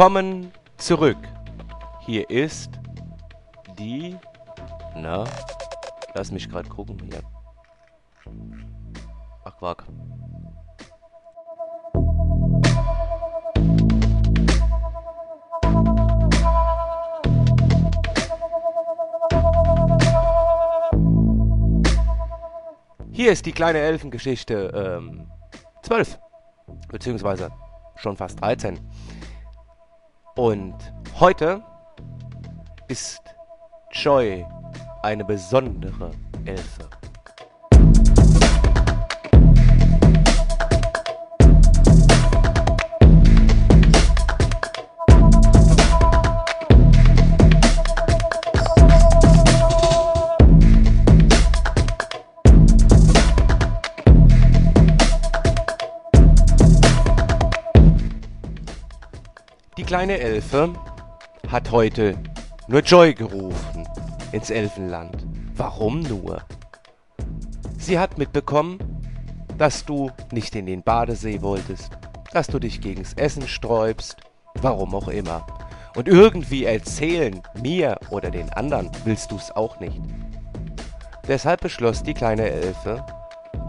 Willkommen 0.00 0.50
zurück. 0.78 1.18
Hier 2.06 2.30
ist 2.30 2.70
die. 3.78 4.16
Na, 4.96 5.24
lass 6.14 6.32
mich 6.32 6.48
gerade 6.48 6.70
gucken 6.70 6.98
hier. 7.02 7.20
Ach, 9.44 9.58
Quark. 9.58 9.84
Hier 23.12 23.32
ist 23.32 23.44
die 23.44 23.52
kleine 23.52 23.80
Elfengeschichte 23.80 24.98
ähm, 24.98 25.30
12. 25.82 26.18
Beziehungsweise 26.88 27.50
schon 27.96 28.16
fast 28.16 28.40
13. 28.40 28.80
Und 30.36 30.74
heute 31.18 31.62
ist 32.88 33.20
Joy 33.92 34.46
eine 35.02 35.24
besondere 35.24 36.12
Elfe. 36.44 36.99
Kleine 59.90 60.20
Elfe 60.20 60.72
hat 61.48 61.72
heute 61.72 62.16
nur 62.68 62.80
Joy 62.80 63.12
gerufen 63.12 63.88
ins 64.30 64.48
Elfenland. 64.50 65.26
Warum 65.56 66.02
nur? 66.02 66.42
Sie 67.76 67.98
hat 67.98 68.16
mitbekommen, 68.16 68.78
dass 69.58 69.84
du 69.84 70.12
nicht 70.30 70.54
in 70.54 70.66
den 70.66 70.84
Badesee 70.84 71.42
wolltest, 71.42 71.90
dass 72.32 72.46
du 72.46 72.60
dich 72.60 72.80
gegens 72.80 73.14
Essen 73.14 73.48
sträubst, 73.48 74.18
warum 74.62 74.94
auch 74.94 75.08
immer. 75.08 75.44
Und 75.96 76.06
irgendwie 76.06 76.66
erzählen, 76.66 77.42
mir 77.60 77.98
oder 78.10 78.30
den 78.30 78.48
anderen, 78.50 78.92
willst 79.02 79.32
du's 79.32 79.50
auch 79.50 79.80
nicht. 79.80 80.00
Deshalb 81.26 81.62
beschloss 81.62 82.04
die 82.04 82.14
kleine 82.14 82.48
Elfe, 82.48 83.04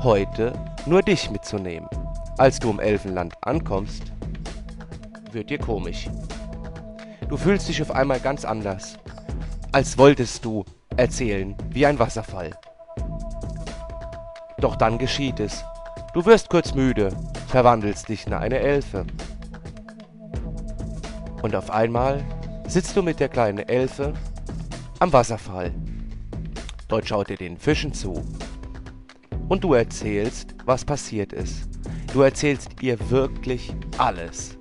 heute 0.03 0.53
nur 0.85 1.01
dich 1.01 1.31
mitzunehmen. 1.31 1.89
Als 2.37 2.59
du 2.59 2.69
im 2.69 2.79
Elfenland 2.79 3.33
ankommst, 3.41 4.10
wird 5.33 5.49
dir 5.49 5.59
komisch. 5.59 6.09
Du 7.29 7.37
fühlst 7.37 7.69
dich 7.69 7.81
auf 7.81 7.91
einmal 7.91 8.19
ganz 8.19 8.45
anders, 8.45 8.97
als 9.71 9.97
wolltest 9.97 10.43
du 10.43 10.65
erzählen 10.97 11.55
wie 11.69 11.85
ein 11.85 11.99
Wasserfall. 11.99 12.51
Doch 14.59 14.75
dann 14.75 14.97
geschieht 14.97 15.39
es. 15.39 15.63
Du 16.13 16.25
wirst 16.25 16.49
kurz 16.49 16.73
müde, 16.73 17.15
verwandelst 17.47 18.09
dich 18.09 18.27
in 18.27 18.33
eine 18.33 18.59
Elfe. 18.59 19.05
Und 21.41 21.55
auf 21.55 21.71
einmal 21.71 22.23
sitzt 22.67 22.95
du 22.95 23.01
mit 23.01 23.19
der 23.19 23.29
kleinen 23.29 23.59
Elfe 23.59 24.13
am 24.99 25.11
Wasserfall. 25.13 25.73
Dort 26.87 27.07
schaut 27.07 27.29
ihr 27.29 27.37
den 27.37 27.57
Fischen 27.57 27.93
zu. 27.93 28.21
Und 29.49 29.63
du 29.63 29.73
erzählst, 29.73 30.53
was 30.65 30.85
passiert 30.85 31.33
ist. 31.33 31.69
Du 32.13 32.21
erzählst 32.21 32.81
ihr 32.81 32.97
wirklich 33.09 33.73
alles. 33.97 34.57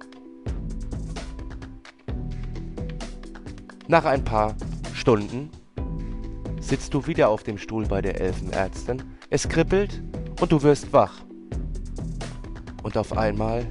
Nach 3.91 4.05
ein 4.05 4.23
paar 4.23 4.55
Stunden 4.95 5.51
sitzt 6.61 6.95
du 6.95 7.09
wieder 7.09 7.29
auf 7.29 7.43
dem 7.43 7.59
Stuhl 7.59 7.87
bei 7.87 8.01
der 8.01 8.21
Elfenärztin. 8.21 9.03
Es 9.31 9.49
kribbelt 9.49 10.01
und 10.41 10.53
du 10.53 10.63
wirst 10.63 10.93
wach. 10.93 11.15
Und 12.85 12.97
auf 12.97 13.19
einmal 13.19 13.67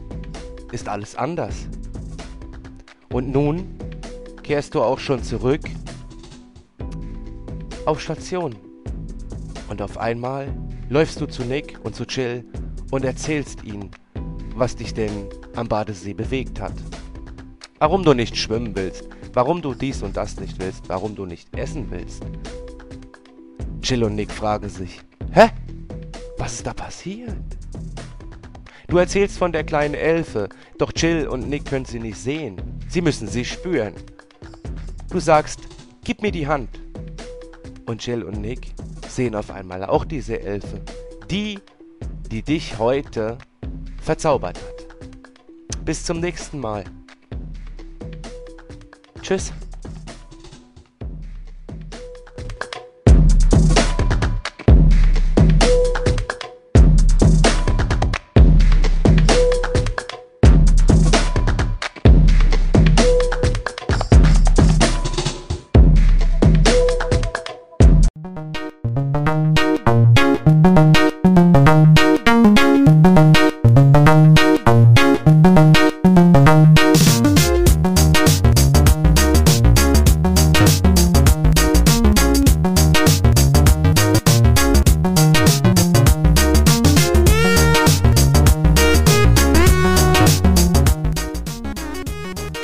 ist 0.74 0.90
alles 0.90 1.16
anders. 1.16 1.70
Und 3.14 3.32
nun 3.32 3.78
kehrst 4.44 4.76
du 4.76 4.82
auch 4.82 5.00
schon 5.00 5.24
zurück 5.24 5.62
auf 7.86 8.02
Station. 8.02 8.58
Und 9.70 9.82
auf 9.82 9.98
einmal 9.98 10.54
läufst 10.90 11.22
du 11.22 11.28
zu 11.28 11.46
Nick 11.46 11.80
und 11.84 11.96
zu 11.96 12.06
Chill 12.06 12.44
und 12.92 13.06
erzählst 13.06 13.64
ihnen, 13.64 13.90
was 14.54 14.76
dich 14.76 14.94
denn 14.94 15.30
am 15.56 15.70
Badesee 15.70 16.14
bewegt 16.14 16.60
hat. 16.60 16.74
Warum 17.78 18.04
du 18.04 18.14
nicht 18.14 18.36
schwimmen 18.36 18.76
willst, 18.76 19.08
warum 19.34 19.62
du 19.62 19.74
dies 19.74 20.02
und 20.04 20.18
das 20.18 20.40
nicht 20.40 20.60
willst, 20.60 20.90
warum 20.90 21.16
du 21.16 21.26
nicht 21.26 21.56
essen 21.58 21.90
willst. 21.90 22.24
Chill 23.82 24.04
und 24.04 24.16
Nick 24.16 24.32
fragen 24.32 24.70
sich, 24.70 25.02
hä? 25.32 25.50
Was 26.38 26.54
ist 26.54 26.68
da 26.68 26.74
passiert? 26.74 27.36
Du 28.88 28.98
erzählst 28.98 29.38
von 29.38 29.52
der 29.52 29.64
kleinen 29.64 29.94
Elfe, 29.94 30.50
doch 30.78 30.92
Chill 30.92 31.28
und 31.28 31.50
Nick 31.50 31.66
können 31.66 31.86
sie 31.86 32.00
nicht 32.00 32.18
sehen. 32.18 32.60
Sie 32.88 33.02
müssen 33.02 33.28
sie 33.28 33.46
spüren. 33.46 33.94
Du 35.12 35.20
sagst, 35.20 35.60
gib 36.04 36.22
mir 36.22 36.32
die 36.32 36.48
Hand. 36.48 36.70
Und 37.86 38.06
Jill 38.06 38.24
und 38.24 38.40
Nick 38.42 38.74
sehen 39.08 39.36
auf 39.36 39.52
einmal 39.52 39.84
auch 39.84 40.06
diese 40.06 40.40
Elfe. 40.40 40.82
Die, 41.30 41.60
die 42.32 42.42
dich 42.42 42.78
heute 42.78 43.38
verzaubert 44.02 44.58
hat. 44.58 45.86
Bis 45.86 46.04
zum 46.04 46.20
nächsten 46.20 46.60
Mal. 46.60 46.84
Tschüss. 49.30 49.54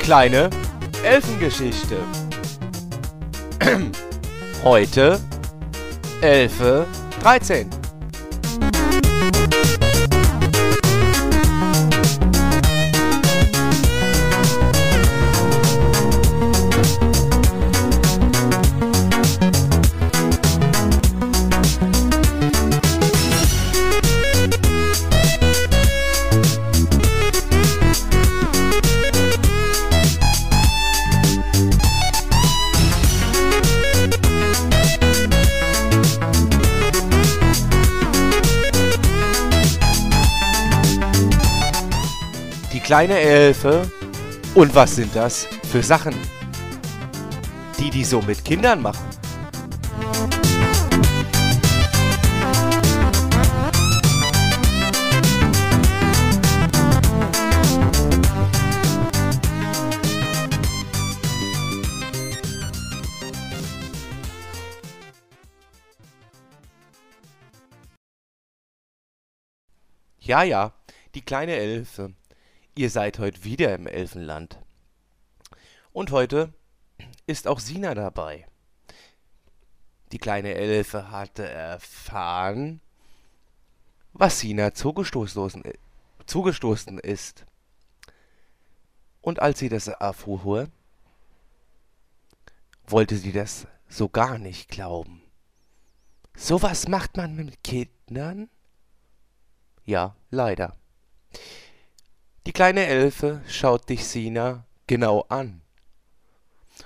Kleine 0.06 0.50
Elfengeschichte. 1.02 1.96
Heute 4.62 5.18
Elfe 6.20 6.86
13. 7.24 7.68
kleine 42.96 43.18
Elfe. 43.18 43.90
Und 44.54 44.74
was 44.74 44.96
sind 44.96 45.14
das 45.14 45.46
für 45.70 45.82
Sachen, 45.82 46.14
die 47.78 47.90
die 47.90 48.04
so 48.04 48.22
mit 48.22 48.42
Kindern 48.42 48.80
machen? 48.80 49.04
Ja, 70.18 70.42
ja, 70.42 70.72
die 71.14 71.20
kleine 71.20 71.56
Elfe. 71.56 72.14
Ihr 72.78 72.90
seid 72.90 73.18
heute 73.18 73.42
wieder 73.42 73.74
im 73.74 73.86
Elfenland. 73.86 74.58
Und 75.94 76.10
heute 76.10 76.52
ist 77.26 77.48
auch 77.48 77.58
Sina 77.58 77.94
dabei. 77.94 78.46
Die 80.12 80.18
kleine 80.18 80.52
Elfe 80.54 81.10
hatte 81.10 81.48
erfahren, 81.48 82.82
was 84.12 84.40
Sina 84.40 84.74
zugestoßen, 84.74 85.62
zugestoßen 86.26 86.98
ist. 86.98 87.46
Und 89.22 89.40
als 89.40 89.58
sie 89.58 89.70
das 89.70 89.88
erfuhr, 89.88 90.68
wollte 92.86 93.16
sie 93.16 93.32
das 93.32 93.66
so 93.88 94.10
gar 94.10 94.36
nicht 94.36 94.68
glauben. 94.68 95.22
So 96.34 96.60
was 96.60 96.88
macht 96.88 97.16
man 97.16 97.36
mit 97.36 97.64
Kindern? 97.64 98.50
Ja, 99.86 100.14
leider. 100.30 100.76
Die 102.46 102.52
kleine 102.52 102.86
Elfe 102.86 103.42
schaut 103.48 103.88
dich, 103.88 104.06
Sina, 104.06 104.64
genau 104.86 105.22
an 105.22 105.62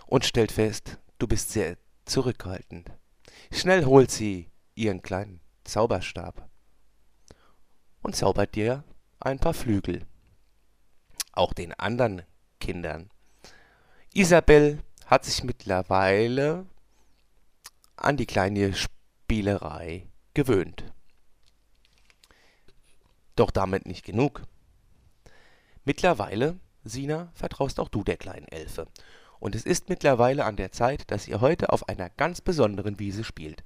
und 0.07 0.25
stellt 0.25 0.53
fest, 0.53 0.97
du 1.19 1.29
bist 1.29 1.51
sehr 1.51 1.77
zurückhaltend. 2.07 2.91
Schnell 3.53 3.85
holt 3.85 4.11
sie 4.11 4.49
ihren 4.75 5.03
kleinen 5.03 5.41
Zauberstab 5.65 6.49
und 8.01 8.17
zaubert 8.17 8.55
dir 8.55 8.85
ein 9.19 9.39
paar 9.39 9.53
Flügel. 9.53 10.07
Auch 11.33 11.53
den 11.53 11.75
anderen 11.75 12.23
Kindern. 12.59 13.11
Isabel 14.15 14.83
hat 15.05 15.27
sich 15.27 15.45
mittlerweile 15.45 16.65
an 17.97 18.17
die 18.17 18.27
kleine 18.27 18.73
Spielerei 18.73 20.09
gewöhnt. 20.33 20.85
Doch 23.37 23.51
damit 23.51 23.85
nicht 23.85 24.07
genug. 24.07 24.43
Mittlerweile, 25.91 26.57
Sina, 26.85 27.33
vertraust 27.35 27.81
auch 27.81 27.89
du 27.89 28.05
der 28.05 28.17
kleinen 28.17 28.47
Elfe. 28.47 28.87
Und 29.41 29.57
es 29.57 29.65
ist 29.65 29.89
mittlerweile 29.89 30.45
an 30.45 30.55
der 30.55 30.71
Zeit, 30.71 31.11
dass 31.11 31.27
ihr 31.27 31.41
heute 31.41 31.73
auf 31.73 31.89
einer 31.89 32.11
ganz 32.11 32.41
besonderen 32.41 33.01
Wiese 33.01 33.25
spielt. 33.25 33.65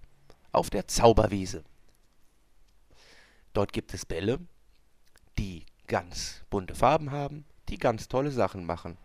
Auf 0.50 0.70
der 0.70 0.88
Zauberwiese. 0.88 1.64
Dort 3.52 3.74
gibt 3.74 3.92
es 3.92 4.06
Bälle, 4.06 4.38
die 5.36 5.66
ganz 5.86 6.46
bunte 6.48 6.74
Farben 6.74 7.10
haben, 7.10 7.44
die 7.68 7.76
ganz 7.76 8.08
tolle 8.08 8.30
Sachen 8.30 8.64
machen. 8.64 8.96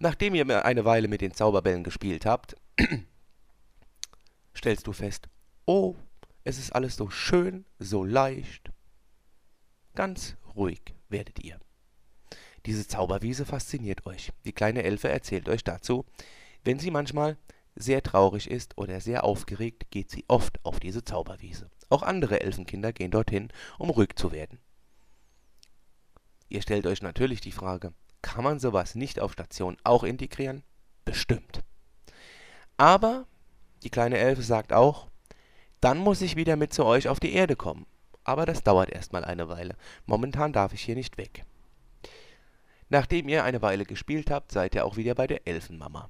Nachdem 0.00 0.34
ihr 0.34 0.64
eine 0.64 0.84
Weile 0.84 1.06
mit 1.06 1.20
den 1.20 1.34
Zauberbällen 1.34 1.84
gespielt 1.84 2.26
habt, 2.26 2.56
stellst 4.56 4.88
du 4.88 4.92
fest, 4.92 5.28
oh, 5.66 5.94
es 6.42 6.58
ist 6.58 6.72
alles 6.72 6.96
so 6.96 7.10
schön, 7.10 7.64
so 7.78 8.02
leicht. 8.02 8.72
Ganz 9.94 10.36
ruhig 10.56 10.82
werdet 11.08 11.38
ihr. 11.44 11.60
Diese 12.66 12.88
Zauberwiese 12.88 13.46
fasziniert 13.46 14.06
euch. 14.06 14.32
Die 14.44 14.52
kleine 14.52 14.82
Elfe 14.82 15.08
erzählt 15.08 15.48
euch 15.48 15.62
dazu, 15.62 16.04
wenn 16.64 16.80
sie 16.80 16.90
manchmal 16.90 17.36
sehr 17.76 18.02
traurig 18.02 18.50
ist 18.50 18.76
oder 18.76 19.00
sehr 19.00 19.22
aufgeregt, 19.22 19.90
geht 19.90 20.10
sie 20.10 20.24
oft 20.26 20.58
auf 20.64 20.80
diese 20.80 21.04
Zauberwiese. 21.04 21.70
Auch 21.90 22.02
andere 22.02 22.40
Elfenkinder 22.40 22.92
gehen 22.92 23.12
dorthin, 23.12 23.52
um 23.78 23.90
ruhig 23.90 24.16
zu 24.16 24.32
werden. 24.32 24.58
Ihr 26.48 26.60
stellt 26.60 26.86
euch 26.86 27.02
natürlich 27.02 27.40
die 27.40 27.52
Frage, 27.52 27.92
kann 28.20 28.42
man 28.42 28.58
sowas 28.58 28.96
nicht 28.96 29.20
auf 29.20 29.32
Station 29.32 29.76
auch 29.84 30.02
integrieren? 30.02 30.64
Bestimmt. 31.04 31.62
Aber 32.76 33.26
die 33.84 33.90
kleine 33.90 34.18
Elfe 34.18 34.42
sagt 34.42 34.72
auch, 34.72 35.06
dann 35.80 35.98
muss 35.98 36.20
ich 36.20 36.34
wieder 36.34 36.56
mit 36.56 36.72
zu 36.72 36.84
euch 36.84 37.08
auf 37.08 37.20
die 37.20 37.32
Erde 37.32 37.54
kommen. 37.54 37.86
Aber 38.24 38.44
das 38.44 38.64
dauert 38.64 38.90
erstmal 38.90 39.24
eine 39.24 39.48
Weile. 39.48 39.76
Momentan 40.06 40.52
darf 40.52 40.72
ich 40.72 40.82
hier 40.82 40.96
nicht 40.96 41.16
weg. 41.16 41.44
Nachdem 42.88 43.28
ihr 43.28 43.44
eine 43.44 43.62
Weile 43.62 43.84
gespielt 43.84 44.30
habt, 44.30 44.52
seid 44.52 44.74
ihr 44.74 44.84
auch 44.84 44.96
wieder 44.96 45.14
bei 45.14 45.26
der 45.26 45.46
Elfenmama 45.46 46.08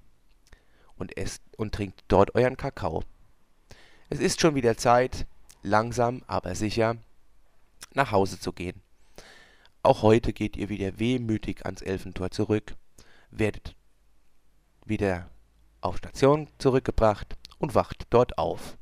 und 0.96 1.16
esst 1.16 1.42
und 1.56 1.74
trinkt 1.74 2.04
dort 2.08 2.34
euren 2.34 2.56
Kakao. 2.56 3.02
Es 4.08 4.20
ist 4.20 4.40
schon 4.40 4.54
wieder 4.54 4.76
Zeit, 4.76 5.26
langsam 5.62 6.22
aber 6.26 6.54
sicher 6.54 6.96
nach 7.94 8.12
Hause 8.12 8.38
zu 8.38 8.52
gehen. 8.52 8.82
Auch 9.82 10.02
heute 10.02 10.32
geht 10.32 10.56
ihr 10.56 10.68
wieder 10.68 10.98
wehmütig 10.98 11.64
ans 11.64 11.82
Elfentor 11.82 12.30
zurück, 12.30 12.74
werdet 13.30 13.74
wieder 14.84 15.30
auf 15.80 15.96
Station 15.98 16.48
zurückgebracht 16.58 17.36
und 17.58 17.74
wacht 17.74 18.06
dort 18.10 18.38
auf. 18.38 18.76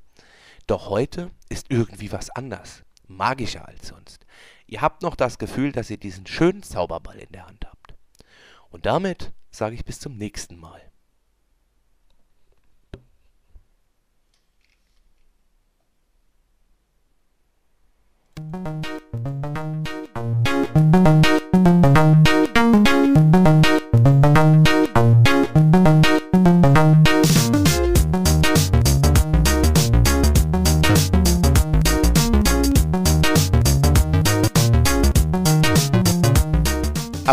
Doch 0.66 0.88
heute 0.88 1.30
ist 1.48 1.66
irgendwie 1.70 2.10
was 2.10 2.30
anders, 2.30 2.82
magischer 3.06 3.68
als 3.68 3.88
sonst. 3.88 4.24
Ihr 4.66 4.80
habt 4.80 5.02
noch 5.02 5.14
das 5.14 5.38
Gefühl, 5.38 5.72
dass 5.72 5.90
ihr 5.90 5.98
diesen 5.98 6.26
schönen 6.26 6.62
Zauberball 6.62 7.18
in 7.18 7.32
der 7.32 7.46
Hand 7.46 7.66
habt. 7.66 7.73
Und 8.74 8.86
damit 8.86 9.32
sage 9.52 9.76
ich 9.76 9.84
bis 9.84 10.00
zum 10.00 10.16
nächsten 10.16 10.58
Mal. 10.58 10.82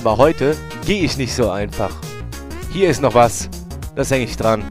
Aber 0.04 0.18
heute 0.18 0.56
gehe 0.84 1.04
ich 1.04 1.18
nicht 1.18 1.36
so 1.36 1.52
einfach. 1.52 1.92
Hier 2.74 2.90
ist 2.90 3.04
noch 3.04 3.14
was. 3.14 3.50
Das 3.96 4.10
hänge 4.10 4.24
ich 4.24 4.36
dran. 4.36 4.64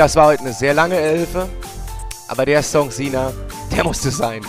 Das 0.00 0.16
war 0.16 0.28
heute 0.28 0.40
eine 0.44 0.54
sehr 0.54 0.72
lange 0.72 0.96
Elfe, 0.96 1.46
aber 2.26 2.46
der 2.46 2.62
Song 2.62 2.90
Sina, 2.90 3.34
der 3.70 3.84
musste 3.84 4.10
sein. 4.10 4.40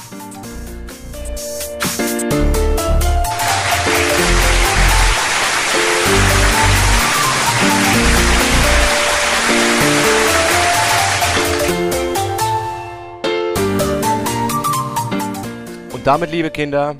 Und 15.91 16.08
damit, 16.08 16.32
liebe 16.32 16.49
Kinder, 16.49 16.95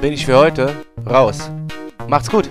bin 0.00 0.12
ich 0.12 0.26
für 0.26 0.36
heute 0.36 0.74
raus. 1.06 1.48
Macht's 2.08 2.28
gut. 2.28 2.50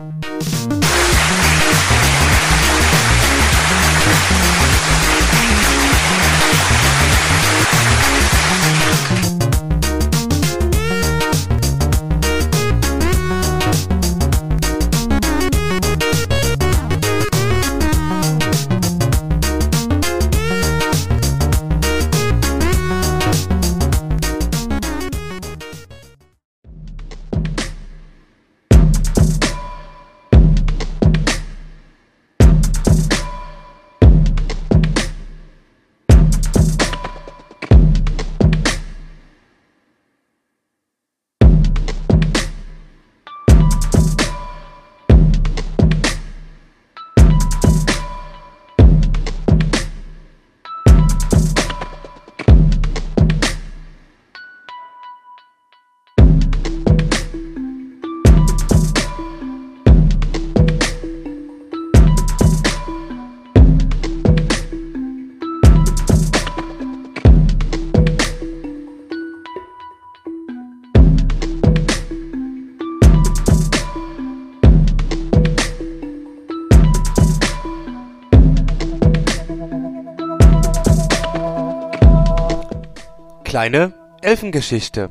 Kleine 83.51 83.91
Elfengeschichte. 84.21 85.09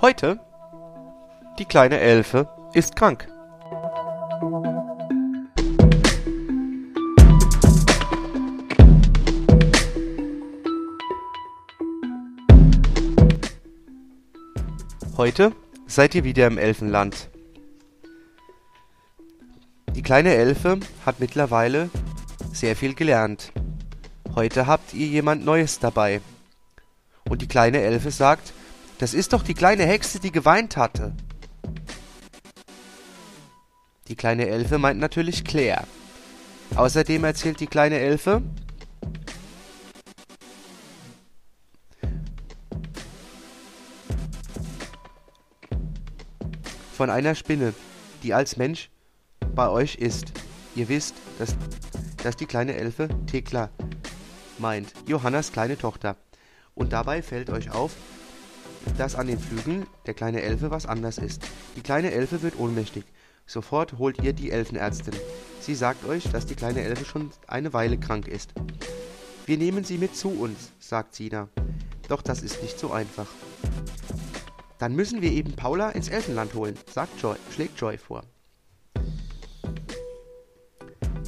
Heute 0.00 0.40
die 1.58 1.66
kleine 1.66 2.00
Elfe 2.00 2.55
ist 2.76 2.94
krank. 2.94 3.26
Heute 15.16 15.52
seid 15.86 16.14
ihr 16.14 16.24
wieder 16.24 16.46
im 16.46 16.58
Elfenland. 16.58 17.30
Die 19.94 20.02
kleine 20.02 20.34
Elfe 20.34 20.78
hat 21.06 21.18
mittlerweile 21.18 21.88
sehr 22.52 22.76
viel 22.76 22.92
gelernt. 22.92 23.52
Heute 24.34 24.66
habt 24.66 24.92
ihr 24.92 25.06
jemand 25.06 25.46
Neues 25.46 25.78
dabei. 25.78 26.20
Und 27.26 27.40
die 27.40 27.48
kleine 27.48 27.80
Elfe 27.80 28.10
sagt, 28.10 28.52
das 28.98 29.14
ist 29.14 29.32
doch 29.32 29.42
die 29.42 29.54
kleine 29.54 29.86
Hexe, 29.86 30.20
die 30.20 30.30
geweint 30.30 30.76
hatte. 30.76 31.14
Die 34.08 34.16
kleine 34.16 34.46
Elfe 34.46 34.78
meint 34.78 35.00
natürlich 35.00 35.44
Claire. 35.44 35.84
Außerdem 36.74 37.24
erzählt 37.24 37.60
die 37.60 37.66
kleine 37.66 37.98
Elfe, 37.98 38.42
von 46.96 47.10
einer 47.10 47.34
Spinne, 47.34 47.74
die 48.22 48.32
als 48.32 48.56
Mensch 48.56 48.90
bei 49.54 49.68
euch 49.68 49.96
ist. 49.96 50.32
Ihr 50.74 50.88
wisst, 50.88 51.14
dass, 51.38 51.54
dass 52.22 52.36
die 52.36 52.46
kleine 52.46 52.74
Elfe 52.74 53.08
Thekla 53.26 53.70
meint, 54.58 54.92
Johannas 55.06 55.52
kleine 55.52 55.76
Tochter. 55.76 56.16
Und 56.74 56.92
dabei 56.92 57.22
fällt 57.22 57.50
euch 57.50 57.70
auf, 57.70 57.92
dass 58.96 59.14
an 59.14 59.26
den 59.26 59.38
Flügeln 59.38 59.86
der 60.06 60.14
kleine 60.14 60.42
Elfe 60.42 60.70
was 60.70 60.86
anders 60.86 61.18
ist. 61.18 61.42
Die 61.76 61.82
kleine 61.82 62.12
Elfe 62.12 62.42
wird 62.42 62.58
ohnmächtig. 62.58 63.04
Sofort 63.46 63.98
holt 63.98 64.22
ihr 64.22 64.32
die 64.32 64.50
Elfenärztin. 64.50 65.14
Sie 65.60 65.76
sagt 65.76 66.04
euch, 66.04 66.24
dass 66.30 66.46
die 66.46 66.56
kleine 66.56 66.82
Elfe 66.82 67.04
schon 67.04 67.30
eine 67.46 67.72
Weile 67.72 67.96
krank 67.96 68.26
ist. 68.26 68.52
Wir 69.46 69.56
nehmen 69.56 69.84
sie 69.84 69.98
mit 69.98 70.16
zu 70.16 70.30
uns, 70.30 70.72
sagt 70.80 71.14
Sina. 71.14 71.48
Doch 72.08 72.22
das 72.22 72.42
ist 72.42 72.60
nicht 72.62 72.78
so 72.78 72.90
einfach. 72.90 73.28
Dann 74.78 74.94
müssen 74.94 75.22
wir 75.22 75.30
eben 75.30 75.54
Paula 75.54 75.90
ins 75.90 76.08
Elfenland 76.08 76.54
holen, 76.54 76.76
sagt 76.92 77.20
Joy, 77.22 77.36
schlägt 77.52 77.80
Joy 77.80 77.96
vor. 77.98 78.24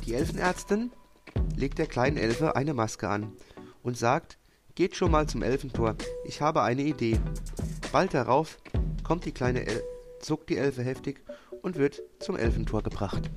Die 0.05 0.15
Elfenärztin 0.15 0.91
legt 1.57 1.79
der 1.79 1.87
kleinen 1.87 2.17
Elfe 2.17 2.57
eine 2.57 2.75
Maske 2.75 3.09
an 3.09 3.33
und 3.83 3.97
sagt, 3.97 4.39
geht 4.75 4.97
schon 4.97 5.13
mal 5.13 5.29
zum 5.29 5.43
Elfentor, 5.43 5.95
ich 6.25 6.41
habe 6.41 6.63
eine 6.63 6.83
Idee. 6.83 7.19
Bald 7.93 8.13
darauf 8.13 8.59
kommt 9.05 9.25
die 9.25 9.33
kleine 9.33 9.67
El 9.67 9.83
zuckt 10.21 10.51
die 10.51 10.57
Elfe 10.57 10.83
heftig 10.83 11.23
und 11.63 11.77
wird 11.77 12.03
zum 12.19 12.37
Elfentor 12.37 12.83
gebracht. 12.83 13.31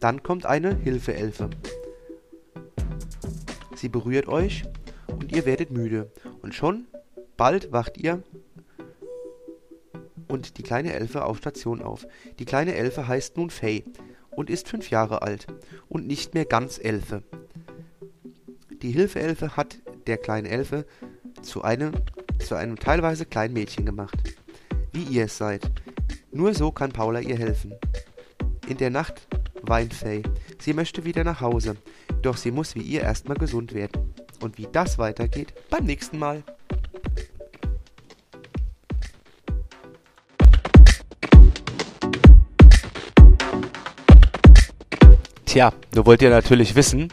Dann 0.00 0.22
kommt 0.22 0.46
eine 0.46 0.76
Hilfeelfe. 0.76 1.50
Sie 3.74 3.88
berührt 3.88 4.28
euch 4.28 4.64
und 5.08 5.34
ihr 5.34 5.46
werdet 5.46 5.70
müde. 5.70 6.10
Und 6.42 6.54
schon 6.54 6.86
bald 7.36 7.72
wacht 7.72 7.98
ihr 7.98 8.22
und 10.28 10.58
die 10.58 10.62
kleine 10.62 10.92
Elfe 10.92 11.24
auf 11.24 11.38
Station 11.38 11.82
auf. 11.82 12.06
Die 12.38 12.44
kleine 12.44 12.74
Elfe 12.74 13.08
heißt 13.08 13.36
nun 13.36 13.50
Faye 13.50 13.84
und 14.30 14.50
ist 14.50 14.68
fünf 14.68 14.90
Jahre 14.90 15.22
alt 15.22 15.46
und 15.88 16.06
nicht 16.06 16.34
mehr 16.34 16.44
ganz 16.44 16.78
Elfe. 16.78 17.22
Die 18.82 18.90
Hilfeelfe 18.90 19.56
hat 19.56 19.78
der 20.06 20.18
kleinen 20.18 20.46
Elfe 20.46 20.84
zu 21.42 21.62
einem 21.62 21.92
zu 22.38 22.54
einem 22.54 22.76
teilweise 22.76 23.26
kleinen 23.26 23.54
Mädchen 23.54 23.86
gemacht. 23.86 24.16
Wie 24.92 25.02
ihr 25.02 25.24
es 25.24 25.36
seid. 25.36 25.70
Nur 26.32 26.54
so 26.54 26.70
kann 26.70 26.92
Paula 26.92 27.20
ihr 27.20 27.36
helfen. 27.36 27.74
In 28.68 28.76
der 28.76 28.90
Nacht 28.90 29.26
weint 29.62 29.94
Faye. 29.94 30.22
Sie 30.58 30.72
möchte 30.72 31.04
wieder 31.04 31.24
nach 31.24 31.40
Hause. 31.40 31.76
Doch 32.22 32.36
sie 32.36 32.50
muss 32.50 32.74
wie 32.74 32.82
ihr 32.82 33.02
erstmal 33.02 33.36
gesund 33.36 33.74
werden. 33.74 34.14
Und 34.40 34.58
wie 34.58 34.68
das 34.70 34.98
weitergeht, 34.98 35.54
beim 35.70 35.84
nächsten 35.84 36.18
Mal. 36.18 36.42
Tja, 45.46 45.72
nur 45.94 46.04
wollt 46.04 46.20
ihr 46.20 46.28
natürlich 46.28 46.74
wissen, 46.74 47.10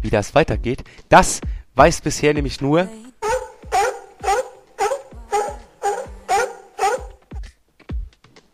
wie 0.00 0.08
das 0.08 0.34
weitergeht. 0.34 0.84
Das 1.10 1.40
weiß 1.74 2.00
bisher 2.00 2.32
nämlich 2.32 2.62
nur 2.62 2.88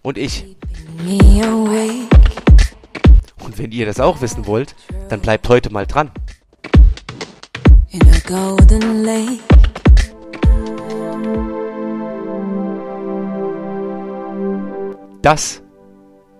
und 0.02 0.18
ich. 0.18 0.56
wenn 3.58 3.72
ihr 3.72 3.86
das 3.86 4.00
auch 4.00 4.20
wissen 4.20 4.46
wollt, 4.46 4.74
dann 5.08 5.20
bleibt 5.20 5.48
heute 5.48 5.72
mal 5.72 5.86
dran. 5.86 6.10
Das 15.22 15.62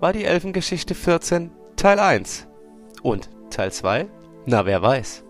war 0.00 0.12
die 0.12 0.24
Elfengeschichte 0.24 0.94
14 0.94 1.50
Teil 1.76 2.00
1. 2.00 2.48
Und 3.02 3.30
Teil 3.50 3.70
2? 3.70 4.08
Na, 4.46 4.66
wer 4.66 4.82
weiß. 4.82 5.22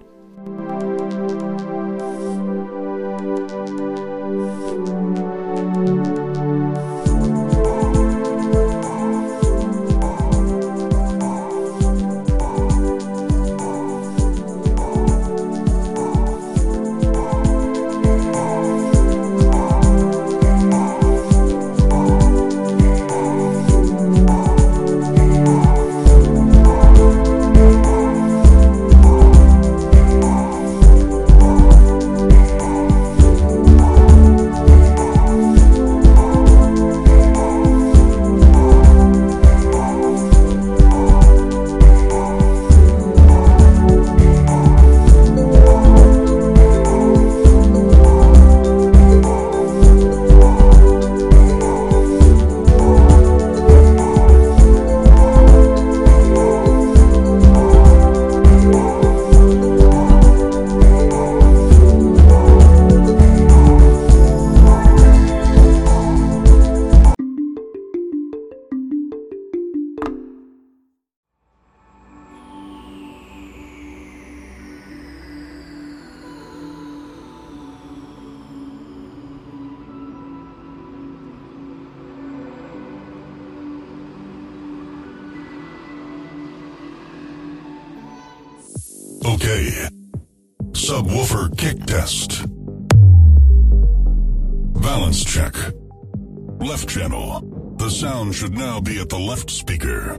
At 99.03 99.09
the 99.09 99.19
left 99.19 99.51
speaker. 99.51 100.17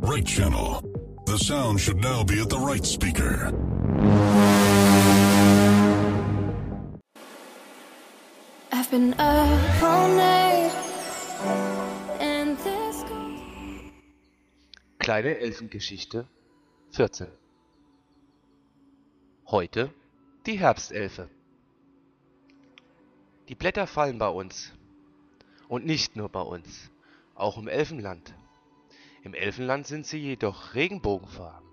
Right 0.00 0.26
channel. 0.26 0.82
The 1.26 1.38
sound 1.38 1.80
should 1.80 1.98
now 1.98 2.24
be 2.24 2.40
at 2.40 2.50
the 2.50 2.58
right 2.58 2.84
speaker. 2.84 3.52
I've 8.72 8.90
been 8.90 9.14
up 9.14 9.82
all 9.82 10.08
night, 10.08 10.74
and 12.18 12.58
this 12.58 13.04
goes. 13.04 13.92
Kleine 14.98 15.38
Elfengeschichte 15.38 16.26
14. 16.90 17.28
Heute 19.46 19.90
die 20.46 20.58
Herbstelfe. 20.58 21.28
Die 23.48 23.54
Blätter 23.54 23.86
fallen 23.86 24.18
bei 24.18 24.28
uns. 24.28 24.72
Und 25.68 25.84
nicht 25.84 26.16
nur 26.16 26.28
bei 26.28 26.40
uns, 26.40 26.90
auch 27.34 27.58
im 27.58 27.68
Elfenland. 27.68 28.34
Im 29.22 29.34
Elfenland 29.34 29.86
sind 29.86 30.06
sie 30.06 30.18
jedoch 30.18 30.74
regenbogenfarben. 30.74 31.66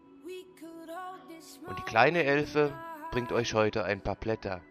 Und 1.67 1.79
die 1.79 1.83
kleine 1.83 2.23
Elfe 2.23 2.73
bringt 3.11 3.31
euch 3.31 3.53
heute 3.53 3.83
ein 3.83 4.01
paar 4.01 4.15
Blätter. 4.15 4.61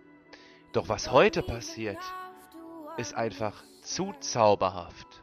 Doch 0.72 0.88
was 0.88 1.12
heute 1.12 1.42
passiert, 1.42 1.98
ist 2.96 3.14
einfach 3.14 3.62
zu 3.82 4.12
zauberhaft. 4.20 5.22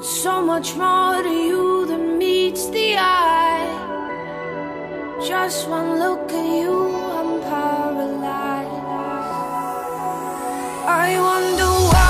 So 0.00 0.40
much 0.40 0.76
more 0.76 1.22
to 1.22 1.28
you 1.28 1.84
than 1.86 2.16
meets 2.16 2.70
the 2.70 2.96
eye. 2.96 3.66
Just 5.20 5.68
one 5.68 5.98
look 5.98 6.30
at 6.30 6.62
you, 6.62 6.94
I'm 7.12 7.40
paralyzed. 7.42 8.70
I 10.86 11.18
wonder 11.20 11.66
why 11.90 12.07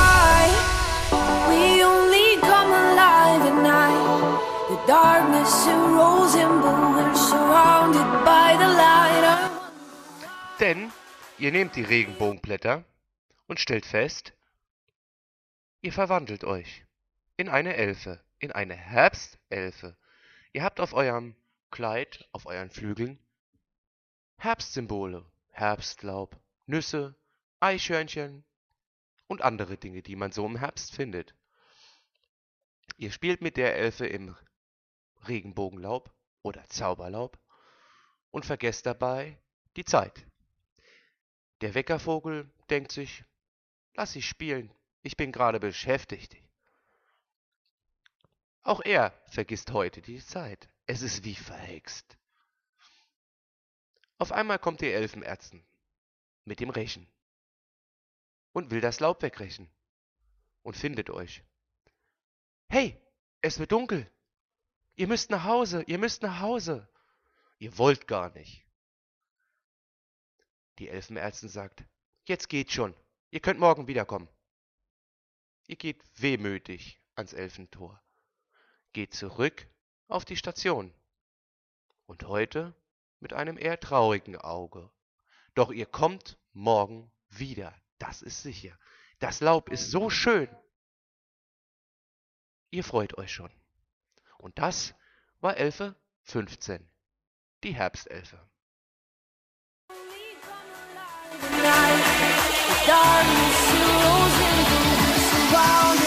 Denn 10.60 10.90
ihr 11.36 11.52
nehmt 11.52 11.76
die 11.76 11.82
Regenbogenblätter 11.82 12.84
und 13.48 13.60
stellt 13.60 13.84
fest, 13.84 14.32
ihr 15.82 15.92
verwandelt 15.92 16.44
euch 16.44 16.86
in 17.36 17.50
eine 17.50 17.76
Elfe, 17.76 18.24
in 18.38 18.50
eine 18.50 18.74
Herbstelfe. 18.74 19.94
Ihr 20.54 20.62
habt 20.62 20.80
auf 20.80 20.94
eurem 20.94 21.36
Kleid, 21.70 22.26
auf 22.32 22.46
euren 22.46 22.70
Flügeln 22.70 23.18
Herbstsymbole, 24.38 25.26
Herbstlaub, 25.50 26.40
Nüsse, 26.64 27.14
Eichhörnchen 27.60 28.42
und 29.26 29.42
andere 29.42 29.76
Dinge, 29.76 30.00
die 30.00 30.16
man 30.16 30.32
so 30.32 30.46
im 30.46 30.56
Herbst 30.56 30.94
findet. 30.94 31.34
Ihr 32.96 33.12
spielt 33.12 33.42
mit 33.42 33.58
der 33.58 33.76
Elfe 33.76 34.06
im 34.06 34.34
Regenbogenlaub 35.26 36.12
oder 36.42 36.66
Zauberlaub 36.68 37.38
und 38.30 38.46
vergesst 38.46 38.86
dabei 38.86 39.38
die 39.76 39.84
Zeit. 39.84 40.26
Der 41.60 41.74
Weckervogel 41.74 42.50
denkt 42.70 42.92
sich, 42.92 43.24
lass 43.94 44.12
sie 44.12 44.22
spielen, 44.22 44.72
ich 45.02 45.16
bin 45.16 45.32
gerade 45.32 45.58
beschäftigt. 45.58 46.36
Auch 48.62 48.80
er 48.84 49.12
vergisst 49.28 49.72
heute 49.72 50.02
die 50.02 50.20
Zeit. 50.20 50.68
Es 50.86 51.02
ist 51.02 51.24
wie 51.24 51.34
verhext. 51.34 52.18
Auf 54.18 54.32
einmal 54.32 54.58
kommt 54.58 54.80
die 54.80 54.92
Elfenärztin 54.92 55.64
mit 56.44 56.60
dem 56.60 56.70
Rechen 56.70 57.06
und 58.52 58.70
will 58.70 58.80
das 58.80 59.00
Laub 59.00 59.22
wegrechen 59.22 59.70
und 60.62 60.76
findet 60.76 61.10
euch. 61.10 61.42
Hey, 62.68 63.00
es 63.40 63.58
wird 63.58 63.72
dunkel. 63.72 64.10
Ihr 64.98 65.06
müsst 65.06 65.30
nach 65.30 65.44
Hause, 65.44 65.84
ihr 65.86 65.96
müsst 65.96 66.22
nach 66.22 66.40
Hause. 66.40 66.88
Ihr 67.60 67.78
wollt 67.78 68.08
gar 68.08 68.30
nicht. 68.30 68.66
Die 70.80 70.88
Elfenärztin 70.88 71.48
sagt, 71.48 71.84
jetzt 72.24 72.48
geht 72.48 72.72
schon, 72.72 72.96
ihr 73.30 73.38
könnt 73.38 73.60
morgen 73.60 73.86
wiederkommen. 73.86 74.28
Ihr 75.68 75.76
geht 75.76 76.02
wehmütig 76.20 77.00
ans 77.14 77.32
Elfentor, 77.32 78.02
geht 78.92 79.14
zurück 79.14 79.68
auf 80.08 80.24
die 80.24 80.36
Station 80.36 80.92
und 82.06 82.24
heute 82.26 82.74
mit 83.20 83.32
einem 83.32 83.56
eher 83.56 83.78
traurigen 83.78 84.34
Auge. 84.36 84.90
Doch 85.54 85.70
ihr 85.70 85.86
kommt 85.86 86.40
morgen 86.52 87.08
wieder, 87.28 87.72
das 88.00 88.20
ist 88.20 88.42
sicher. 88.42 88.76
Das 89.20 89.38
Laub 89.38 89.68
ist 89.68 89.92
so 89.92 90.10
schön. 90.10 90.48
Ihr 92.70 92.82
freut 92.82 93.16
euch 93.16 93.32
schon. 93.32 93.52
Und 94.38 94.58
das 94.58 94.94
war 95.40 95.56
Elfe 95.56 95.94
15, 96.22 96.88
die 97.62 97.74
Herbstelfe. 97.74 98.40
Darkness 102.86 103.72
erodes 103.74 104.38
in, 104.40 105.97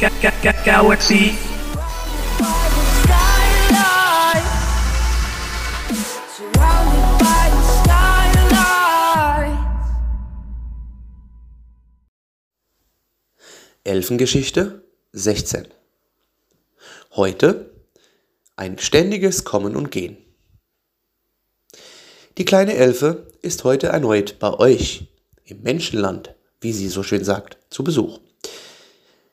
Galaxy. 0.00 1.34
Elfengeschichte 13.84 14.84
16. 15.12 15.68
Heute 17.12 17.70
ein 18.56 18.78
ständiges 18.78 19.44
Kommen 19.44 19.76
und 19.76 19.90
Gehen. 19.90 20.16
Die 22.38 22.46
kleine 22.46 22.72
Elfe 22.72 23.26
ist 23.42 23.64
heute 23.64 23.88
erneut 23.88 24.38
bei 24.38 24.54
euch 24.54 25.08
im 25.44 25.60
Menschenland, 25.60 26.34
wie 26.62 26.72
sie 26.72 26.88
so 26.88 27.02
schön 27.02 27.22
sagt, 27.22 27.58
zu 27.68 27.84
Besuch. 27.84 28.20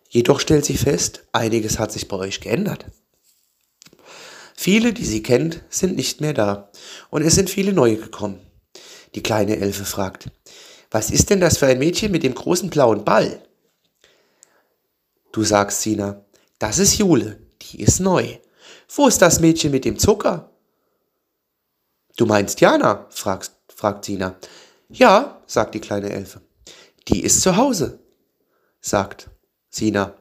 Jedoch 0.09 0.39
stellt 0.39 0.65
sie 0.65 0.77
fest, 0.77 1.23
einiges 1.33 1.79
hat 1.79 1.91
sich 1.91 2.07
bei 2.07 2.17
euch 2.17 2.39
geändert. 2.39 2.85
Viele, 4.55 4.93
die 4.93 5.05
sie 5.05 5.21
kennt, 5.21 5.63
sind 5.69 5.95
nicht 5.95 6.21
mehr 6.21 6.33
da 6.33 6.71
und 7.09 7.21
es 7.21 7.35
sind 7.35 7.49
viele 7.49 7.73
neue 7.73 7.97
gekommen. 7.97 8.39
Die 9.15 9.23
kleine 9.23 9.57
Elfe 9.57 9.85
fragt, 9.85 10.29
was 10.89 11.11
ist 11.11 11.29
denn 11.29 11.39
das 11.39 11.57
für 11.57 11.67
ein 11.67 11.79
Mädchen 11.79 12.11
mit 12.11 12.23
dem 12.23 12.33
großen 12.33 12.69
blauen 12.69 13.03
Ball? 13.03 13.43
Du 15.31 15.43
sagst, 15.43 15.81
Sina, 15.81 16.25
das 16.59 16.79
ist 16.79 16.97
Jule, 16.97 17.39
die 17.61 17.81
ist 17.81 17.99
neu. 17.99 18.37
Wo 18.89 19.07
ist 19.07 19.21
das 19.21 19.39
Mädchen 19.39 19.71
mit 19.71 19.85
dem 19.85 19.99
Zucker? 19.99 20.49
Du 22.15 22.25
meinst 22.25 22.61
Jana? 22.61 23.05
fragt, 23.09 23.51
fragt 23.67 24.05
Sina. 24.05 24.37
Ja, 24.89 25.41
sagt 25.45 25.75
die 25.75 25.81
kleine 25.81 26.09
Elfe. 26.09 26.41
Die 27.09 27.21
ist 27.21 27.41
zu 27.41 27.57
Hause, 27.57 27.99
sagt 28.81 29.29
Sina. 29.69 30.15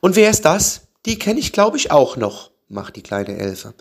Und 0.00 0.16
wer 0.16 0.30
ist 0.30 0.44
das? 0.44 0.88
Die 1.04 1.18
kenne 1.18 1.40
ich, 1.40 1.52
glaube 1.52 1.76
ich, 1.76 1.90
auch 1.90 2.16
noch, 2.16 2.50
macht 2.68 2.96
die 2.96 3.02
kleine 3.02 3.36
Elfe. 3.38 3.74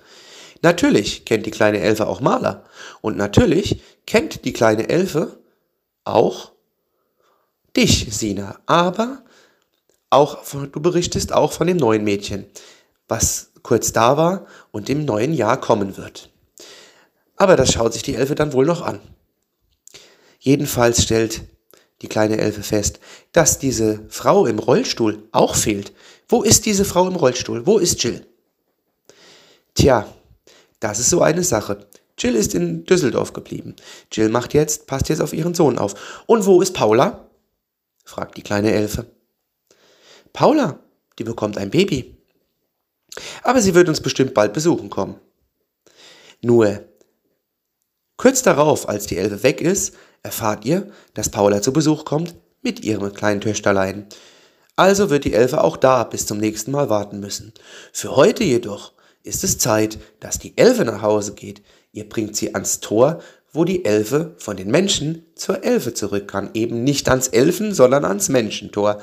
Natürlich 0.62 1.26
kennt 1.26 1.46
die 1.46 1.52
kleine 1.52 1.80
Elfe 1.80 2.08
auch 2.08 2.22
Maler. 2.22 2.64
Und 3.02 3.18
natürlich 3.18 3.82
kennt 4.06 4.46
die 4.46 4.54
kleine 4.54 4.90
Elfe 4.90 5.40
auch 6.04 6.52
dich, 7.76 8.08
Sina. 8.12 8.60
Aber 8.66 9.24
auch 10.10 10.44
du 10.46 10.80
berichtest 10.80 11.34
auch 11.34 11.52
von 11.52 11.68
dem 11.68 11.78
neuen 11.78 12.04
Mädchen, 12.04 12.46
was 13.08 13.52
kurz 13.64 13.92
da 13.92 14.18
war 14.18 14.46
und 14.72 14.90
im 14.90 15.06
neuen 15.06 15.34
Jahr 15.34 15.60
kommen 15.60 15.98
wird. 15.98 16.30
Aber 17.36 17.56
das 17.56 17.74
schaut 17.74 17.94
sich 17.94 18.04
die 18.04 18.16
Elfe 18.16 18.36
dann 18.36 18.54
wohl 18.54 18.66
noch 18.66 18.82
an. 18.82 19.00
Jedenfalls 20.40 21.04
stellt 21.04 21.42
die 22.06 22.10
kleine 22.10 22.38
Elfe 22.38 22.62
fest, 22.62 23.00
dass 23.32 23.58
diese 23.58 24.06
Frau 24.10 24.46
im 24.46 24.60
Rollstuhl 24.60 25.28
auch 25.32 25.56
fehlt. 25.56 25.92
Wo 26.30 26.44
ist 26.44 26.68
diese 26.68 26.86
Frau 26.86 27.08
im 27.08 27.16
Rollstuhl? 27.16 27.66
Wo 27.66 27.80
ist 27.80 28.04
Jill? 28.04 28.26
Tja, 29.74 30.08
das 30.80 31.00
ist 31.00 31.10
so 31.10 31.22
eine 31.22 31.44
Sache. 31.44 31.88
Jill 32.18 32.36
ist 32.36 32.54
in 32.54 32.86
Düsseldorf 32.86 33.34
geblieben. 33.34 33.76
Jill 34.12 34.30
macht 34.30 34.54
jetzt, 34.54 34.86
passt 34.86 35.10
jetzt 35.10 35.20
auf 35.20 35.34
ihren 35.34 35.56
Sohn 35.56 35.80
auf. 35.80 36.24
Und 36.28 36.46
wo 36.46 36.62
ist 36.62 36.74
Paula? 36.74 37.28
fragt 38.06 38.38
die 38.38 38.44
kleine 38.44 38.72
Elfe. 38.72 39.08
Paula, 40.32 40.80
die 41.18 41.24
bekommt 41.24 41.58
ein 41.58 41.72
Baby. 41.72 42.16
Aber 43.42 43.62
sie 43.62 43.74
wird 43.74 43.90
uns 43.90 44.00
bestimmt 44.00 44.36
bald 44.36 44.54
besuchen 44.54 44.92
kommen. 44.92 45.20
Nur, 46.42 46.86
kurz 48.18 48.44
darauf, 48.44 48.88
als 48.88 49.08
die 49.08 49.18
Elfe 49.18 49.42
weg 49.42 49.60
ist, 49.60 49.96
erfahrt 50.26 50.66
ihr, 50.66 50.92
dass 51.14 51.30
Paula 51.30 51.62
zu 51.62 51.72
Besuch 51.72 52.04
kommt 52.04 52.36
mit 52.62 52.84
ihrem 52.84 53.14
kleinen 53.14 53.42
Töchterlein. 53.42 54.08
Also 54.76 55.10
wird 55.10 55.24
die 55.24 55.34
Elfe 55.34 55.64
auch 55.64 55.78
da 55.78 56.04
bis 56.04 56.26
zum 56.26 56.40
nächsten 56.40 56.72
Mal 56.72 56.90
warten 56.90 57.20
müssen. 57.20 57.54
Für 57.94 58.16
heute 58.16 58.44
jedoch 58.44 58.92
ist 59.24 59.44
es 59.44 59.60
Zeit, 59.60 60.00
dass 60.20 60.40
die 60.40 60.58
Elfe 60.58 60.84
nach 60.84 61.02
Hause 61.02 61.34
geht. 61.34 61.62
Ihr 61.94 62.10
bringt 62.10 62.36
sie 62.36 62.56
ans 62.56 62.80
Tor, 62.80 63.22
wo 63.54 63.64
die 63.64 63.86
Elfe 63.86 64.36
von 64.38 64.58
den 64.58 64.70
Menschen 64.70 65.26
zur 65.36 65.64
Elfe 65.64 65.94
zurück 65.94 66.28
kann. 66.28 66.50
Eben 66.56 66.84
nicht 66.84 67.08
ans 67.08 67.30
Elfen, 67.30 67.74
sondern 67.74 68.04
ans 68.04 68.28
Menschentor. 68.28 69.02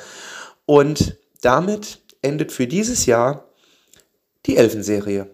Und 0.67 1.17
damit 1.41 2.01
endet 2.21 2.53
für 2.53 2.67
dieses 2.67 3.07
Jahr 3.07 3.49
die 4.45 4.57
Elfenserie. 4.57 5.31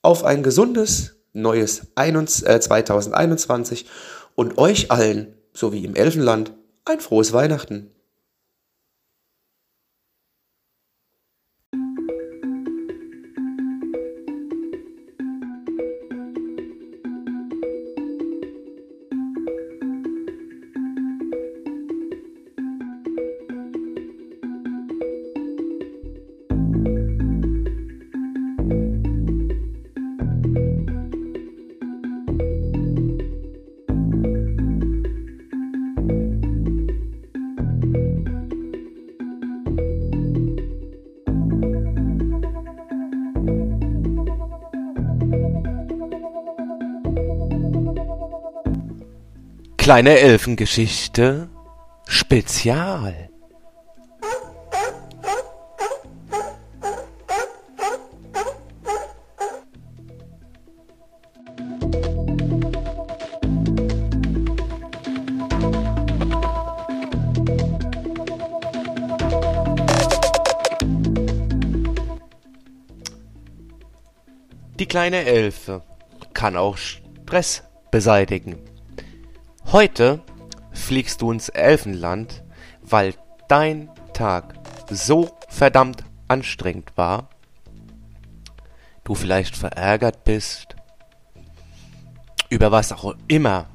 Auf 0.00 0.24
ein 0.24 0.42
gesundes 0.42 1.16
neues 1.32 1.88
21 1.96 2.48
äh, 2.48 2.60
2021 2.60 3.86
und 4.34 4.58
euch 4.58 4.90
allen, 4.90 5.34
sowie 5.52 5.84
im 5.84 5.94
Elfenland, 5.94 6.52
ein 6.84 7.00
frohes 7.00 7.32
Weihnachten. 7.32 7.91
Kleine 49.92 50.20
Elfengeschichte 50.20 51.50
Spezial. 52.08 53.28
Die 74.78 74.86
kleine 74.86 75.26
Elfe 75.26 75.82
kann 76.32 76.56
auch 76.56 76.78
Stress 76.78 77.62
beseitigen. 77.90 78.71
Heute 79.72 80.20
fliegst 80.72 81.22
du 81.22 81.32
ins 81.32 81.48
Elfenland, 81.48 82.44
weil 82.82 83.14
dein 83.48 83.88
Tag 84.12 84.52
so 84.90 85.30
verdammt 85.48 86.04
anstrengend 86.28 86.92
war, 86.96 87.30
du 89.02 89.14
vielleicht 89.14 89.56
verärgert 89.56 90.24
bist, 90.24 90.76
über 92.50 92.70
was 92.70 92.92
auch 92.92 93.14
immer, 93.28 93.70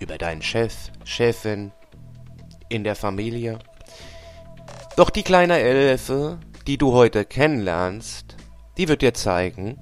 über 0.00 0.18
deinen 0.18 0.42
Chef, 0.42 0.74
Chefin, 1.04 1.70
in 2.68 2.82
der 2.82 2.96
Familie. 2.96 3.60
Doch 4.96 5.10
die 5.10 5.22
kleine 5.22 5.60
Elfe, 5.60 6.40
die 6.66 6.76
du 6.76 6.92
heute 6.92 7.24
kennenlernst, 7.24 8.36
die 8.76 8.88
wird 8.88 9.02
dir 9.02 9.14
zeigen, 9.14 9.78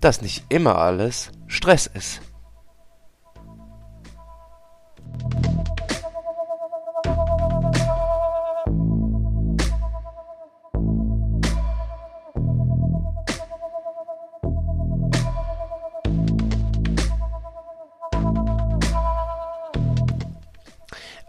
dass 0.00 0.22
nicht 0.22 0.44
immer 0.48 0.78
alles 0.78 1.32
Stress 1.48 1.88
ist. 1.88 2.20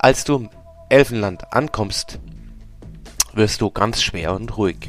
Als 0.07 0.23
du 0.23 0.37
im 0.37 0.49
Elfenland 0.87 1.51
ankommst, 1.51 2.17
wirst 3.33 3.59
du 3.59 3.69
ganz 3.69 4.01
schwer 4.01 4.33
und 4.33 4.55
ruhig. 4.55 4.87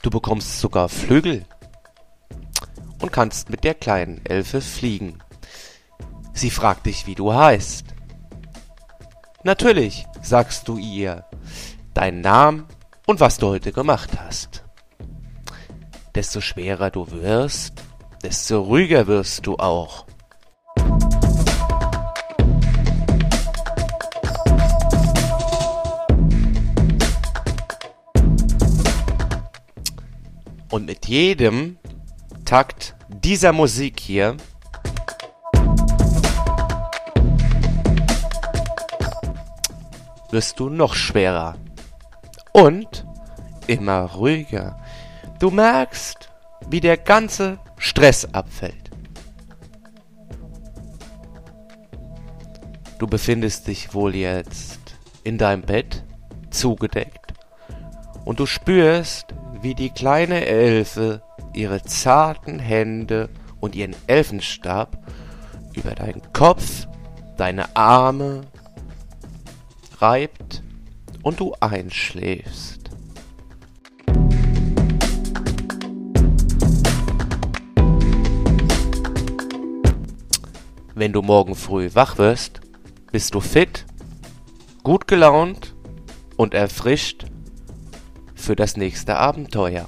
Du 0.00 0.08
bekommst 0.08 0.60
sogar 0.60 0.88
Flügel 0.88 1.44
und 3.02 3.12
kannst 3.12 3.50
mit 3.50 3.62
der 3.62 3.74
kleinen 3.74 4.24
Elfe 4.24 4.62
fliegen. 4.62 5.18
Sie 6.32 6.48
fragt 6.48 6.86
dich, 6.86 7.06
wie 7.06 7.14
du 7.14 7.34
heißt. 7.34 7.84
Natürlich 9.42 10.06
sagst 10.22 10.66
du 10.66 10.78
ihr 10.78 11.26
deinen 11.92 12.22
Namen 12.22 12.64
und 13.06 13.20
was 13.20 13.36
du 13.36 13.48
heute 13.48 13.70
gemacht 13.70 14.12
hast. 14.18 14.64
Desto 16.14 16.40
schwerer 16.40 16.90
du 16.90 17.10
wirst, 17.10 17.82
desto 18.22 18.62
ruhiger 18.62 19.06
wirst 19.08 19.46
du 19.46 19.56
auch. 19.56 20.07
Und 30.70 30.86
mit 30.86 31.06
jedem 31.06 31.78
Takt 32.44 32.94
dieser 33.08 33.52
Musik 33.52 34.00
hier 34.00 34.36
wirst 40.30 40.60
du 40.60 40.68
noch 40.68 40.94
schwerer 40.94 41.56
und 42.52 43.06
immer 43.66 44.02
ruhiger. 44.02 44.76
Du 45.38 45.50
merkst, 45.50 46.28
wie 46.68 46.80
der 46.80 46.98
ganze 46.98 47.58
Stress 47.78 48.26
abfällt. 48.32 48.90
Du 52.98 53.06
befindest 53.06 53.68
dich 53.68 53.94
wohl 53.94 54.14
jetzt 54.14 54.80
in 55.22 55.38
deinem 55.38 55.62
Bett, 55.62 56.04
zugedeckt, 56.50 57.32
und 58.24 58.40
du 58.40 58.46
spürst, 58.46 59.34
wie 59.60 59.74
die 59.74 59.90
kleine 59.90 60.46
Elfe 60.46 61.22
ihre 61.54 61.82
zarten 61.82 62.58
Hände 62.58 63.28
und 63.60 63.74
ihren 63.74 63.96
Elfenstab 64.06 64.98
über 65.74 65.94
deinen 65.94 66.22
Kopf, 66.32 66.86
deine 67.36 67.74
Arme 67.76 68.42
reibt 69.98 70.62
und 71.22 71.40
du 71.40 71.54
einschläfst. 71.60 72.78
Wenn 80.94 81.12
du 81.12 81.22
morgen 81.22 81.54
früh 81.54 81.90
wach 81.94 82.18
wirst, 82.18 82.60
bist 83.12 83.34
du 83.34 83.40
fit, 83.40 83.86
gut 84.82 85.06
gelaunt 85.06 85.76
und 86.36 86.54
erfrischt 86.54 87.27
für 88.48 88.56
das 88.56 88.78
nächste 88.78 89.18
Abenteuer. 89.18 89.86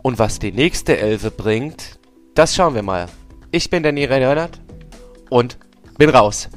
Und 0.00 0.18
was 0.18 0.38
die 0.38 0.52
nächste 0.52 0.96
Elfe 0.96 1.30
bringt, 1.30 1.98
das 2.34 2.54
schauen 2.54 2.74
wir 2.74 2.82
mal. 2.82 3.08
Ich 3.50 3.68
bin 3.68 3.82
Danny 3.82 4.06
Reinhardt 4.06 4.58
und 5.28 5.58
bin 5.98 6.08
raus. 6.08 6.48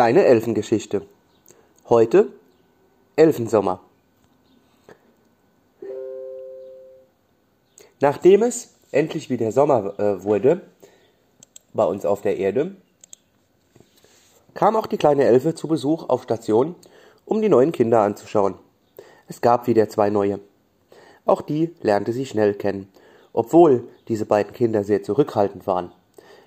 Kleine 0.00 0.24
Elfengeschichte. 0.24 1.02
Heute 1.90 2.32
Elfensommer. 3.16 3.80
Nachdem 8.00 8.42
es 8.44 8.70
endlich 8.92 9.28
wieder 9.28 9.52
Sommer 9.52 10.00
äh, 10.00 10.24
wurde, 10.24 10.62
bei 11.74 11.84
uns 11.84 12.06
auf 12.06 12.22
der 12.22 12.38
Erde, 12.38 12.76
kam 14.54 14.74
auch 14.74 14.86
die 14.86 14.96
kleine 14.96 15.24
Elfe 15.24 15.54
zu 15.54 15.68
Besuch 15.68 16.08
auf 16.08 16.22
Station, 16.22 16.76
um 17.26 17.42
die 17.42 17.50
neuen 17.50 17.70
Kinder 17.70 18.00
anzuschauen. 18.00 18.54
Es 19.28 19.42
gab 19.42 19.66
wieder 19.66 19.90
zwei 19.90 20.08
neue. 20.08 20.40
Auch 21.26 21.42
die 21.42 21.74
lernte 21.82 22.14
sie 22.14 22.24
schnell 22.24 22.54
kennen, 22.54 22.88
obwohl 23.34 23.86
diese 24.08 24.24
beiden 24.24 24.54
Kinder 24.54 24.82
sehr 24.82 25.02
zurückhaltend 25.02 25.66
waren. 25.66 25.92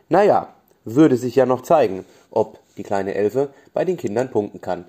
Naja, 0.10 0.56
würde 0.86 1.18
sich 1.18 1.36
ja 1.36 1.46
noch 1.46 1.62
zeigen, 1.62 2.04
ob 2.34 2.60
die 2.78 2.84
kleine 2.84 3.14
Elfe 3.14 3.54
bei 3.74 3.86
den 3.86 3.98
Kindern 3.98 4.32
punkten 4.32 4.60
kann. 4.60 4.86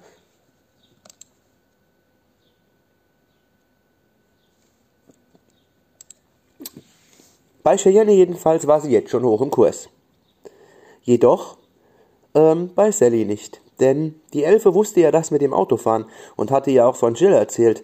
Bei 7.63 7.77
Cheyenne 7.79 8.13
jedenfalls 8.13 8.67
war 8.67 8.81
sie 8.81 8.91
jetzt 8.91 9.11
schon 9.11 9.25
hoch 9.25 9.41
im 9.41 9.51
Kurs. 9.51 9.89
Jedoch 11.03 11.57
ähm, 12.35 12.71
bei 12.75 12.91
Sally 12.91 13.25
nicht. 13.25 13.61
Denn 13.81 14.21
die 14.33 14.45
Elfe 14.45 14.75
wusste 14.75 15.01
ja 15.01 15.11
das 15.11 15.31
mit 15.31 15.43
dem 15.43 15.55
Autofahren 15.55 16.07
und 16.37 16.51
hatte 16.51 16.71
ja 16.71 16.87
auch 16.87 16.97
von 16.97 17.15
Jill 17.15 17.33
erzählt. 17.33 17.83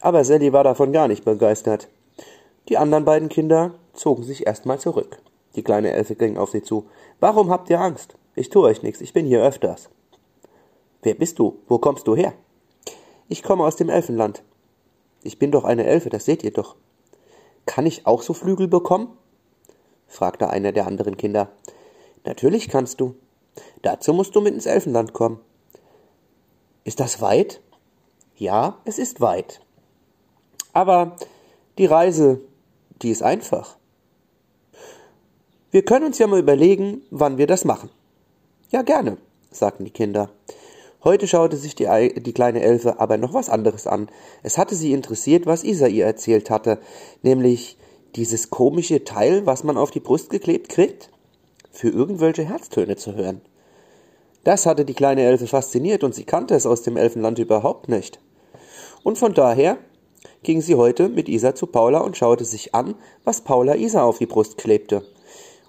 Aber 0.00 0.24
Sally 0.24 0.52
war 0.52 0.64
davon 0.64 0.92
gar 0.92 1.08
nicht 1.08 1.24
begeistert. 1.24 1.88
Die 2.68 2.78
anderen 2.78 3.04
beiden 3.04 3.28
Kinder 3.28 3.74
zogen 3.92 4.22
sich 4.22 4.46
erstmal 4.46 4.78
zurück. 4.78 5.18
Die 5.56 5.62
kleine 5.62 5.92
Elfe 5.92 6.14
ging 6.14 6.36
auf 6.36 6.50
sie 6.50 6.62
zu. 6.62 6.86
Warum 7.20 7.50
habt 7.50 7.70
ihr 7.70 7.80
Angst? 7.80 8.14
Ich 8.38 8.50
tue 8.50 8.62
euch 8.62 8.84
nichts, 8.84 9.00
ich 9.00 9.12
bin 9.12 9.26
hier 9.26 9.42
öfters. 9.42 9.90
Wer 11.02 11.14
bist 11.14 11.40
du? 11.40 11.58
Wo 11.66 11.78
kommst 11.78 12.06
du 12.06 12.14
her? 12.14 12.34
Ich 13.26 13.42
komme 13.42 13.64
aus 13.64 13.74
dem 13.74 13.88
Elfenland. 13.88 14.44
Ich 15.24 15.40
bin 15.40 15.50
doch 15.50 15.64
eine 15.64 15.84
Elfe, 15.84 16.08
das 16.08 16.24
seht 16.24 16.44
ihr 16.44 16.52
doch. 16.52 16.76
Kann 17.66 17.84
ich 17.84 18.06
auch 18.06 18.22
so 18.22 18.34
Flügel 18.34 18.68
bekommen? 18.68 19.08
fragte 20.06 20.50
einer 20.50 20.70
der 20.70 20.86
anderen 20.86 21.16
Kinder. 21.16 21.50
Natürlich 22.24 22.68
kannst 22.68 23.00
du. 23.00 23.16
Dazu 23.82 24.12
musst 24.12 24.36
du 24.36 24.40
mit 24.40 24.54
ins 24.54 24.66
Elfenland 24.66 25.14
kommen. 25.14 25.40
Ist 26.84 27.00
das 27.00 27.20
weit? 27.20 27.60
Ja, 28.36 28.78
es 28.84 29.00
ist 29.00 29.20
weit. 29.20 29.60
Aber 30.72 31.16
die 31.76 31.86
Reise, 31.86 32.40
die 33.02 33.10
ist 33.10 33.24
einfach. 33.24 33.76
Wir 35.72 35.84
können 35.84 36.06
uns 36.06 36.18
ja 36.18 36.28
mal 36.28 36.38
überlegen, 36.38 37.02
wann 37.10 37.36
wir 37.36 37.48
das 37.48 37.64
machen. 37.64 37.90
Ja, 38.70 38.82
gerne, 38.82 39.16
sagten 39.50 39.86
die 39.86 39.90
Kinder. 39.90 40.28
Heute 41.02 41.26
schaute 41.26 41.56
sich 41.56 41.74
die, 41.74 41.86
die, 42.20 42.32
kleine 42.34 42.60
Elfe 42.60 43.00
aber 43.00 43.16
noch 43.16 43.32
was 43.32 43.48
anderes 43.48 43.86
an. 43.86 44.10
Es 44.42 44.58
hatte 44.58 44.74
sie 44.74 44.92
interessiert, 44.92 45.46
was 45.46 45.64
Isa 45.64 45.86
ihr 45.86 46.04
erzählt 46.04 46.50
hatte, 46.50 46.78
nämlich 47.22 47.78
dieses 48.14 48.50
komische 48.50 49.04
Teil, 49.04 49.46
was 49.46 49.64
man 49.64 49.78
auf 49.78 49.90
die 49.90 50.00
Brust 50.00 50.28
geklebt 50.28 50.68
kriegt, 50.68 51.08
für 51.70 51.88
irgendwelche 51.88 52.44
Herztöne 52.44 52.96
zu 52.96 53.14
hören. 53.14 53.40
Das 54.44 54.66
hatte 54.66 54.84
die 54.84 54.94
kleine 54.94 55.22
Elfe 55.22 55.46
fasziniert 55.46 56.04
und 56.04 56.14
sie 56.14 56.24
kannte 56.24 56.54
es 56.54 56.66
aus 56.66 56.82
dem 56.82 56.98
Elfenland 56.98 57.38
überhaupt 57.38 57.88
nicht. 57.88 58.20
Und 59.02 59.16
von 59.16 59.32
daher 59.32 59.78
ging 60.42 60.60
sie 60.60 60.74
heute 60.74 61.08
mit 61.08 61.30
Isa 61.30 61.54
zu 61.54 61.68
Paula 61.68 62.00
und 62.00 62.18
schaute 62.18 62.44
sich 62.44 62.74
an, 62.74 62.96
was 63.24 63.40
Paula 63.40 63.76
Isa 63.76 64.02
auf 64.02 64.18
die 64.18 64.26
Brust 64.26 64.58
klebte. 64.58 65.06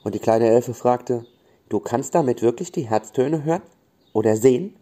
Und 0.03 0.15
die 0.15 0.19
kleine 0.19 0.49
Elfe 0.49 0.73
fragte, 0.73 1.25
Du 1.69 1.79
kannst 1.79 2.15
damit 2.15 2.41
wirklich 2.41 2.71
die 2.71 2.89
Herztöne 2.89 3.43
hören? 3.43 3.61
Oder 4.13 4.35
sehen? 4.35 4.75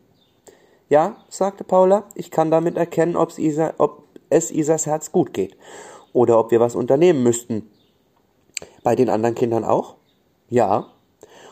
Ja, 0.90 1.18
sagte 1.30 1.66
Paula, 1.66 2.06
ich 2.16 2.32
kann 2.32 2.50
damit 2.50 2.78
erkennen, 2.78 3.18
Isa, 3.38 3.74
ob 3.78 4.04
es 4.30 4.52
Isas 4.52 4.86
Herz 4.86 5.12
gut 5.12 5.34
geht. 5.34 5.58
Oder 6.14 6.40
ob 6.40 6.52
wir 6.52 6.62
was 6.62 6.76
unternehmen 6.76 7.24
müssten. 7.24 7.70
Bei 8.84 8.96
den 8.96 9.10
anderen 9.10 9.36
Kindern 9.36 9.66
auch? 9.66 9.96
Ja. 10.50 10.88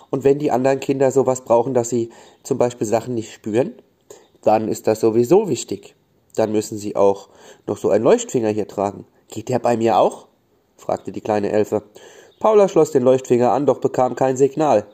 Und 0.10 0.24
wenn 0.24 0.40
die 0.40 0.52
anderen 0.52 0.80
Kinder 0.80 1.12
sowas 1.12 1.42
brauchen, 1.42 1.74
dass 1.74 1.90
sie 1.90 2.10
zum 2.44 2.58
Beispiel 2.58 2.88
Sachen 2.88 3.14
nicht 3.14 3.34
spüren, 3.34 3.74
dann 4.42 4.70
ist 4.70 4.88
das 4.88 5.02
sowieso 5.02 5.50
wichtig. 5.50 5.96
Dann 6.36 6.54
müssen 6.54 6.78
sie 6.78 6.96
auch 6.96 7.28
noch 7.68 7.78
so 7.78 7.90
einen 7.90 8.06
Leuchtfinger 8.06 8.50
hier 8.50 8.68
tragen. 8.68 9.06
Geht 9.28 9.50
der 9.50 9.60
bei 9.60 9.76
mir 9.76 9.98
auch? 9.98 10.28
fragte 10.78 11.12
die 11.12 11.22
kleine 11.22 11.52
Elfe. 11.52 11.84
Paula 12.40 12.70
schloss 12.70 12.92
den 12.92 13.04
Leuchtfinger 13.04 13.52
an, 13.52 13.66
doch 13.66 13.80
bekam 13.80 14.16
kein 14.16 14.38
Signal. 14.38 14.86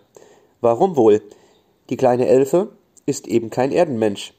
Warum 0.62 0.96
wohl? 0.96 1.24
Die 1.90 1.98
kleine 1.98 2.28
Elfe 2.28 2.70
ist 3.08 3.28
eben 3.28 3.50
kein 3.50 3.72
Erdenmensch. 3.72 4.34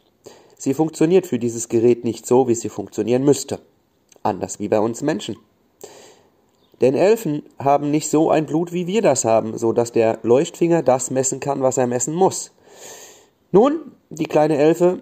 Sie 0.56 0.72
funktioniert 0.72 1.26
für 1.26 1.40
dieses 1.40 1.68
Gerät 1.68 2.04
nicht 2.04 2.26
so, 2.26 2.46
wie 2.46 2.54
sie 2.54 2.68
funktionieren 2.68 3.24
müsste. 3.24 3.58
Anders 4.22 4.60
wie 4.60 4.68
bei 4.68 4.78
uns 4.78 5.02
Menschen. 5.02 5.36
Denn 6.80 6.94
Elfen 6.94 7.42
haben 7.58 7.90
nicht 7.90 8.08
so 8.08 8.30
ein 8.30 8.46
Blut, 8.46 8.72
wie 8.72 8.86
wir 8.86 9.02
das 9.02 9.24
haben, 9.24 9.58
so 9.58 9.72
dass 9.72 9.90
der 9.90 10.20
Leuchtfinger 10.22 10.82
das 10.82 11.10
messen 11.10 11.40
kann, 11.40 11.60
was 11.62 11.76
er 11.76 11.88
messen 11.88 12.14
muss. 12.14 12.52
Nun, 13.50 13.92
die 14.10 14.26
kleine 14.26 14.56
Elfe 14.58 15.00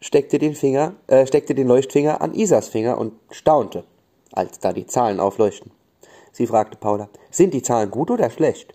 steckte 0.00 0.38
den 0.38 0.54
Finger, 0.54 0.94
äh, 1.06 1.26
steckte 1.26 1.54
den 1.54 1.68
Leuchtfinger 1.68 2.20
an 2.20 2.34
Isas 2.34 2.68
Finger 2.68 2.98
und 2.98 3.14
staunte, 3.30 3.84
als 4.32 4.58
da 4.58 4.74
die 4.74 4.86
Zahlen 4.86 5.18
aufleuchten. 5.18 5.70
Sie 6.30 6.46
fragte 6.46 6.76
Paula, 6.76 7.08
sind 7.30 7.54
die 7.54 7.62
Zahlen 7.62 7.90
gut 7.90 8.10
oder 8.10 8.28
schlecht? 8.28 8.74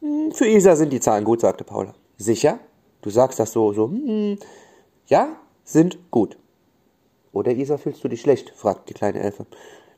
Hm, 0.00 0.32
für 0.32 0.46
Isa 0.46 0.76
sind 0.76 0.92
die 0.92 1.00
Zahlen 1.00 1.24
gut, 1.24 1.40
sagte 1.40 1.64
Paula. 1.64 1.94
Sicher? 2.16 2.58
Du 3.02 3.10
sagst 3.10 3.38
das 3.38 3.52
so, 3.52 3.72
so, 3.72 3.88
hm, 3.88 4.38
ja, 5.06 5.36
sind 5.64 5.98
gut. 6.10 6.36
Oder 7.32 7.52
Isa, 7.52 7.78
fühlst 7.78 8.02
du 8.02 8.08
dich 8.08 8.20
schlecht? 8.20 8.52
fragte 8.56 8.86
die 8.88 8.94
kleine 8.94 9.20
Elfe. 9.20 9.46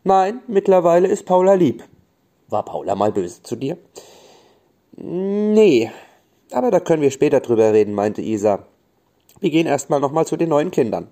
Nein, 0.04 0.40
mittlerweile 0.46 1.08
ist 1.08 1.26
Paula 1.26 1.54
lieb. 1.54 1.84
War 2.48 2.64
Paula 2.64 2.94
mal 2.94 3.12
böse 3.12 3.42
zu 3.42 3.56
dir? 3.56 3.78
Nee, 4.96 5.90
Aber 6.52 6.70
da 6.70 6.80
können 6.80 7.02
wir 7.02 7.10
später 7.10 7.40
drüber 7.40 7.72
reden, 7.72 7.94
meinte 7.94 8.22
Isa. 8.22 8.66
Wir 9.40 9.50
gehen 9.50 9.66
erstmal 9.66 10.00
nochmal 10.00 10.26
zu 10.26 10.36
den 10.36 10.48
neuen 10.48 10.70
Kindern. 10.70 11.08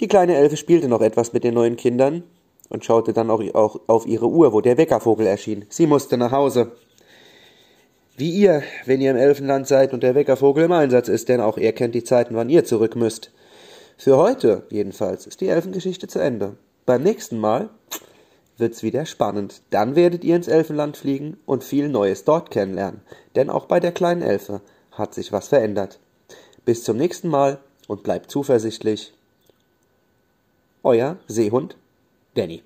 Die 0.00 0.08
kleine 0.08 0.34
Elfe 0.34 0.56
spielte 0.56 0.88
noch 0.88 1.02
etwas 1.02 1.32
mit 1.32 1.44
den 1.44 1.54
neuen 1.54 1.76
Kindern 1.76 2.24
und 2.70 2.84
schaute 2.84 3.12
dann 3.12 3.30
auch 3.30 3.80
auf 3.86 4.06
ihre 4.06 4.28
Uhr, 4.28 4.52
wo 4.52 4.60
der 4.60 4.76
Weckervogel 4.78 5.26
erschien. 5.26 5.66
Sie 5.68 5.86
musste 5.86 6.16
nach 6.16 6.32
Hause. 6.32 6.72
Wie 8.16 8.30
ihr, 8.30 8.62
wenn 8.86 9.00
ihr 9.00 9.10
im 9.10 9.16
Elfenland 9.16 9.66
seid 9.66 9.92
und 9.92 10.04
der 10.04 10.14
Weckervogel 10.14 10.64
im 10.64 10.72
Einsatz 10.72 11.08
ist, 11.08 11.28
denn 11.28 11.40
auch 11.40 11.58
er 11.58 11.72
kennt 11.72 11.96
die 11.96 12.04
Zeiten, 12.04 12.36
wann 12.36 12.48
ihr 12.48 12.64
zurück 12.64 12.94
müsst. 12.94 13.32
Für 13.96 14.16
heute, 14.16 14.66
jedenfalls, 14.70 15.26
ist 15.26 15.40
die 15.40 15.48
Elfengeschichte 15.48 16.06
zu 16.06 16.20
Ende. 16.20 16.56
Beim 16.86 17.02
nächsten 17.02 17.38
Mal 17.38 17.70
wird's 18.56 18.84
wieder 18.84 19.04
spannend. 19.04 19.62
Dann 19.70 19.96
werdet 19.96 20.22
ihr 20.22 20.36
ins 20.36 20.46
Elfenland 20.46 20.96
fliegen 20.96 21.38
und 21.44 21.64
viel 21.64 21.88
Neues 21.88 22.24
dort 22.24 22.52
kennenlernen. 22.52 23.00
Denn 23.34 23.50
auch 23.50 23.66
bei 23.66 23.80
der 23.80 23.92
kleinen 23.92 24.22
Elfe 24.22 24.60
hat 24.92 25.12
sich 25.12 25.32
was 25.32 25.48
verändert. 25.48 25.98
Bis 26.64 26.84
zum 26.84 26.96
nächsten 26.96 27.28
Mal 27.28 27.58
und 27.88 28.04
bleibt 28.04 28.30
zuversichtlich. 28.30 29.12
Euer 30.84 31.16
Seehund 31.26 31.76
Danny. 32.34 32.62